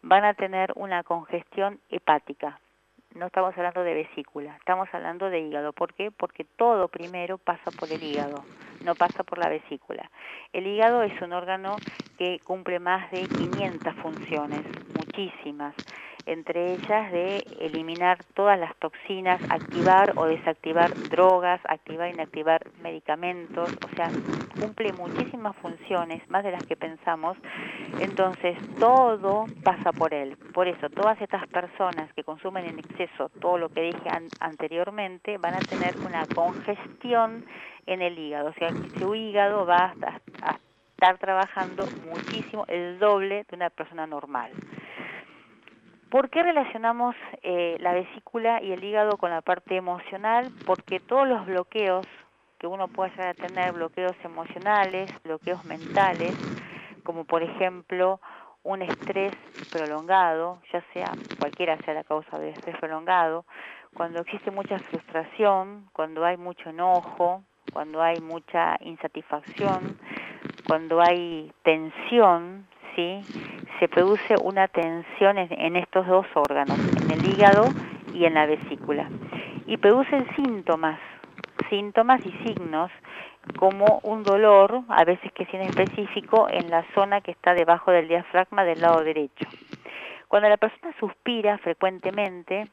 van 0.01 0.25
a 0.25 0.33
tener 0.33 0.71
una 0.75 1.03
congestión 1.03 1.79
hepática. 1.89 2.59
No 3.17 3.25
estamos 3.25 3.57
hablando 3.57 3.83
de 3.83 3.95
vesícula, 3.95 4.55
estamos 4.57 4.87
hablando 4.93 5.31
de 5.31 5.39
hígado. 5.39 5.73
¿Por 5.73 5.91
qué? 5.95 6.11
Porque 6.11 6.43
todo 6.43 6.87
primero 6.87 7.39
pasa 7.39 7.71
por 7.71 7.91
el 7.91 8.03
hígado, 8.03 8.43
no 8.83 8.93
pasa 8.93 9.23
por 9.23 9.39
la 9.39 9.49
vesícula. 9.49 10.11
El 10.53 10.67
hígado 10.67 11.01
es 11.01 11.19
un 11.23 11.33
órgano 11.33 11.77
que 12.19 12.39
cumple 12.43 12.79
más 12.79 13.09
de 13.09 13.21
500 13.21 13.95
funciones, 13.95 14.61
muchísimas 14.95 15.73
entre 16.27 16.73
ellas 16.73 17.11
de 17.11 17.37
eliminar 17.59 18.17
todas 18.35 18.59
las 18.59 18.75
toxinas, 18.75 19.41
activar 19.49 20.13
o 20.17 20.25
desactivar 20.25 20.93
drogas, 21.09 21.61
activar 21.63 22.07
e 22.07 22.11
inactivar 22.11 22.61
medicamentos, 22.81 23.69
o 23.85 23.95
sea, 23.95 24.11
cumple 24.59 24.91
muchísimas 24.93 25.55
funciones, 25.57 26.29
más 26.29 26.43
de 26.43 26.51
las 26.51 26.65
que 26.65 26.75
pensamos, 26.75 27.37
entonces 27.99 28.57
todo 28.77 29.45
pasa 29.63 29.91
por 29.93 30.13
él. 30.13 30.37
Por 30.53 30.67
eso, 30.67 30.89
todas 30.89 31.19
estas 31.21 31.47
personas 31.47 32.11
que 32.13 32.23
consumen 32.23 32.65
en 32.65 32.79
exceso 32.79 33.29
todo 33.39 33.57
lo 33.57 33.69
que 33.69 33.81
dije 33.81 34.09
anteriormente 34.41 35.37
van 35.37 35.55
a 35.55 35.59
tener 35.59 35.95
una 36.05 36.25
congestión 36.35 37.45
en 37.85 38.01
el 38.01 38.19
hígado, 38.19 38.49
o 38.49 38.53
sea, 38.53 38.69
su 38.99 39.15
hígado 39.15 39.65
va 39.65 39.93
a 40.41 40.57
estar 40.91 41.17
trabajando 41.19 41.85
muchísimo, 42.09 42.65
el 42.67 42.99
doble 42.99 43.45
de 43.49 43.55
una 43.55 43.69
persona 43.69 44.05
normal. 44.05 44.51
¿Por 46.09 46.29
qué 46.29 46.41
relacionamos 46.41 47.15
eh, 47.43 47.75
la 47.81 47.91
vesícula 47.91 48.61
y 48.63 48.71
el 48.71 48.81
hígado 48.81 49.17
con 49.17 49.29
la 49.29 49.41
parte 49.41 49.75
emocional? 49.75 50.49
Porque 50.65 51.01
todos 51.01 51.27
los 51.27 51.45
bloqueos 51.45 52.05
que 52.59 52.67
uno 52.67 52.87
puede 52.87 53.11
llegar 53.11 53.27
a 53.29 53.33
tener, 53.33 53.73
bloqueos 53.73 54.15
emocionales, 54.23 55.11
bloqueos 55.23 55.65
mentales, 55.65 56.33
como 57.03 57.25
por 57.25 57.43
ejemplo 57.43 58.21
un 58.63 58.83
estrés 58.83 59.33
prolongado, 59.71 60.61
ya 60.71 60.81
sea 60.93 61.11
cualquiera 61.39 61.77
sea 61.77 61.93
la 61.93 62.03
causa 62.03 62.39
del 62.39 62.53
estrés 62.53 62.77
prolongado, 62.77 63.45
cuando 63.93 64.21
existe 64.21 64.49
mucha 64.49 64.79
frustración, 64.79 65.89
cuando 65.91 66.23
hay 66.23 66.37
mucho 66.37 66.69
enojo, 66.69 67.43
cuando 67.73 68.01
hay 68.01 68.19
mucha 68.21 68.77
insatisfacción, 68.79 69.97
cuando 70.67 71.01
hay 71.01 71.51
tensión, 71.63 72.65
¿sí? 72.97 73.21
se 73.79 73.87
produce 73.87 74.35
una 74.41 74.67
tensión 74.67 75.37
en, 75.37 75.75
estos 75.75 76.07
dos 76.07 76.25
órganos, 76.33 76.79
en 77.03 77.11
el 77.11 77.29
hígado 77.29 77.65
y 78.13 78.25
en 78.25 78.33
la 78.33 78.47
vesícula. 78.47 79.07
Y 79.67 79.77
producen 79.77 80.25
síntomas, 80.35 80.99
síntomas 81.69 82.19
y 82.25 82.31
signos 82.45 82.91
como 83.57 83.99
un 84.03 84.23
dolor, 84.23 84.81
a 84.89 85.05
veces 85.05 85.31
que 85.33 85.43
es 85.43 85.53
específico, 85.53 86.47
en 86.49 86.69
la 86.69 86.83
zona 86.95 87.21
que 87.21 87.31
está 87.31 87.53
debajo 87.53 87.91
del 87.91 88.07
diafragma 88.07 88.63
del 88.63 88.81
lado 88.81 89.03
derecho. 89.03 89.47
Cuando 90.27 90.49
la 90.49 90.57
persona 90.57 90.93
suspira 90.99 91.57
frecuentemente, 91.59 92.67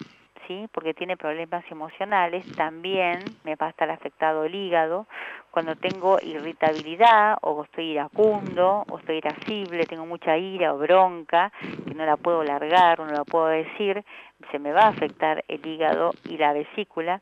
¿sí? 0.47 0.69
porque 0.73 0.95
tiene 0.95 1.17
problemas 1.17 1.65
emocionales, 1.71 2.45
también 2.57 3.21
me 3.45 3.57
va 3.57 3.67
a 3.67 3.71
estar 3.71 3.91
afectado 3.91 4.45
el 4.45 4.55
hígado. 4.55 5.07
Cuando 5.51 5.77
tengo 5.77 6.19
irritabilidad 6.23 7.37
o 7.43 7.65
estoy 7.65 7.93
iracundo 7.93 8.85
o 8.89 8.99
estoy 8.99 9.19
irascible, 9.19 9.87
tengo 9.87 10.07
mucha 10.07 10.37
ira 10.37 10.75
o 10.75 10.79
bronca, 10.79 11.53
que 11.87 11.95
no 11.95 12.05
la 12.05 12.17
puedo 12.17 12.43
largar 12.43 13.01
o 13.01 13.07
no 13.07 13.13
la 13.13 13.25
puedo 13.25 13.47
decir, 13.47 14.05
se 14.51 14.59
me 14.59 14.73
va 14.73 14.83
a 14.83 14.89
afectar 14.89 15.45
el 15.49 15.65
hígado 15.67 16.11
y 16.29 16.39
la 16.39 16.53
vesícula. 16.53 17.21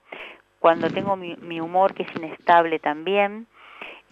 Cuando 0.58 0.88
tengo 0.88 1.16
mi, 1.16 1.36
mi 1.36 1.60
humor 1.60 1.92
que 1.92 2.04
es 2.04 2.16
inestable 2.16 2.78
también, 2.78 3.46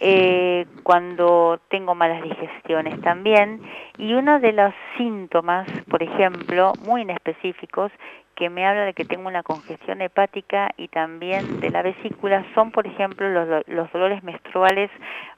eh, 0.01 0.67
cuando 0.83 1.61
tengo 1.69 1.95
malas 1.95 2.23
digestiones 2.23 3.01
también. 3.03 3.61
Y 3.99 4.15
uno 4.15 4.41
de 4.41 4.53
los 4.53 4.75
síntomas, 4.97 5.69
por 5.89 6.03
ejemplo, 6.03 6.73
muy 6.85 7.03
inespecíficos, 7.03 7.93
que 8.35 8.49
me 8.49 8.67
habla 8.67 8.87
de 8.87 8.95
que 8.95 9.05
tengo 9.05 9.29
una 9.29 9.43
congestión 9.43 10.01
hepática 10.01 10.71
y 10.79 10.89
también 10.89 11.61
de 11.61 11.69
la 11.71 11.83
vesícula 11.83 12.45
son, 12.55 12.71
por 12.71 12.87
ejemplo, 12.87 13.29
los, 13.29 13.69
los 13.69 13.93
dolores 13.93 14.23
menstruales 14.25 14.91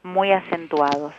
muy 0.05 0.31
acentuados. 0.31 1.13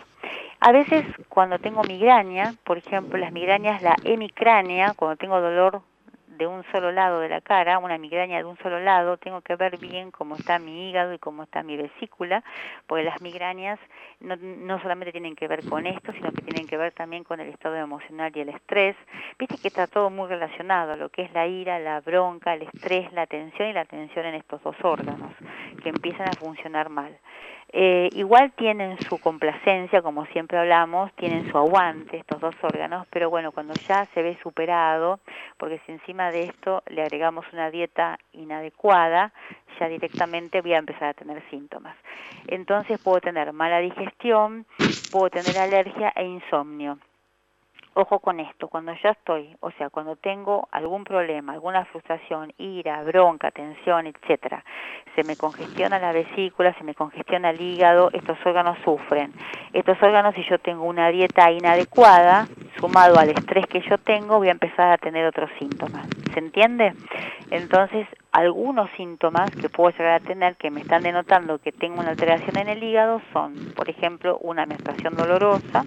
A 0.61 0.71
veces 0.71 1.05
cuando 1.27 1.59
tengo 1.59 1.83
migraña, 1.83 2.53
por 2.63 2.77
ejemplo, 2.77 3.19
las 3.19 3.33
migrañas, 3.33 3.81
la 3.81 3.97
hemicrania, 4.05 4.93
cuando 4.95 5.17
tengo 5.17 5.41
dolor 5.41 5.81
de 6.37 6.47
un 6.47 6.63
solo 6.71 6.91
lado 6.91 7.19
de 7.19 7.29
la 7.29 7.41
cara, 7.41 7.79
una 7.79 7.97
migraña 7.97 8.37
de 8.37 8.45
un 8.45 8.57
solo 8.57 8.79
lado, 8.79 9.17
tengo 9.17 9.41
que 9.41 9.55
ver 9.55 9.77
bien 9.77 10.11
cómo 10.11 10.35
está 10.35 10.59
mi 10.59 10.89
hígado 10.89 11.13
y 11.13 11.19
cómo 11.19 11.43
está 11.43 11.63
mi 11.63 11.77
vesícula, 11.77 12.43
porque 12.87 13.03
las 13.03 13.21
migrañas 13.21 13.79
no, 14.19 14.35
no 14.37 14.81
solamente 14.81 15.11
tienen 15.11 15.35
que 15.35 15.47
ver 15.47 15.67
con 15.67 15.85
esto, 15.85 16.11
sino 16.13 16.31
que 16.31 16.41
tienen 16.41 16.67
que 16.67 16.77
ver 16.77 16.93
también 16.93 17.23
con 17.23 17.39
el 17.39 17.49
estado 17.49 17.75
emocional 17.75 18.31
y 18.35 18.41
el 18.41 18.49
estrés. 18.49 18.95
Viste 19.37 19.57
que 19.57 19.67
está 19.67 19.87
todo 19.87 20.09
muy 20.09 20.27
relacionado, 20.27 20.95
lo 20.95 21.09
que 21.09 21.23
es 21.23 21.33
la 21.33 21.47
ira, 21.47 21.79
la 21.79 22.01
bronca, 22.01 22.53
el 22.53 22.63
estrés, 22.63 23.11
la 23.13 23.27
tensión 23.27 23.69
y 23.69 23.73
la 23.73 23.85
tensión 23.85 24.25
en 24.25 24.35
estos 24.35 24.61
dos 24.63 24.75
órganos, 24.83 25.31
que 25.81 25.89
empiezan 25.89 26.27
a 26.27 26.33
funcionar 26.33 26.89
mal. 26.89 27.17
Eh, 27.75 28.09
igual 28.13 28.51
tienen 28.51 28.99
su 28.99 29.19
complacencia, 29.19 30.03
como 30.03 30.27
siempre 30.27 30.59
hablamos, 30.59 31.11
tienen 31.13 31.49
su 31.49 31.57
aguante 31.57 32.17
estos 32.17 32.39
dos 32.39 32.53
órganos, 32.61 33.07
pero 33.09 33.31
bueno, 33.31 33.51
cuando 33.51 33.73
ya 33.73 34.05
se 34.13 34.21
ve 34.21 34.37
superado, 34.43 35.19
porque 35.57 35.81
si 35.87 35.93
encima 35.93 36.22
de 36.31 36.45
esto 36.45 36.83
le 36.87 37.01
agregamos 37.01 37.45
una 37.53 37.69
dieta 37.69 38.17
inadecuada, 38.33 39.31
ya 39.79 39.87
directamente 39.87 40.61
voy 40.61 40.73
a 40.73 40.79
empezar 40.79 41.09
a 41.09 41.13
tener 41.13 41.41
síntomas. 41.49 41.95
Entonces 42.47 42.99
puedo 42.99 43.21
tener 43.21 43.51
mala 43.53 43.79
digestión, 43.79 44.65
puedo 45.11 45.29
tener 45.29 45.57
alergia 45.57 46.11
e 46.15 46.25
insomnio. 46.25 46.97
Ojo 47.95 48.19
con 48.19 48.39
esto, 48.39 48.69
cuando 48.69 48.91
ya 49.03 49.11
estoy, 49.11 49.55
o 49.59 49.69
sea, 49.71 49.91
cuando 49.91 50.15
tengo 50.15 50.67
algún 50.71 51.03
problema, 51.03 51.53
alguna 51.53 51.85
frustración, 51.85 52.51
ira, 52.57 53.03
bronca, 53.03 53.51
tensión, 53.51 54.07
etcétera, 54.07 54.65
se 55.15 55.23
me 55.23 55.35
congestiona 55.35 55.99
la 55.99 56.11
vesícula, 56.11 56.73
se 56.73 56.83
me 56.83 56.95
congestiona 56.95 57.51
el 57.51 57.61
hígado, 57.61 58.09
estos 58.11 58.43
órganos 58.47 58.79
sufren. 58.83 59.31
Estos 59.73 60.01
órganos, 60.01 60.33
si 60.33 60.43
yo 60.43 60.57
tengo 60.57 60.85
una 60.85 61.09
dieta 61.09 61.51
inadecuada, 61.51 62.47
sumado 62.79 63.19
al 63.19 63.29
estrés 63.29 63.67
que 63.67 63.81
yo 63.81 63.99
tengo, 63.99 64.39
voy 64.39 64.47
a 64.47 64.53
empezar 64.53 64.91
a 64.91 64.97
tener 64.97 65.27
otros 65.27 65.51
síntomas. 65.59 66.07
¿Se 66.33 66.39
entiende? 66.39 66.93
Entonces, 67.51 68.07
algunos 68.31 68.89
síntomas 68.97 69.51
que 69.51 69.69
puedo 69.69 69.91
llegar 69.91 70.13
a 70.13 70.19
tener 70.19 70.55
que 70.55 70.71
me 70.71 70.81
están 70.81 71.03
denotando 71.03 71.59
que 71.59 71.71
tengo 71.71 71.99
una 71.99 72.09
alteración 72.09 72.57
en 72.57 72.69
el 72.69 72.81
hígado 72.81 73.21
son, 73.31 73.53
por 73.75 73.87
ejemplo, 73.87 74.39
una 74.41 74.65
menstruación 74.65 75.15
dolorosa, 75.15 75.83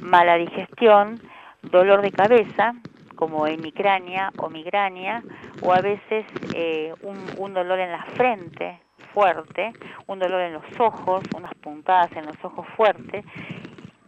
mala 0.00 0.36
digestión, 0.36 1.20
dolor 1.62 2.02
de 2.02 2.12
cabeza, 2.12 2.74
como 3.14 3.46
hemicrania 3.46 4.30
o 4.38 4.50
migraña, 4.50 5.22
o 5.62 5.72
a 5.72 5.80
veces 5.80 6.26
eh, 6.54 6.92
un, 7.02 7.18
un 7.38 7.54
dolor 7.54 7.78
en 7.78 7.92
la 7.92 8.04
frente 8.16 8.80
fuerte, 9.12 9.72
un 10.06 10.18
dolor 10.18 10.40
en 10.42 10.54
los 10.54 10.80
ojos, 10.80 11.22
unas 11.36 11.54
puntadas 11.54 12.10
en 12.16 12.26
los 12.26 12.36
ojos 12.44 12.66
fuertes, 12.76 13.24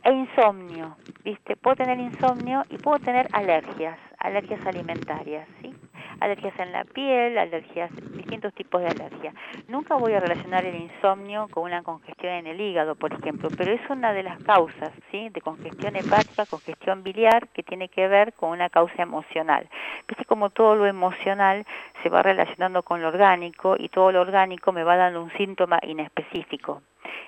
e 0.03 0.13
insomnio, 0.13 0.97
¿viste? 1.25 1.57
Puedo 1.57 1.77
tener 1.77 1.99
insomnio 1.99 2.65
y 2.71 2.79
puedo 2.79 2.99
tener 3.01 3.27
alergias, 3.33 3.99
alergias 4.19 4.65
alimentarias, 4.67 5.49
¿sí? 5.61 5.75
Alergias 6.21 6.59
en 6.59 6.73
la 6.73 6.85
piel, 6.85 7.39
alergias, 7.39 7.91
distintos 8.13 8.53
tipos 8.55 8.81
de 8.81 8.89
alergia. 8.89 9.33
Nunca 9.69 9.97
voy 9.97 10.13
a 10.15 10.21
relacionar 10.21 10.65
el 10.65 10.77
insomnio 10.77 11.49
con 11.51 11.65
una 11.65 11.83
congestión 11.83 12.33
en 12.33 12.47
el 12.47 12.61
hígado, 12.61 12.95
por 12.95 13.13
ejemplo, 13.13 13.49
pero 13.57 13.73
es 13.73 13.81
una 13.91 14.13
de 14.13 14.23
las 14.23 14.43
causas, 14.43 14.93
¿sí? 15.11 15.29
De 15.31 15.41
congestión 15.41 15.97
hepática, 15.97 16.47
congestión 16.47 17.03
biliar, 17.03 17.49
que 17.49 17.63
tiene 17.63 17.89
que 17.89 18.09
ver 18.09 18.33
con 18.33 18.51
una 18.51 18.71
causa 18.71 19.03
emocional. 19.03 19.69
Viste 20.09 20.25
como 20.25 20.51
todo 20.51 20.75
lo 20.77 20.87
emocional 20.87 21.65
se 22.03 22.09
va 22.09 22.23
relacionando 22.23 22.83
con 22.83 23.03
lo 23.03 23.09
orgánico 23.09 23.77
y 23.79 23.89
todo 23.89 24.13
lo 24.13 24.21
orgánico 24.21 24.73
me 24.73 24.85
va 24.85 24.97
dando 24.97 25.23
un 25.23 25.33
síntoma 25.33 25.79
inespecífico. 25.83 26.83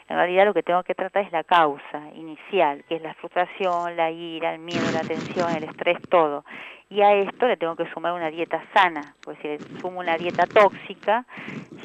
En 0.09 0.17
realidad 0.17 0.47
lo 0.47 0.55
que 0.55 0.63
tengo 0.63 0.83
que 0.83 0.95
tratar 0.95 1.25
es 1.25 1.33
la 1.33 1.45
causa 1.45 2.09
inicial, 2.15 2.83
que 2.89 2.97
es 2.97 3.03
la 3.03 3.15
frustración, 3.15 3.95
la 3.97 4.11
ira, 4.11 4.55
el 4.55 4.61
miedo, 4.61 4.91
la 4.93 5.03
tensión, 5.03 5.55
el 5.55 5.65
estrés, 5.65 5.99
todo. 6.09 6.45
Y 6.89 7.03
a 7.03 7.13
esto 7.13 7.47
le 7.47 7.59
tengo 7.59 7.77
que 7.77 7.87
sumar 7.93 8.15
una 8.15 8.31
dieta 8.31 8.58
sana, 8.73 9.15
pues 9.23 9.39
si 9.41 9.49
le 9.49 9.59
sumo 9.81 10.01
una 10.01 10.17
dieta 10.17 10.47
tóxica, 10.47 11.25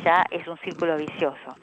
ya 0.04 0.24
es 0.32 0.48
un 0.48 0.58
círculo 0.60 0.98
vicioso. 0.98 1.56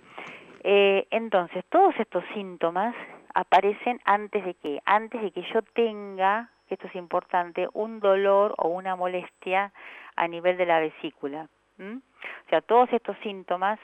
Eh, 0.62 1.06
entonces, 1.10 1.64
todos 1.70 1.94
estos 1.98 2.24
síntomas 2.34 2.94
aparecen 3.34 4.00
antes 4.04 4.44
de 4.44 4.54
que, 4.54 4.80
antes 4.84 5.20
de 5.22 5.30
que 5.30 5.42
yo 5.52 5.62
tenga, 5.74 6.50
esto 6.68 6.86
es 6.86 6.94
importante, 6.94 7.68
un 7.72 8.00
dolor 8.00 8.54
o 8.58 8.68
una 8.68 8.96
molestia 8.96 9.72
a 10.16 10.28
nivel 10.28 10.56
de 10.56 10.66
la 10.66 10.80
vesícula. 10.80 11.48
O 11.78 12.50
sea, 12.50 12.60
todos 12.60 12.92
estos 12.92 13.16
síntomas 13.22 13.78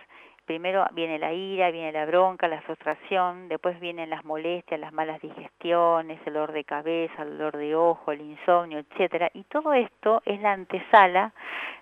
primero 0.47 0.87
viene 0.93 1.19
la 1.19 1.33
ira, 1.33 1.71
viene 1.71 1.93
la 1.93 2.07
bronca, 2.07 2.49
la 2.49 2.63
frustración, 2.63 3.49
después 3.49 3.79
vienen 3.81 4.09
las 4.09 4.25
molestias, 4.25 4.81
las 4.81 4.93
malas 4.93 5.21
digestiones, 5.21 6.19
el 6.25 6.33
dolor 6.33 6.53
de 6.53 6.65
cabeza, 6.65 7.23
el 7.23 7.37
dolor 7.37 7.57
de 7.57 7.75
ojo, 7.75 8.13
el 8.13 8.21
insomnio, 8.21 8.79
etcétera, 8.79 9.31
y 9.35 9.43
todo 9.45 9.75
esto 9.75 10.23
es 10.25 10.41
la 10.41 10.53
antesala 10.53 11.33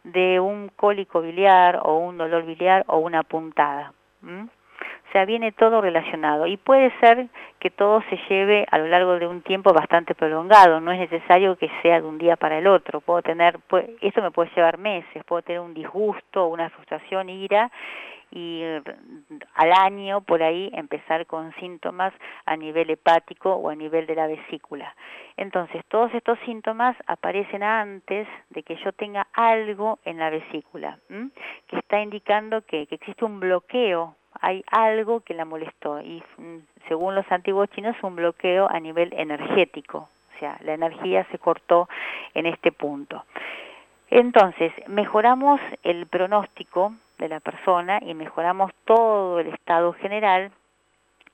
de 0.03 0.41
un 0.41 0.71
cólico 0.75 1.21
biliar 1.21 1.81
o 1.83 1.99
un 1.99 2.19
dolor 2.19 2.45
biliar 2.45 2.85
o 2.89 2.99
una 2.99 3.23
puntada. 3.23 3.93
O 4.23 5.13
sea, 5.13 5.27
viene 5.27 5.53
todo 5.53 5.81
relacionado. 5.81 6.47
Y 6.47 6.57
puede 6.57 6.91
ser 6.99 7.29
que 7.61 7.71
todo 7.71 8.03
se 8.11 8.19
lleve 8.29 8.67
a 8.71 8.79
lo 8.79 8.89
largo 8.89 9.19
de 9.19 9.27
un 9.29 9.43
tiempo 9.43 9.73
bastante 9.73 10.15
prolongado, 10.15 10.81
no 10.81 10.91
es 10.91 10.99
necesario 10.99 11.57
que 11.57 11.71
sea 11.83 12.01
de 12.01 12.07
un 12.07 12.19
día 12.19 12.37
para 12.37 12.59
el 12.59 12.67
otro, 12.67 13.01
puedo 13.01 13.23
tener, 13.23 13.59
esto 14.01 14.23
me 14.23 14.31
puede 14.31 14.51
llevar 14.57 14.79
meses, 14.79 15.23
puedo 15.25 15.43
tener 15.43 15.61
un 15.61 15.73
disgusto, 15.73 16.47
una 16.47 16.69
frustración, 16.71 17.29
ira 17.29 17.71
y 18.35 18.63
al 19.55 19.73
año 19.73 20.21
por 20.23 20.43
ahí 20.43 20.69
empezar 20.75 21.25
con 21.27 21.55
síntomas 21.55 22.13
a 22.45 22.57
nivel 22.57 22.91
hepático 22.91 23.55
o 23.55 23.71
a 23.71 23.77
nivel 23.77 24.07
de 24.07 24.17
la 24.17 24.27
vesícula. 24.27 24.95
Entonces, 25.37 25.85
todos 25.87 26.13
estos 26.15 26.39
síntomas 26.41 26.97
aparecen 27.07 27.63
antes 27.63 28.27
de 28.51 28.63
que 28.65 28.77
yo 28.85 28.93
tenga 28.93 29.29
algo 29.33 30.01
en 30.05 30.19
la 30.19 30.31
vesícula, 30.31 30.99
que 31.09 31.79
está 31.79 32.01
indicando 32.01 32.63
que, 32.63 32.87
que 32.87 32.97
existe 32.97 33.25
un 33.25 33.39
bloqueo 33.41 34.17
hay 34.41 34.65
algo 34.71 35.21
que 35.21 35.33
la 35.33 35.45
molestó 35.45 36.01
y 36.01 36.23
mm, 36.39 36.59
según 36.89 37.15
los 37.15 37.31
antiguos 37.31 37.71
chinos 37.71 37.97
un 38.03 38.17
bloqueo 38.17 38.69
a 38.69 38.81
nivel 38.81 39.13
energético, 39.17 40.09
o 40.35 40.39
sea, 40.41 40.59
la 40.63 40.75
energía 40.75 41.25
se 41.31 41.39
cortó 41.39 41.89
en 42.35 42.47
este 42.47 42.73
punto. 42.73 43.25
Entonces, 44.15 44.73
mejoramos 44.87 45.61
el 45.83 46.07
pronóstico 46.07 46.95
de 47.19 47.29
la 47.29 47.41
persona 47.41 47.99
y 48.01 48.15
mejoramos 48.15 48.71
todo 48.85 49.41
el 49.41 49.49
estado 49.49 49.93
general 49.95 50.53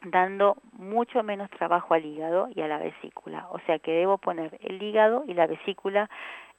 dando 0.03 0.57
mucho 0.73 1.23
menos 1.23 1.51
trabajo 1.51 1.93
al 1.93 2.07
hígado 2.07 2.49
y 2.55 2.63
a 2.63 2.69
la 2.69 2.79
vesícula. 2.79 3.49
O 3.51 3.59
sea 3.67 3.79
que 3.81 3.93
debo 3.93 4.17
poner 4.17 4.59
el 4.63 4.83
hígado 4.83 5.25
y 5.27 5.35
la 5.35 5.47
vesícula 5.47 6.09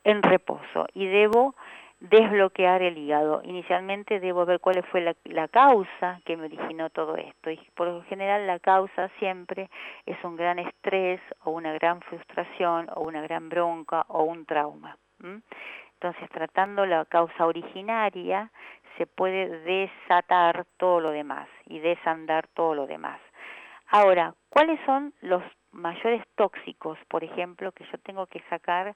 en 0.03 0.21
reposo 0.21 0.85
y 0.93 1.07
debo 1.07 1.55
desbloquear 2.01 2.83
el 2.83 2.99
hígado. 2.99 3.41
Inicialmente 3.43 4.19
debo 4.19 4.45
ver 4.45 4.59
cuál 4.59 4.83
fue 4.91 5.01
la, 5.01 5.47
causa 5.47 6.21
que 6.23 6.37
me 6.37 6.45
originó 6.45 6.91
todo 6.91 7.15
esto. 7.15 7.49
Y 7.49 7.59
por 7.73 7.87
lo 7.87 8.03
general 8.03 8.45
la 8.45 8.59
causa 8.59 9.09
siempre 9.17 9.71
es 10.05 10.23
un 10.23 10.35
gran 10.35 10.59
estrés 10.59 11.19
o 11.45 11.49
una 11.49 11.73
gran 11.73 11.99
frustración 12.01 12.91
o 12.93 13.01
una 13.01 13.23
gran 13.23 13.49
bronca 13.49 14.05
o 14.07 14.21
un 14.21 14.45
trauma. 14.45 14.95
Entonces 16.01 16.31
tratando 16.31 16.83
la 16.87 17.05
causa 17.05 17.45
originaria 17.45 18.49
se 18.97 19.05
puede 19.05 19.59
desatar 19.59 20.65
todo 20.77 20.99
lo 20.99 21.11
demás 21.11 21.47
y 21.67 21.77
desandar 21.77 22.47
todo 22.55 22.73
lo 22.73 22.87
demás. 22.87 23.19
Ahora, 23.87 24.33
¿cuáles 24.49 24.79
son 24.87 25.13
los 25.21 25.43
mayores 25.71 26.23
tóxicos, 26.33 26.97
por 27.07 27.23
ejemplo, 27.23 27.71
que 27.71 27.85
yo 27.85 27.99
tengo 27.99 28.25
que 28.25 28.41
sacar 28.49 28.95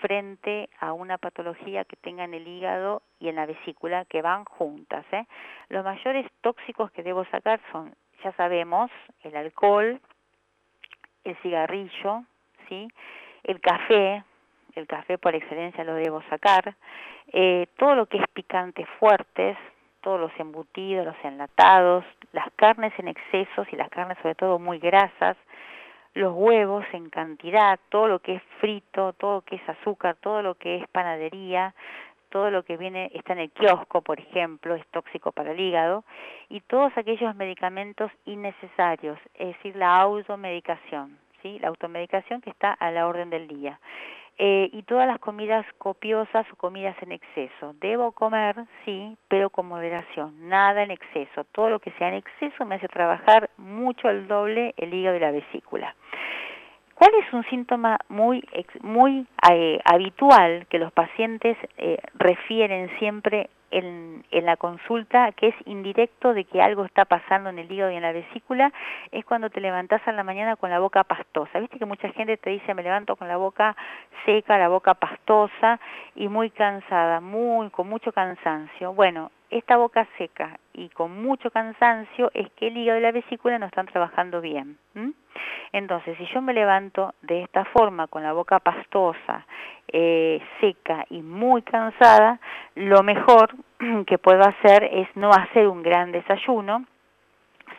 frente 0.00 0.68
a 0.80 0.92
una 0.92 1.18
patología 1.18 1.84
que 1.84 1.94
tenga 1.94 2.24
en 2.24 2.34
el 2.34 2.48
hígado 2.48 3.02
y 3.20 3.28
en 3.28 3.36
la 3.36 3.46
vesícula 3.46 4.04
que 4.06 4.20
van 4.20 4.44
juntas. 4.44 5.06
¿eh? 5.12 5.26
Los 5.68 5.84
mayores 5.84 6.26
tóxicos 6.40 6.90
que 6.90 7.04
debo 7.04 7.24
sacar 7.26 7.60
son, 7.70 7.94
ya 8.24 8.32
sabemos, 8.32 8.90
el 9.22 9.36
alcohol, 9.36 10.00
el 11.22 11.36
cigarrillo, 11.36 12.24
¿sí? 12.68 12.88
el 13.44 13.60
café, 13.60 14.24
el 14.74 14.86
café 14.86 15.18
por 15.18 15.34
excelencia 15.34 15.84
lo 15.84 15.94
debo 15.94 16.22
sacar, 16.30 16.74
eh, 17.32 17.66
todo 17.76 17.94
lo 17.94 18.06
que 18.06 18.18
es 18.18 18.28
picante 18.32 18.86
fuertes, 18.98 19.56
todos 20.00 20.20
los 20.20 20.32
embutidos, 20.38 21.04
los 21.04 21.24
enlatados, 21.24 22.04
las 22.32 22.50
carnes 22.56 22.92
en 22.98 23.08
excesos 23.08 23.66
y 23.72 23.76
las 23.76 23.90
carnes 23.90 24.18
sobre 24.22 24.34
todo 24.34 24.58
muy 24.58 24.78
grasas, 24.78 25.36
los 26.14 26.32
huevos 26.34 26.84
en 26.92 27.08
cantidad, 27.10 27.78
todo 27.88 28.08
lo 28.08 28.18
que 28.18 28.36
es 28.36 28.42
frito, 28.60 29.12
todo 29.14 29.36
lo 29.36 29.40
que 29.42 29.56
es 29.56 29.68
azúcar, 29.68 30.16
todo 30.20 30.42
lo 30.42 30.54
que 30.54 30.76
es 30.76 30.88
panadería, 30.88 31.74
todo 32.30 32.50
lo 32.50 32.62
que 32.64 32.76
viene 32.76 33.10
está 33.14 33.32
en 33.32 33.40
el 33.40 33.50
kiosco, 33.50 34.02
por 34.02 34.18
ejemplo, 34.18 34.74
es 34.74 34.86
tóxico 34.88 35.32
para 35.32 35.52
el 35.52 35.60
hígado, 35.60 36.04
y 36.48 36.60
todos 36.60 36.96
aquellos 36.96 37.34
medicamentos 37.34 38.10
innecesarios, 38.24 39.18
es 39.34 39.48
decir, 39.48 39.76
la 39.76 39.96
automedicación, 40.00 41.18
¿sí? 41.42 41.58
la 41.58 41.68
automedicación 41.68 42.40
que 42.40 42.50
está 42.50 42.72
a 42.72 42.90
la 42.90 43.06
orden 43.06 43.30
del 43.30 43.48
día. 43.48 43.78
Eh, 44.42 44.70
y 44.72 44.84
todas 44.84 45.06
las 45.06 45.18
comidas 45.18 45.66
copiosas 45.76 46.46
o 46.50 46.56
comidas 46.56 46.96
en 47.02 47.12
exceso. 47.12 47.74
Debo 47.78 48.12
comer, 48.12 48.56
sí, 48.86 49.14
pero 49.28 49.50
con 49.50 49.68
moderación, 49.68 50.48
nada 50.48 50.82
en 50.82 50.90
exceso. 50.90 51.44
Todo 51.52 51.68
lo 51.68 51.78
que 51.78 51.90
sea 51.98 52.08
en 52.08 52.14
exceso 52.14 52.64
me 52.64 52.76
hace 52.76 52.88
trabajar 52.88 53.50
mucho 53.58 54.08
el 54.08 54.28
doble 54.28 54.72
el 54.78 54.94
hígado 54.94 55.18
y 55.18 55.20
la 55.20 55.30
vesícula. 55.30 55.94
¿Cuál 56.94 57.10
es 57.16 57.30
un 57.34 57.44
síntoma 57.50 57.98
muy, 58.08 58.42
muy 58.80 59.26
eh, 59.50 59.78
habitual 59.84 60.66
que 60.70 60.78
los 60.78 60.90
pacientes 60.90 61.58
eh, 61.76 61.98
refieren 62.14 62.88
siempre 62.98 63.50
en, 63.70 64.24
en, 64.30 64.46
la 64.46 64.56
consulta, 64.56 65.32
que 65.32 65.48
es 65.48 65.54
indirecto 65.66 66.34
de 66.34 66.44
que 66.44 66.60
algo 66.60 66.84
está 66.84 67.04
pasando 67.04 67.50
en 67.50 67.58
el 67.58 67.70
hígado 67.70 67.90
y 67.90 67.96
en 67.96 68.02
la 68.02 68.12
vesícula, 68.12 68.72
es 69.12 69.24
cuando 69.24 69.50
te 69.50 69.60
levantás 69.60 70.06
a 70.06 70.12
la 70.12 70.24
mañana 70.24 70.56
con 70.56 70.70
la 70.70 70.78
boca 70.78 71.04
pastosa. 71.04 71.60
Viste 71.60 71.78
que 71.78 71.86
mucha 71.86 72.10
gente 72.10 72.36
te 72.36 72.50
dice, 72.50 72.74
me 72.74 72.82
levanto 72.82 73.16
con 73.16 73.28
la 73.28 73.36
boca 73.36 73.76
seca, 74.24 74.58
la 74.58 74.68
boca 74.68 74.94
pastosa 74.94 75.80
y 76.14 76.28
muy 76.28 76.50
cansada, 76.50 77.20
muy, 77.20 77.70
con 77.70 77.88
mucho 77.88 78.12
cansancio. 78.12 78.92
Bueno, 78.92 79.30
esta 79.50 79.76
boca 79.76 80.06
seca 80.16 80.58
y 80.72 80.88
con 80.90 81.22
mucho 81.22 81.50
cansancio 81.50 82.30
es 82.34 82.50
que 82.52 82.68
el 82.68 82.76
hígado 82.76 82.98
y 82.98 83.02
la 83.02 83.12
vesícula 83.12 83.58
no 83.58 83.66
están 83.66 83.86
trabajando 83.86 84.40
bien. 84.40 84.78
Entonces, 85.72 86.16
si 86.18 86.26
yo 86.26 86.40
me 86.40 86.52
levanto 86.52 87.14
de 87.22 87.42
esta 87.42 87.64
forma, 87.66 88.06
con 88.06 88.22
la 88.22 88.32
boca 88.32 88.58
pastosa, 88.60 89.46
eh, 89.88 90.40
seca 90.60 91.04
y 91.10 91.22
muy 91.22 91.62
cansada, 91.62 92.40
lo 92.74 93.02
mejor 93.02 93.54
que 94.06 94.18
puedo 94.18 94.42
hacer 94.42 94.84
es 94.84 95.08
no 95.16 95.30
hacer 95.30 95.68
un 95.68 95.82
gran 95.82 96.12
desayuno, 96.12 96.84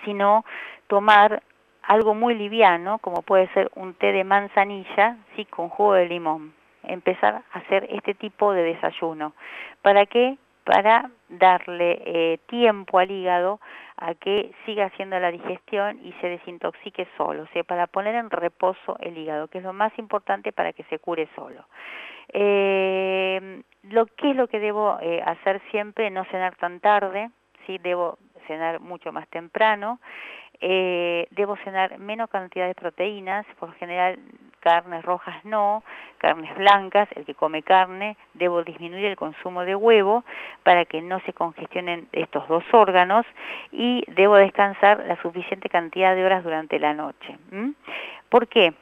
sino 0.05 0.45
tomar 0.87 1.41
algo 1.83 2.13
muy 2.13 2.35
liviano, 2.35 2.99
como 2.99 3.21
puede 3.21 3.47
ser 3.53 3.71
un 3.75 3.93
té 3.93 4.11
de 4.11 4.23
manzanilla, 4.23 5.17
sí, 5.35 5.45
con 5.45 5.69
jugo 5.69 5.93
de 5.93 6.07
limón. 6.07 6.53
Empezar 6.83 7.35
a 7.35 7.59
hacer 7.59 7.87
este 7.91 8.13
tipo 8.13 8.53
de 8.53 8.63
desayuno. 8.63 9.33
¿Para 9.81 10.05
qué? 10.05 10.37
Para 10.63 11.09
darle 11.29 12.01
eh, 12.05 12.39
tiempo 12.47 12.99
al 12.99 13.09
hígado 13.09 13.59
a 13.97 14.15
que 14.15 14.51
siga 14.65 14.85
haciendo 14.85 15.19
la 15.19 15.31
digestión 15.31 15.99
y 16.03 16.11
se 16.13 16.27
desintoxique 16.27 17.07
solo, 17.17 17.43
o 17.43 17.47
sea, 17.47 17.63
para 17.63 17.87
poner 17.87 18.15
en 18.15 18.29
reposo 18.29 18.97
el 18.99 19.17
hígado, 19.17 19.47
que 19.47 19.59
es 19.59 19.63
lo 19.63 19.73
más 19.73 19.97
importante 19.99 20.51
para 20.51 20.73
que 20.73 20.83
se 20.85 20.99
cure 20.99 21.27
solo. 21.35 21.65
Eh, 22.33 23.61
lo 23.83 24.05
que 24.05 24.31
es 24.31 24.35
lo 24.35 24.47
que 24.47 24.59
debo 24.59 24.97
eh, 25.01 25.21
hacer 25.25 25.61
siempre, 25.69 26.09
no 26.09 26.25
cenar 26.25 26.55
tan 26.55 26.79
tarde, 26.79 27.29
sí, 27.65 27.77
debo 27.79 28.17
cenar 28.51 28.81
mucho 28.81 29.11
más 29.13 29.27
temprano, 29.29 29.99
eh, 30.59 31.27
debo 31.31 31.55
cenar 31.63 31.97
menos 31.99 32.29
cantidad 32.29 32.67
de 32.67 32.75
proteínas, 32.75 33.45
por 33.59 33.73
general 33.75 34.19
carnes 34.59 35.03
rojas 35.03 35.43
no, 35.43 35.83
carnes 36.19 36.53
blancas, 36.55 37.09
el 37.15 37.25
que 37.25 37.33
come 37.33 37.63
carne, 37.63 38.15
debo 38.35 38.63
disminuir 38.63 39.05
el 39.05 39.15
consumo 39.15 39.63
de 39.63 39.75
huevo 39.75 40.23
para 40.63 40.85
que 40.85 41.01
no 41.01 41.19
se 41.21 41.33
congestionen 41.33 42.07
estos 42.11 42.47
dos 42.47 42.63
órganos 42.71 43.25
y 43.71 44.03
debo 44.07 44.35
descansar 44.35 45.03
la 45.07 45.19
suficiente 45.21 45.67
cantidad 45.69 46.13
de 46.13 46.25
horas 46.25 46.43
durante 46.43 46.77
la 46.77 46.93
noche. 46.93 47.37
¿Por 48.29 48.47
qué? 48.47 48.73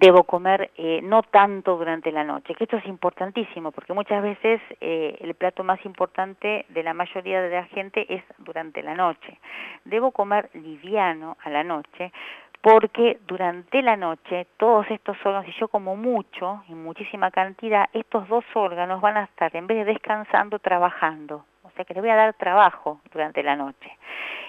Debo 0.00 0.24
comer 0.24 0.70
eh, 0.76 1.00
no 1.02 1.22
tanto 1.22 1.76
durante 1.76 2.12
la 2.12 2.24
noche, 2.24 2.54
que 2.54 2.64
esto 2.64 2.76
es 2.76 2.86
importantísimo 2.86 3.72
porque 3.72 3.92
muchas 3.92 4.22
veces 4.22 4.60
eh, 4.80 5.16
el 5.20 5.34
plato 5.34 5.64
más 5.64 5.84
importante 5.84 6.66
de 6.68 6.82
la 6.82 6.94
mayoría 6.94 7.40
de 7.42 7.50
la 7.50 7.64
gente 7.66 8.06
es 8.12 8.22
durante 8.38 8.82
la 8.82 8.94
noche. 8.94 9.38
Debo 9.84 10.10
comer 10.10 10.50
liviano 10.54 11.36
a 11.42 11.50
la 11.50 11.64
noche 11.64 12.12
porque 12.60 13.18
durante 13.26 13.80
la 13.82 13.96
noche 13.96 14.46
todos 14.56 14.90
estos 14.90 15.16
órganos, 15.24 15.46
si 15.46 15.52
yo 15.60 15.68
como 15.68 15.94
mucho, 15.94 16.64
en 16.68 16.82
muchísima 16.82 17.30
cantidad, 17.30 17.86
estos 17.92 18.26
dos 18.28 18.44
órganos 18.54 19.00
van 19.00 19.16
a 19.18 19.24
estar 19.24 19.54
en 19.54 19.66
vez 19.66 19.78
de 19.78 19.92
descansando, 19.92 20.58
trabajando. 20.58 21.44
Sea 21.76 21.84
que 21.84 21.94
les 21.94 22.02
voy 22.02 22.10
a 22.10 22.16
dar 22.16 22.34
trabajo 22.34 23.00
durante 23.12 23.42
la 23.42 23.54
noche 23.54 23.96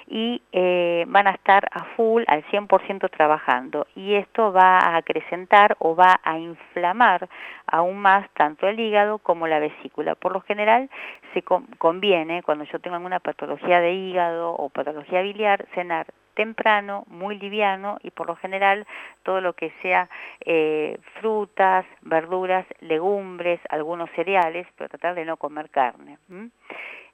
y 0.08 0.42
eh, 0.54 1.04
van 1.08 1.28
a 1.28 1.32
estar 1.32 1.68
a 1.72 1.84
full, 1.96 2.24
al 2.28 2.44
100% 2.46 3.10
trabajando. 3.12 3.88
Y 3.96 4.16
esto 4.16 4.54
va 4.54 4.80
a 4.80 4.96
acrecentar 4.96 5.76
o 5.80 5.96
va 5.96 6.20
a 6.24 6.38
inflamar 6.40 7.28
aún 7.68 7.98
más 7.98 8.30
tanto 8.32 8.68
el 8.68 8.80
hígado 8.80 9.18
como 9.18 9.48
la 9.48 9.60
vesícula. 9.60 10.16
Por 10.16 10.32
lo 10.32 10.42
general 10.42 10.90
se 11.34 11.44
conviene, 11.78 12.42
cuando 12.44 12.64
yo 12.64 12.80
tengo 12.80 12.96
alguna 12.96 13.20
patología 13.20 13.82
de 13.82 13.94
hígado 13.94 14.54
o 14.54 14.70
patología 14.70 15.22
biliar, 15.22 15.68
cenar 15.76 16.08
temprano, 16.38 17.04
muy 17.08 17.38
liviano 17.40 17.98
y 18.04 18.12
por 18.12 18.28
lo 18.28 18.36
general 18.36 18.86
todo 19.24 19.42
lo 19.42 19.54
que 19.54 19.74
sea 19.82 20.08
eh, 20.46 21.00
frutas, 21.20 21.84
verduras, 22.04 22.66
legumbres, 22.80 23.60
algunos 23.70 24.08
cereales, 24.12 24.68
pero 24.78 24.88
tratar 24.88 25.16
de 25.16 25.26
no 25.26 25.38
comer 25.38 25.72
carne. 25.72 26.20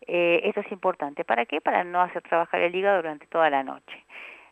Eh, 0.06 0.42
esto 0.44 0.60
es 0.60 0.72
importante. 0.74 1.24
¿Para 1.24 1.46
qué? 1.46 1.62
Para 1.62 1.86
no 1.86 2.02
hacer 2.02 2.22
trabajar 2.24 2.60
el 2.60 2.76
hígado 2.76 2.98
durante 2.98 3.26
toda 3.28 3.50
la 3.50 3.64
noche. 3.64 4.04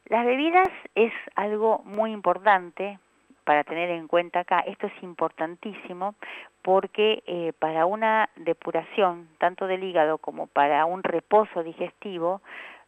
Las 0.05 0.25
bebidas 0.25 0.69
es 0.95 1.11
algo 1.35 1.81
muy 1.83 2.13
importante, 2.13 2.97
para 3.43 3.63
tener 3.63 3.89
en 3.89 4.07
cuenta 4.07 4.41
acá, 4.41 4.59
esto 4.59 4.87
es 4.87 5.03
importantísimo 5.03 6.15
porque 6.61 7.23
eh, 7.25 7.53
para 7.57 7.85
una 7.87 8.29
depuración, 8.35 9.27
tanto 9.39 9.65
del 9.67 9.83
hígado 9.83 10.19
como 10.19 10.47
para 10.47 10.85
un 10.85 11.01
reposo 11.03 11.63
digestivo, 11.63 12.41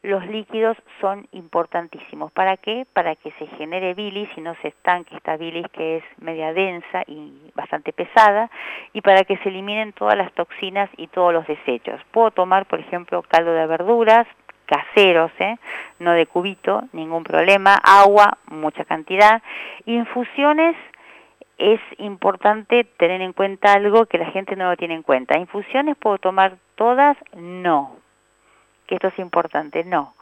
los 0.03 0.27
líquidos 0.27 0.77
son 0.99 1.27
importantísimos. 1.31 2.31
¿Para 2.33 2.57
qué? 2.57 2.85
Para 2.91 3.15
que 3.15 3.31
se 3.31 3.47
genere 3.57 3.93
bilis 3.93 4.29
y 4.35 4.41
no 4.41 4.53
se 4.61 4.67
estanque 4.67 5.15
esta 5.15 5.37
bilis 5.37 5.65
que 5.69 5.97
es 5.97 6.03
media 6.17 6.51
densa 6.53 7.03
y 7.07 7.51
bastante 7.55 7.93
pesada, 7.93 8.51
y 8.91 8.99
para 8.99 9.23
que 9.23 9.37
se 9.37 9.49
eliminen 9.49 9.93
todas 9.93 10.17
las 10.17 10.31
toxinas 10.33 10.89
y 10.97 11.07
todos 11.07 11.33
los 11.33 11.47
desechos. 11.47 12.01
Puedo 12.11 12.31
tomar, 12.31 12.65
por 12.65 12.81
ejemplo, 12.81 13.23
caldo 13.23 13.53
de 13.53 13.65
verduras, 13.65 14.27
caseros, 14.65 15.31
¿eh? 15.39 15.55
no 15.99 16.11
de 16.11 16.25
cubito, 16.25 16.83
ningún 16.91 17.23
problema, 17.23 17.75
agua, 17.81 18.37
mucha 18.47 18.83
cantidad, 18.83 19.41
infusiones, 19.85 20.75
es 21.57 21.79
importante 21.97 22.83
tener 22.97 23.21
en 23.21 23.31
cuenta 23.31 23.73
algo 23.73 24.05
que 24.07 24.17
la 24.17 24.31
gente 24.31 24.55
no 24.57 24.69
lo 24.69 24.75
tiene 24.75 24.95
en 24.95 25.03
cuenta. 25.03 25.37
¿Infusiones 25.37 25.95
puedo 25.95 26.17
tomar 26.17 26.57
todas? 26.75 27.15
No 27.35 28.02
esto 28.93 29.07
es 29.07 29.19
importante, 29.19 29.83
no. 29.83 30.13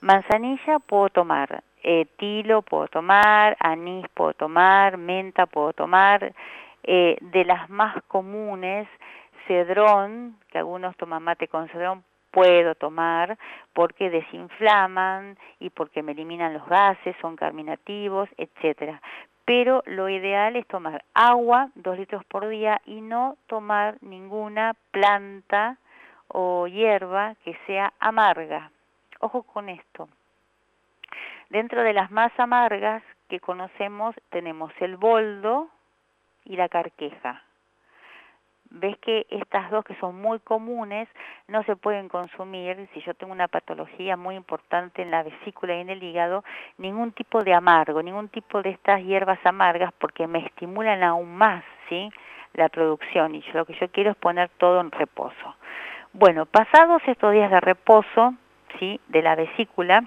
Manzanilla 0.00 0.78
puedo 0.78 1.08
tomar, 1.10 1.62
eh, 1.82 2.06
tilo 2.16 2.62
puedo 2.62 2.88
tomar, 2.88 3.56
anís 3.60 4.06
puedo 4.14 4.34
tomar, 4.34 4.96
menta 4.96 5.46
puedo 5.46 5.72
tomar, 5.72 6.32
eh, 6.82 7.16
de 7.20 7.44
las 7.44 7.70
más 7.70 8.02
comunes, 8.08 8.88
cedrón, 9.46 10.36
que 10.50 10.58
algunos 10.58 10.96
toman 10.96 11.22
mate 11.22 11.48
con 11.48 11.68
cedrón, 11.68 12.04
puedo 12.30 12.74
tomar 12.74 13.36
porque 13.72 14.10
desinflaman 14.10 15.36
y 15.60 15.70
porque 15.70 16.02
me 16.02 16.12
eliminan 16.12 16.54
los 16.54 16.66
gases, 16.66 17.14
son 17.20 17.36
carminativos, 17.36 18.28
etcétera. 18.36 19.00
Pero 19.44 19.82
lo 19.86 20.08
ideal 20.08 20.56
es 20.56 20.66
tomar 20.66 21.04
agua, 21.14 21.70
dos 21.74 21.98
litros 21.98 22.24
por 22.26 22.48
día, 22.48 22.80
y 22.86 23.00
no 23.00 23.36
tomar 23.48 23.98
ninguna 24.00 24.74
planta 24.92 25.78
o 26.32 26.66
hierba 26.66 27.34
que 27.44 27.56
sea 27.66 27.92
amarga. 28.00 28.70
Ojo 29.20 29.42
con 29.42 29.68
esto. 29.68 30.08
Dentro 31.50 31.82
de 31.82 31.92
las 31.92 32.10
más 32.10 32.32
amargas 32.38 33.02
que 33.28 33.40
conocemos 33.40 34.14
tenemos 34.30 34.72
el 34.80 34.96
boldo 34.96 35.68
y 36.44 36.56
la 36.56 36.68
carqueja. 36.68 37.42
Ves 38.70 38.96
que 38.98 39.26
estas 39.28 39.70
dos 39.70 39.84
que 39.84 39.94
son 39.96 40.20
muy 40.20 40.38
comunes 40.40 41.06
no 41.46 41.62
se 41.64 41.76
pueden 41.76 42.08
consumir 42.08 42.88
si 42.94 43.02
yo 43.02 43.12
tengo 43.12 43.34
una 43.34 43.48
patología 43.48 44.16
muy 44.16 44.34
importante 44.34 45.02
en 45.02 45.10
la 45.10 45.22
vesícula 45.22 45.76
y 45.76 45.80
en 45.80 45.90
el 45.90 46.02
hígado, 46.02 46.42
ningún 46.78 47.12
tipo 47.12 47.44
de 47.44 47.52
amargo, 47.52 48.02
ningún 48.02 48.30
tipo 48.30 48.62
de 48.62 48.70
estas 48.70 49.02
hierbas 49.02 49.44
amargas 49.44 49.92
porque 49.98 50.26
me 50.26 50.38
estimulan 50.46 51.02
aún 51.02 51.36
más, 51.36 51.62
¿sí? 51.90 52.10
la 52.54 52.68
producción 52.68 53.34
y 53.34 53.42
lo 53.52 53.64
que 53.64 53.74
yo 53.74 53.88
quiero 53.90 54.10
es 54.10 54.16
poner 54.16 54.48
todo 54.58 54.80
en 54.80 54.90
reposo. 54.90 55.56
Bueno, 56.14 56.46
pasados 56.46 57.02
estos 57.06 57.32
días 57.32 57.50
de 57.50 57.60
reposo, 57.60 58.34
¿sí? 58.78 59.00
De 59.08 59.22
la 59.22 59.34
vesícula, 59.34 60.04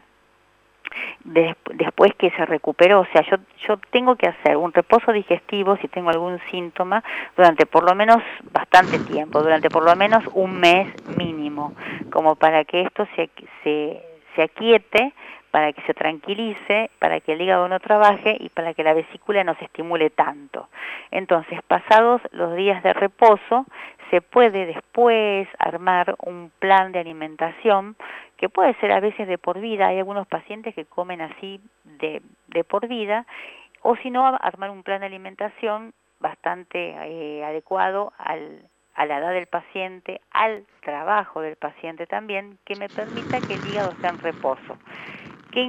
después 1.24 2.14
que 2.16 2.30
se 2.32 2.46
recuperó, 2.46 3.02
o 3.02 3.06
sea, 3.12 3.22
yo, 3.24 3.38
yo 3.68 3.78
tengo 3.92 4.16
que 4.16 4.28
hacer 4.28 4.58
un 4.58 4.72
reposo 4.72 5.12
digestivo 5.12 5.78
si 5.78 5.88
tengo 5.88 6.10
algún 6.10 6.40
síntoma 6.52 7.04
durante 7.36 7.66
por 7.66 7.84
lo 7.90 7.96
menos 7.96 8.22
bastante 8.52 9.00
tiempo, 9.00 9.42
durante 9.42 9.70
por 9.70 9.84
lo 9.84 9.96
menos 9.96 10.24
un 10.34 10.60
mes 10.60 10.94
mínimo, 11.18 11.74
como 12.12 12.36
para 12.36 12.64
que 12.66 12.82
esto 12.82 13.08
se, 13.16 13.30
se, 13.64 14.04
se 14.36 14.44
aquiete 14.44 15.14
para 15.52 15.72
que 15.72 15.82
se 15.84 15.94
tranquilice, 15.94 16.92
para 17.00 17.22
que 17.22 17.32
el 17.32 17.42
hígado 17.42 17.70
no 17.70 17.80
trabaje 17.80 18.36
y 18.40 18.50
para 18.50 18.74
que 18.74 18.84
la 18.84 18.94
vesícula 18.94 19.44
no 19.46 19.56
se 19.56 19.66
estimule 19.66 20.10
tanto. 20.10 20.68
Entonces, 21.12 21.62
pasados 21.66 22.22
los 22.32 22.56
días 22.56 22.84
de 22.84 22.92
reposo, 22.92 23.66
se 24.12 24.20
puede 24.20 24.66
después 24.66 25.48
armar 25.58 26.16
un 26.20 26.52
plan 26.60 26.92
de 26.92 27.00
alimentación 27.00 27.96
que 28.36 28.50
puede 28.50 28.74
ser 28.82 28.92
a 28.92 29.00
veces 29.00 29.28
de 29.30 29.38
por 29.38 29.62
vida. 29.62 29.88
Hay 29.88 30.00
algunos 30.00 30.28
pacientes 30.28 30.76
que 30.76 30.84
comen 30.84 31.22
así 31.22 31.62
de, 31.86 32.22
de 32.48 32.64
por 32.66 32.88
vida, 32.88 33.26
o 33.82 33.96
si 33.96 34.10
no, 34.10 34.26
armar 34.26 34.72
un 34.72 34.84
plan 34.84 35.00
de 35.00 35.06
alimentación 35.06 35.94
bastante 36.20 36.96
eh, 37.06 37.46
adecuado 37.46 38.12
al, 38.18 38.68
a 38.96 39.06
la 39.06 39.20
edad 39.20 39.34
del 39.34 39.48
paciente, 39.48 40.22
al 40.32 40.66
trabajo 40.82 41.42
del 41.42 41.58
paciente 41.58 42.08
también, 42.08 42.58
que 42.66 42.76
me 42.76 42.90
permita 42.90 43.40
que 43.42 43.56
el 43.56 43.68
hígado 43.68 43.92
esté 43.92 44.08
en 44.08 44.20
reposo. 44.20 44.78
¿Qué, 45.52 45.62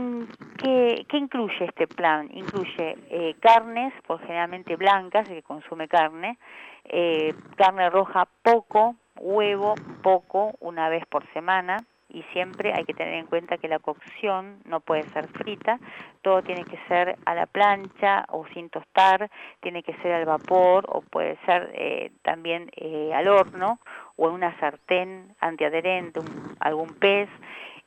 incluye 1.12 1.64
este 1.64 1.86
plan? 1.86 2.28
Incluye 2.32 2.96
eh, 3.08 3.36
carnes, 3.40 3.92
por 4.06 4.20
generalmente 4.20 4.74
blancas, 4.74 5.28
que 5.28 5.42
consume 5.42 5.86
carne, 5.86 6.38
eh, 6.84 7.34
carne 7.56 7.88
roja 7.90 8.26
poco, 8.42 8.96
huevo 9.16 9.74
poco, 10.02 10.54
una 10.60 10.88
vez 10.88 11.06
por 11.06 11.24
semana, 11.32 11.78
y 12.08 12.22
siempre 12.32 12.72
hay 12.74 12.84
que 12.84 12.94
tener 12.94 13.14
en 13.14 13.26
cuenta 13.26 13.58
que 13.58 13.68
la 13.68 13.78
cocción 13.78 14.60
no 14.64 14.80
puede 14.80 15.02
ser 15.10 15.28
frita, 15.28 15.78
todo 16.22 16.42
tiene 16.42 16.64
que 16.64 16.78
ser 16.88 17.16
a 17.24 17.34
la 17.34 17.46
plancha 17.46 18.24
o 18.28 18.46
sin 18.54 18.70
tostar, 18.70 19.30
tiene 19.60 19.82
que 19.82 19.94
ser 19.98 20.12
al 20.12 20.24
vapor 20.24 20.84
o 20.88 21.02
puede 21.02 21.36
ser 21.46 21.70
eh, 21.74 22.12
también 22.22 22.70
al 23.14 23.28
horno 23.28 23.80
o 24.16 24.28
en 24.28 24.34
una 24.34 24.58
sartén 24.58 25.34
antiadherente, 25.40 26.20
algún 26.60 26.94
pez. 26.94 27.28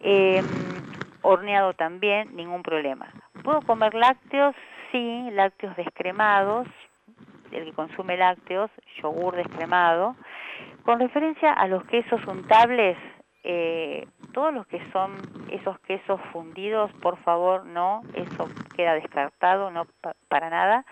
Em, 0.02 0.46
horneado 1.22 1.74
también, 1.74 2.36
ningún 2.36 2.64
problema. 2.64 3.12
¿Puedo 3.44 3.62
comer 3.62 3.94
lácteos? 3.94 4.56
Sí, 4.92 5.30
lácteos 5.32 5.76
descremados, 5.76 6.68
el 7.52 7.66
que 7.66 7.74
consume 7.74 8.18
lácteos, 8.18 8.72
yogur 9.02 9.36
descremado. 9.36 10.16
Con 10.84 11.00
referencia 11.00 11.54
a 11.54 11.68
los 11.68 11.84
quesos 11.86 12.26
untables, 12.26 12.98
eh, 13.44 14.08
todos 14.34 14.54
los 14.54 14.68
que 14.68 14.80
son 14.92 15.16
esos 15.52 15.80
quesos 15.80 16.20
fundidos, 16.32 16.92
por 17.02 17.18
favor, 17.18 17.66
no, 17.66 18.02
eso 18.14 18.48
queda 18.76 18.94
descartado, 18.94 19.72
no 19.72 19.88
para 20.28 20.50
nada. 20.50 20.86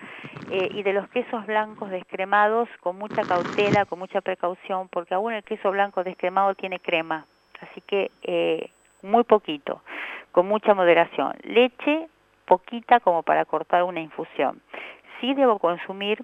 Eh, 0.52 0.70
y 0.72 0.84
de 0.84 0.94
los 0.94 1.08
quesos 1.10 1.46
blancos 1.46 1.90
descremados, 1.90 2.70
con 2.82 2.98
mucha 2.98 3.24
cautela, 3.24 3.86
con 3.86 4.00
mucha 4.00 4.22
precaución, 4.22 4.88
porque 4.90 5.14
aún 5.14 5.34
el 5.34 5.44
queso 5.44 5.72
blanco 5.72 6.04
descremado 6.04 6.56
tiene 6.56 6.80
crema, 6.80 7.26
así 7.62 7.82
que 7.82 8.12
eh, 8.24 8.70
muy 9.04 9.24
poquito 9.24 9.82
con 10.32 10.48
mucha 10.48 10.74
moderación. 10.74 11.34
Leche, 11.44 12.08
poquita 12.46 13.00
como 13.00 13.24
para 13.24 13.46
cortar 13.46 13.84
una 13.84 14.00
infusión. 14.00 14.62
Sí 15.20 15.34
debo 15.34 15.60
consumir 15.60 16.24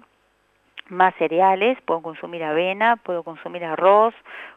más 0.88 1.14
cereales, 1.16 1.78
puedo 1.86 2.02
consumir 2.02 2.44
avena, 2.44 2.96
puedo 2.96 3.22
consumir 3.22 3.64
arroz, 3.64 4.14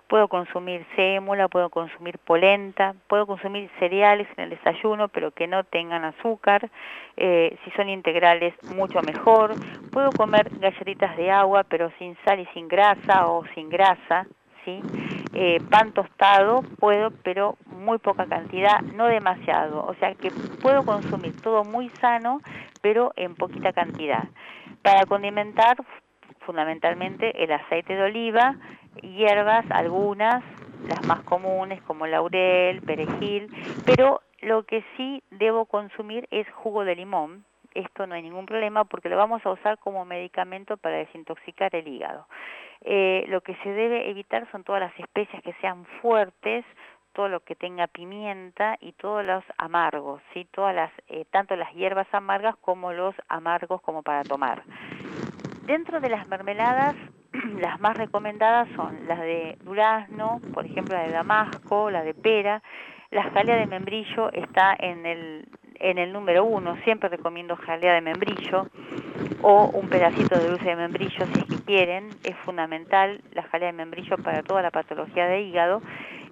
puedo 0.07 0.27
consumir 0.27 0.85
sémula, 0.95 1.47
puedo 1.47 1.69
consumir 1.69 2.17
polenta, 2.19 2.95
puedo 3.07 3.25
consumir 3.25 3.69
cereales 3.79 4.27
en 4.37 4.45
el 4.45 4.49
desayuno, 4.51 5.07
pero 5.07 5.31
que 5.31 5.47
no 5.47 5.63
tengan 5.63 6.03
azúcar, 6.03 6.69
eh, 7.15 7.57
si 7.63 7.71
son 7.71 7.89
integrales, 7.89 8.53
mucho 8.75 9.01
mejor. 9.01 9.53
Puedo 9.91 10.11
comer 10.11 10.49
galletitas 10.59 11.15
de 11.17 11.31
agua, 11.31 11.63
pero 11.63 11.91
sin 11.97 12.17
sal 12.25 12.39
y 12.39 12.45
sin 12.47 12.67
grasa 12.67 13.27
o 13.27 13.45
sin 13.53 13.69
grasa, 13.69 14.27
eh, 15.33 15.59
pan 15.69 15.91
tostado 15.93 16.61
puedo, 16.79 17.11
pero 17.23 17.57
muy 17.67 17.99
poca 17.99 18.25
cantidad, 18.25 18.81
no 18.81 19.05
demasiado. 19.05 19.85
O 19.85 19.93
sea 19.95 20.13
que 20.15 20.31
puedo 20.61 20.83
consumir 20.83 21.39
todo 21.41 21.63
muy 21.63 21.89
sano, 22.01 22.41
pero 22.81 23.13
en 23.15 23.35
poquita 23.35 23.71
cantidad. 23.71 24.25
Para 24.81 25.05
condimentar, 25.05 25.77
fundamentalmente 26.47 27.43
el 27.43 27.51
aceite 27.51 27.93
de 27.93 28.03
oliva, 28.03 28.55
hierbas, 29.03 29.65
algunas, 29.69 30.43
las 30.87 31.05
más 31.05 31.21
comunes 31.23 31.81
como 31.83 32.07
laurel, 32.07 32.81
perejil, 32.81 33.51
pero 33.85 34.21
lo 34.39 34.63
que 34.63 34.83
sí 34.95 35.21
debo 35.29 35.65
consumir 35.65 36.27
es 36.31 36.49
jugo 36.51 36.85
de 36.85 36.95
limón. 36.95 37.43
Esto 37.73 38.07
no 38.07 38.15
hay 38.15 38.23
ningún 38.23 38.45
problema 38.45 38.85
porque 38.85 39.09
lo 39.09 39.17
vamos 39.17 39.45
a 39.45 39.51
usar 39.51 39.77
como 39.77 40.05
medicamento 40.05 40.77
para 40.77 40.97
desintoxicar 40.97 41.75
el 41.75 41.87
hígado. 41.87 42.25
Eh, 42.81 43.25
lo 43.27 43.41
que 43.41 43.55
se 43.55 43.69
debe 43.69 44.09
evitar 44.09 44.49
son 44.51 44.63
todas 44.63 44.81
las 44.81 44.97
especias 44.99 45.43
que 45.43 45.53
sean 45.61 45.85
fuertes, 46.01 46.63
todo 47.13 47.27
lo 47.27 47.41
que 47.41 47.55
tenga 47.55 47.87
pimienta 47.87 48.77
y 48.79 48.93
todos 48.93 49.25
los 49.25 49.43
amargos, 49.57 50.21
¿sí? 50.33 50.47
todas 50.51 50.73
las, 50.73 50.91
eh, 51.07 51.25
tanto 51.29 51.55
las 51.55 51.73
hierbas 51.73 52.07
amargas 52.13 52.55
como 52.57 52.93
los 52.93 53.15
amargos 53.27 53.81
como 53.81 54.01
para 54.01 54.23
tomar. 54.23 54.63
Dentro 55.67 55.99
de 55.99 56.07
las 56.07 56.25
mermeladas, 56.29 56.95
las 57.59 57.77
más 57.81 57.97
recomendadas 57.97 58.69
son 58.77 59.05
las 59.05 59.19
de 59.19 59.57
durazno, 59.65 60.39
por 60.53 60.65
ejemplo 60.65 60.95
la 60.95 61.03
de 61.03 61.11
damasco, 61.11 61.91
la 61.91 62.03
de 62.03 62.13
pera, 62.13 62.63
la 63.11 63.23
jalea 63.31 63.57
de 63.57 63.65
membrillo 63.65 64.31
está 64.31 64.73
en 64.79 65.05
el, 65.05 65.49
en 65.75 65.97
el 65.97 66.13
número 66.13 66.45
uno, 66.45 66.77
siempre 66.85 67.09
recomiendo 67.09 67.57
jalea 67.57 67.95
de 67.95 67.99
membrillo 67.99 68.67
o 69.41 69.65
un 69.73 69.89
pedacito 69.89 70.39
de 70.39 70.47
dulce 70.47 70.69
de 70.69 70.75
membrillo 70.77 71.25
si 71.33 71.39
es 71.41 71.45
que 71.45 71.65
quieren, 71.65 72.11
es 72.23 72.37
fundamental 72.45 73.21
la 73.33 73.43
jalea 73.43 73.67
de 73.67 73.73
membrillo 73.73 74.15
para 74.19 74.43
toda 74.43 74.61
la 74.61 74.71
patología 74.71 75.25
de 75.27 75.41
hígado. 75.41 75.81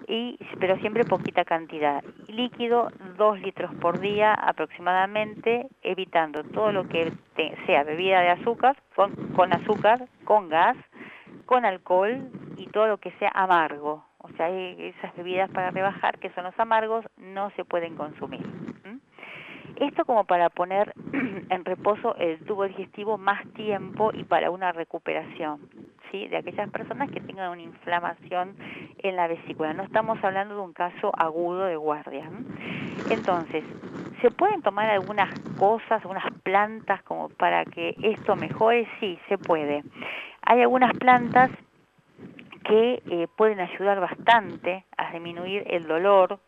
Y, 0.06 0.38
pero 0.60 0.76
siempre 0.78 1.04
poquita 1.04 1.44
cantidad. 1.44 2.02
Líquido, 2.28 2.90
2 3.16 3.40
litros 3.40 3.74
por 3.76 4.00
día 4.00 4.32
aproximadamente, 4.34 5.66
evitando 5.82 6.44
todo 6.44 6.72
lo 6.72 6.88
que 6.88 7.12
sea 7.66 7.84
bebida 7.84 8.20
de 8.20 8.30
azúcar, 8.30 8.76
con, 8.94 9.14
con 9.34 9.52
azúcar, 9.52 10.08
con 10.24 10.48
gas, 10.48 10.76
con 11.46 11.64
alcohol 11.64 12.30
y 12.56 12.66
todo 12.68 12.86
lo 12.86 12.98
que 12.98 13.10
sea 13.12 13.30
amargo. 13.34 14.04
O 14.18 14.28
sea, 14.36 14.48
esas 14.48 15.14
bebidas 15.16 15.50
para 15.50 15.70
rebajar, 15.70 16.18
que 16.18 16.30
son 16.30 16.44
los 16.44 16.58
amargos, 16.58 17.04
no 17.16 17.50
se 17.50 17.64
pueden 17.64 17.96
consumir. 17.96 18.44
Esto 19.76 20.06
como 20.06 20.24
para 20.24 20.48
poner 20.48 20.94
en 21.50 21.64
reposo 21.64 22.16
el 22.16 22.38
tubo 22.40 22.64
digestivo 22.64 23.18
más 23.18 23.46
tiempo 23.52 24.10
y 24.14 24.24
para 24.24 24.50
una 24.50 24.72
recuperación, 24.72 25.60
¿sí? 26.10 26.28
De 26.28 26.38
aquellas 26.38 26.68
personas 26.70 27.10
que 27.10 27.20
tengan 27.20 27.50
una 27.50 27.62
inflamación 27.62 28.56
en 28.98 29.16
la 29.16 29.28
vesícula. 29.28 29.72
No 29.72 29.82
estamos 29.82 30.18
hablando 30.22 30.54
de 30.54 30.60
un 30.60 30.72
caso 30.72 31.12
agudo 31.16 31.64
de 31.64 31.76
guardia. 31.76 32.28
Entonces, 33.08 33.64
¿se 34.20 34.30
pueden 34.30 34.62
tomar 34.62 34.88
algunas 34.90 35.30
cosas, 35.56 36.02
algunas 36.02 36.26
plantas 36.42 37.02
como 37.04 37.28
para 37.30 37.64
que 37.66 37.96
esto 38.02 38.36
mejore? 38.36 38.88
Sí, 39.00 39.18
se 39.28 39.38
puede. 39.38 39.84
Hay 40.42 40.60
algunas 40.62 40.94
plantas 40.96 41.50
que 42.64 43.02
eh, 43.10 43.28
pueden 43.36 43.60
ayudar 43.60 44.00
bastante 44.00 44.84
a 44.96 45.12
disminuir 45.12 45.64
el 45.66 45.86
dolor 45.86 46.40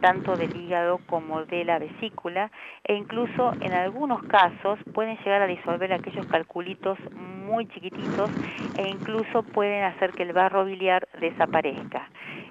tanto 0.00 0.36
del 0.36 0.54
hígado 0.56 0.98
como 1.06 1.44
de 1.44 1.64
la 1.64 1.78
vesícula 1.78 2.50
e 2.84 2.94
incluso 2.94 3.52
en 3.60 3.72
algunos 3.72 4.22
casos 4.24 4.78
pueden 4.92 5.16
llegar 5.18 5.42
a 5.42 5.46
disolver 5.46 5.92
aquellos 5.92 6.26
calculitos 6.26 6.98
muy 7.12 7.66
chiquititos 7.68 8.30
e 8.78 8.88
incluso 8.88 9.42
pueden 9.42 9.84
hacer 9.84 10.12
que 10.12 10.22
el 10.22 10.32
barro 10.32 10.64
biliar 10.64 11.08
desaparezca 11.20 12.08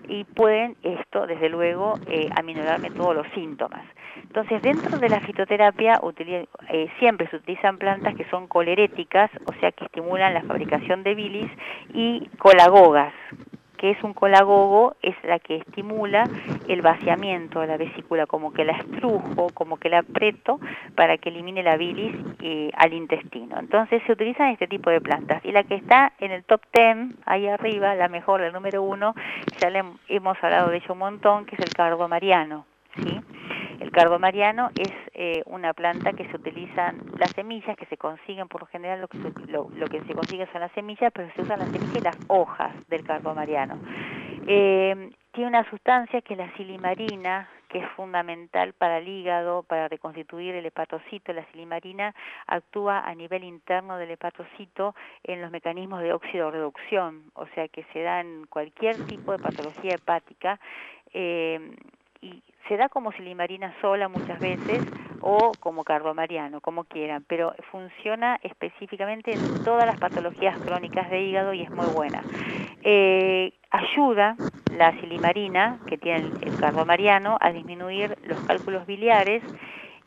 y 0.08 0.24
pueden 0.24 0.76
esto 0.84 1.26
desde 1.28 1.50
luego 1.50 1.96
eh, 2.08 2.30
aminorarme 2.36 2.90
todos 2.92 3.16
los 3.16 3.28
síntomas. 3.34 3.86
Entonces 4.22 4.62
dentro 4.62 4.98
de 4.98 5.10
la 5.10 5.20
fitoterapia 5.22 6.00
eh, 6.70 6.88
siempre 7.00 7.28
se 7.30 7.38
utilizan 7.38 7.78
plantas 7.78 8.16
que 8.16 8.26
son 8.26 8.48
coleréticas, 8.48 9.32
o 9.46 9.54
sea 9.60 9.72
que 9.72 9.86
estimulan 9.86 10.34
la 10.34 10.44
fabricación 10.44 11.04
de 11.04 11.16
bilis 11.16 11.52
y 11.94 12.28
colagogas, 12.38 13.14
que 13.84 13.92
es 13.92 14.02
un 14.02 14.14
colagogo, 14.14 14.96
es 15.02 15.14
la 15.26 15.40
que 15.40 15.58
estimula 15.58 16.24
el 16.70 16.82
vaciamiento 16.82 17.60
de 17.60 17.68
la 17.68 17.76
vesícula, 17.76 18.26
como 18.26 18.54
que 18.54 18.64
la 18.64 18.78
estrujo, 18.78 19.50
como 19.54 19.76
que 19.76 19.90
la 19.90 20.00
aprieto 20.00 20.62
para 20.96 21.18
que 21.18 21.28
elimine 21.28 21.64
la 21.64 21.76
bilis 21.76 22.16
eh, 22.42 22.72
al 22.78 22.94
intestino. 22.94 23.60
Entonces 23.60 24.02
se 24.06 24.14
utilizan 24.14 24.52
este 24.52 24.68
tipo 24.68 24.90
de 24.90 25.02
plantas. 25.02 25.44
Y 25.44 25.52
la 25.52 25.66
que 25.66 25.76
está 25.76 26.14
en 26.20 26.32
el 26.32 26.46
top 26.46 26.62
10, 26.74 27.10
ahí 27.26 27.46
arriba, 27.50 27.94
la 27.94 28.08
mejor, 28.08 28.40
la 28.40 28.52
número 28.52 28.82
uno, 28.84 29.16
ya 29.60 29.70
le 29.70 29.84
hemos 30.08 30.42
hablado 30.42 30.70
de 30.70 30.78
ella 30.78 30.88
un 30.90 31.00
montón, 31.00 31.46
que 31.46 31.58
es 31.58 31.62
el 31.62 31.74
cardo 31.74 32.08
mariano. 32.08 32.66
¿sí? 32.96 33.20
El 33.94 34.02
cardo 34.02 34.18
mariano 34.18 34.72
es 34.76 34.92
eh, 35.14 35.44
una 35.46 35.72
planta 35.72 36.14
que 36.14 36.28
se 36.28 36.36
utilizan 36.36 37.00
las 37.20 37.30
semillas, 37.30 37.78
que 37.78 37.86
se 37.86 37.96
consiguen 37.96 38.48
por 38.48 38.62
lo 38.62 38.66
general, 38.66 39.02
lo 39.02 39.08
que 39.08 39.20
se, 39.20 39.52
lo, 39.52 39.70
que 39.70 40.02
se 40.02 40.16
consigue 40.16 40.48
son 40.52 40.62
las 40.62 40.72
semillas, 40.72 41.12
pero 41.14 41.32
se 41.36 41.44
usan 41.44 41.60
las 41.60 41.70
semillas 41.70 41.98
y 41.98 42.02
las 42.02 42.18
hojas 42.28 42.74
del 42.90 43.04
cardo 43.04 43.36
mariano. 43.36 43.78
Eh, 44.48 45.12
tiene 45.32 45.48
una 45.48 45.70
sustancia 45.70 46.22
que 46.22 46.34
es 46.34 46.40
la 46.40 46.52
silimarina, 46.58 47.48
que 47.70 47.78
es 47.78 47.90
fundamental 47.92 48.74
para 48.74 48.98
el 48.98 49.08
hígado, 49.08 49.62
para 49.62 49.88
reconstituir 49.90 50.56
el 50.56 50.66
hepatocito. 50.66 51.32
La 51.32 51.46
silimarina 51.52 52.16
actúa 52.48 53.02
a 53.02 53.14
nivel 53.14 53.44
interno 53.44 54.00
del 54.00 54.10
hepatocito 54.10 54.96
en 55.24 55.40
los 55.40 55.52
mecanismos 55.52 56.02
de 56.02 56.14
oxidorreducción, 56.14 57.26
o 57.36 57.46
sea 57.54 57.68
que 57.68 57.84
se 57.94 58.02
da 58.02 58.22
en 58.22 58.48
cualquier 58.48 59.06
tipo 59.06 59.34
de 59.34 59.38
patología 59.38 59.94
hepática. 59.94 60.60
Eh, 61.14 61.76
y 62.22 62.42
se 62.68 62.78
da 62.78 62.90
como 62.90 63.12
silimarina 63.12 63.74
sola 63.82 64.08
muchas 64.08 64.40
veces 64.40 64.82
o 65.22 65.52
como 65.60 65.84
cardomariano, 65.84 66.62
como 66.62 66.84
quieran, 66.86 67.24
pero 67.28 67.56
funciona 67.72 68.40
específicamente 68.44 69.32
en 69.32 69.64
todas 69.64 69.86
las 69.86 70.00
patologías 70.00 70.58
crónicas 70.60 71.10
de 71.10 71.22
hígado 71.22 71.54
y 71.54 71.62
es 71.62 71.70
muy 71.72 71.86
buena. 71.88 72.22
Eh, 72.82 73.54
ayuda 73.72 74.36
la 74.78 74.92
silimarina, 75.00 75.80
que 75.88 75.98
tiene 75.98 76.30
el, 76.42 76.58
cardomariano, 76.60 77.38
a 77.40 77.52
disminuir 77.52 78.18
los 78.24 78.40
cálculos 78.42 78.86
biliares 78.86 79.44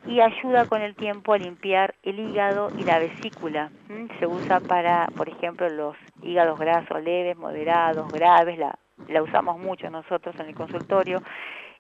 y 0.07 0.21
ayuda 0.21 0.67
con 0.67 0.83
el 0.83 0.95
tiempo 0.95 1.33
a 1.33 1.39
limpiar 1.39 1.95
el 2.03 2.19
hígado 2.21 2.71
y 2.79 2.85
la 2.85 2.99
vesícula. 2.99 3.71
Se 4.19 4.27
usa 4.27 4.61
para, 4.61 5.07
por 5.17 5.29
ejemplo, 5.29 5.69
los 5.69 5.97
hígados 6.23 6.59
grasos 6.59 7.03
leves, 7.03 7.37
moderados, 7.37 8.13
graves, 8.13 8.59
la, 8.59 8.79
la 9.09 9.23
usamos 9.23 9.59
mucho 9.59 9.91
nosotros 9.91 10.39
en 10.39 10.47
el 10.47 10.55
consultorio 10.55 11.23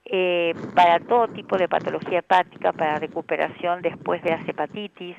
eh, 0.08 0.54
para 0.74 1.00
todo 1.00 1.28
tipo 1.28 1.56
de 1.56 1.68
patología 1.68 2.20
hepática, 2.20 2.72
para 2.72 2.98
recuperación 2.98 3.82
después 3.82 4.22
de 4.22 4.30
las 4.30 4.48
hepatitis, 4.48 5.16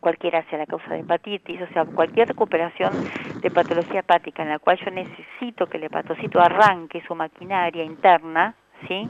cualquiera 0.00 0.44
sea 0.48 0.58
la 0.58 0.66
causa 0.66 0.94
de 0.94 1.00
hepatitis, 1.00 1.60
o 1.62 1.72
sea, 1.72 1.84
cualquier 1.84 2.28
recuperación 2.28 2.92
de 3.40 3.50
patología 3.50 4.00
hepática 4.00 4.42
en 4.42 4.48
la 4.48 4.58
cual 4.58 4.78
yo 4.84 4.90
necesito 4.90 5.66
que 5.66 5.76
el 5.76 5.84
hepatocito 5.84 6.40
arranque 6.40 7.02
su 7.06 7.14
maquinaria 7.14 7.84
interna, 7.84 8.54
¿sí? 8.88 9.08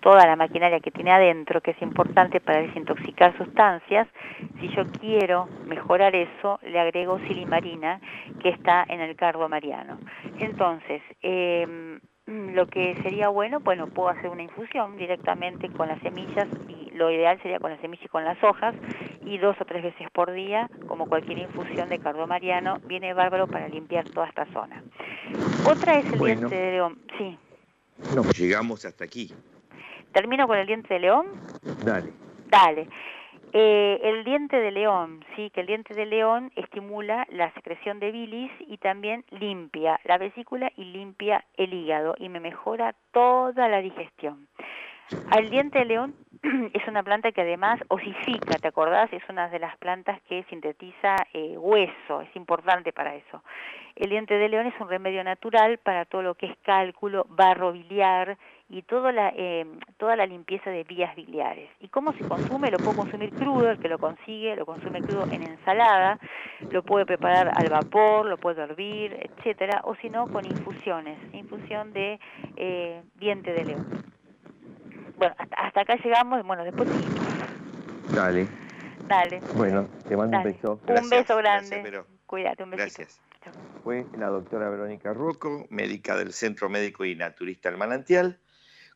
toda 0.00 0.26
la 0.26 0.34
maquinaria 0.34 0.80
que 0.80 0.90
tiene 0.90 1.12
adentro, 1.12 1.60
que 1.60 1.72
es 1.72 1.82
importante 1.82 2.40
para 2.40 2.62
desintoxicar 2.62 3.36
sustancias, 3.36 4.08
si 4.58 4.68
yo 4.68 4.84
quiero 4.98 5.46
mejorar 5.66 6.14
eso, 6.16 6.58
le 6.62 6.80
agrego 6.80 7.18
silimarina, 7.20 8.00
que 8.42 8.48
está 8.48 8.84
en 8.88 9.00
el 9.00 9.14
cardo 9.14 9.48
mariano. 9.48 9.98
Entonces, 10.38 11.02
eh, 11.22 12.00
lo 12.30 12.66
que 12.66 12.94
sería 13.02 13.28
bueno, 13.28 13.60
bueno, 13.60 13.88
puedo 13.88 14.08
hacer 14.08 14.30
una 14.30 14.42
infusión 14.42 14.96
directamente 14.96 15.68
con 15.70 15.88
las 15.88 16.00
semillas 16.00 16.46
y 16.68 16.90
lo 16.92 17.10
ideal 17.10 17.40
sería 17.42 17.58
con 17.58 17.72
las 17.72 17.80
semillas 17.80 18.04
y 18.04 18.08
con 18.08 18.24
las 18.24 18.42
hojas 18.44 18.74
y 19.24 19.38
dos 19.38 19.56
o 19.60 19.64
tres 19.64 19.82
veces 19.82 20.08
por 20.12 20.32
día, 20.32 20.70
como 20.86 21.06
cualquier 21.06 21.38
infusión 21.38 21.88
de 21.88 21.98
cardo 21.98 22.26
mariano, 22.26 22.78
viene 22.86 23.14
bárbaro 23.14 23.46
para 23.46 23.68
limpiar 23.68 24.08
toda 24.08 24.28
esta 24.28 24.46
zona. 24.46 24.82
Otra 25.68 25.98
es 25.98 26.12
el 26.12 26.18
diente 26.18 26.54
de 26.54 26.70
león, 26.72 26.98
sí. 27.18 27.36
No, 28.14 28.22
llegamos 28.30 28.84
hasta 28.84 29.04
aquí. 29.04 29.32
¿Termino 30.12 30.46
con 30.46 30.58
el 30.58 30.66
diente 30.66 30.94
de 30.94 31.00
león? 31.00 31.26
Dale. 31.84 32.12
Dale. 32.48 32.88
Eh, 33.52 34.00
el 34.04 34.22
diente 34.22 34.60
de 34.60 34.70
león, 34.70 35.24
sí, 35.34 35.50
que 35.50 35.62
el 35.62 35.66
diente 35.66 35.92
de 35.94 36.06
león 36.06 36.52
estimula 36.54 37.26
la 37.30 37.52
secreción 37.54 37.98
de 37.98 38.12
bilis 38.12 38.52
y 38.60 38.78
también 38.78 39.24
limpia 39.30 39.98
la 40.04 40.18
vesícula 40.18 40.70
y 40.76 40.84
limpia 40.84 41.44
el 41.56 41.74
hígado 41.74 42.14
y 42.18 42.28
me 42.28 42.38
mejora 42.38 42.94
toda 43.12 43.68
la 43.68 43.80
digestión. 43.80 44.46
El 45.36 45.50
diente 45.50 45.80
de 45.80 45.84
león 45.86 46.14
es 46.72 46.86
una 46.86 47.02
planta 47.02 47.32
que 47.32 47.40
además 47.40 47.80
osifica, 47.88 48.56
¿te 48.58 48.68
acordás? 48.68 49.12
Es 49.12 49.22
una 49.28 49.48
de 49.48 49.58
las 49.58 49.76
plantas 49.78 50.20
que 50.28 50.44
sintetiza 50.44 51.16
eh, 51.32 51.58
hueso, 51.58 52.20
es 52.20 52.36
importante 52.36 52.92
para 52.92 53.16
eso. 53.16 53.42
El 53.96 54.10
diente 54.10 54.34
de 54.34 54.48
león 54.48 54.66
es 54.68 54.80
un 54.80 54.88
remedio 54.88 55.24
natural 55.24 55.78
para 55.78 56.04
todo 56.04 56.22
lo 56.22 56.36
que 56.36 56.46
es 56.46 56.56
cálculo, 56.58 57.26
barro 57.28 57.72
biliar 57.72 58.38
y 58.70 58.82
toda 58.82 59.10
la, 59.10 59.32
eh, 59.36 59.66
toda 59.98 60.14
la 60.14 60.26
limpieza 60.26 60.70
de 60.70 60.84
vías 60.84 61.14
biliares. 61.16 61.68
¿Y 61.80 61.88
cómo 61.88 62.12
se 62.12 62.26
consume? 62.26 62.70
Lo 62.70 62.78
puedo 62.78 62.98
consumir 62.98 63.30
crudo, 63.30 63.68
el 63.68 63.80
que 63.80 63.88
lo 63.88 63.98
consigue, 63.98 64.54
lo 64.54 64.64
consume 64.64 65.02
crudo 65.02 65.24
en 65.24 65.42
ensalada, 65.42 66.20
lo 66.70 66.84
puede 66.84 67.04
preparar 67.04 67.50
al 67.52 67.68
vapor, 67.68 68.26
lo 68.26 68.38
puede 68.38 68.62
hervir, 68.62 69.28
etcétera, 69.28 69.80
o 69.84 69.96
si 69.96 70.08
no, 70.08 70.28
con 70.28 70.46
infusiones, 70.46 71.18
infusión 71.34 71.92
de 71.92 72.20
eh, 72.56 73.02
diente 73.16 73.52
de 73.52 73.64
león. 73.64 73.86
Bueno, 75.18 75.34
hasta, 75.56 75.80
acá 75.80 75.96
llegamos, 75.96 76.46
bueno, 76.46 76.64
después 76.64 76.88
Dale. 78.14 78.46
Dale. 79.08 79.40
Bueno, 79.56 79.88
te 80.08 80.16
mando 80.16 80.38
un 80.38 80.44
beso. 80.44 80.80
un 80.86 81.10
beso 81.10 81.36
grande. 81.36 82.04
Cuídate, 82.26 82.62
un 82.62 82.70
besito. 82.70 83.02
Gracias. 83.02 83.20
Fue 83.82 84.06
la 84.16 84.28
doctora 84.28 84.68
Verónica 84.68 85.12
Rocco, 85.12 85.66
médica 85.70 86.16
del 86.16 86.32
Centro 86.32 86.68
Médico 86.68 87.04
y 87.04 87.16
Naturista 87.16 87.68
El 87.68 87.76
Manantial. 87.76 88.38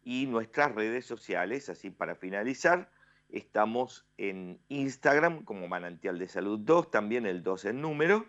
y 0.03 0.25
nuestras 0.27 0.75
redes 0.75 1.05
sociales, 1.05 1.69
así 1.69 1.89
para 1.89 2.15
finalizar, 2.15 2.89
estamos 3.29 4.07
en 4.17 4.59
Instagram 4.69 5.43
como 5.43 5.67
Manantial 5.67 6.19
de 6.19 6.27
Salud 6.27 6.59
2, 6.59 6.91
también 6.91 7.25
el 7.25 7.43
2 7.43 7.65
en 7.65 7.81
número, 7.81 8.25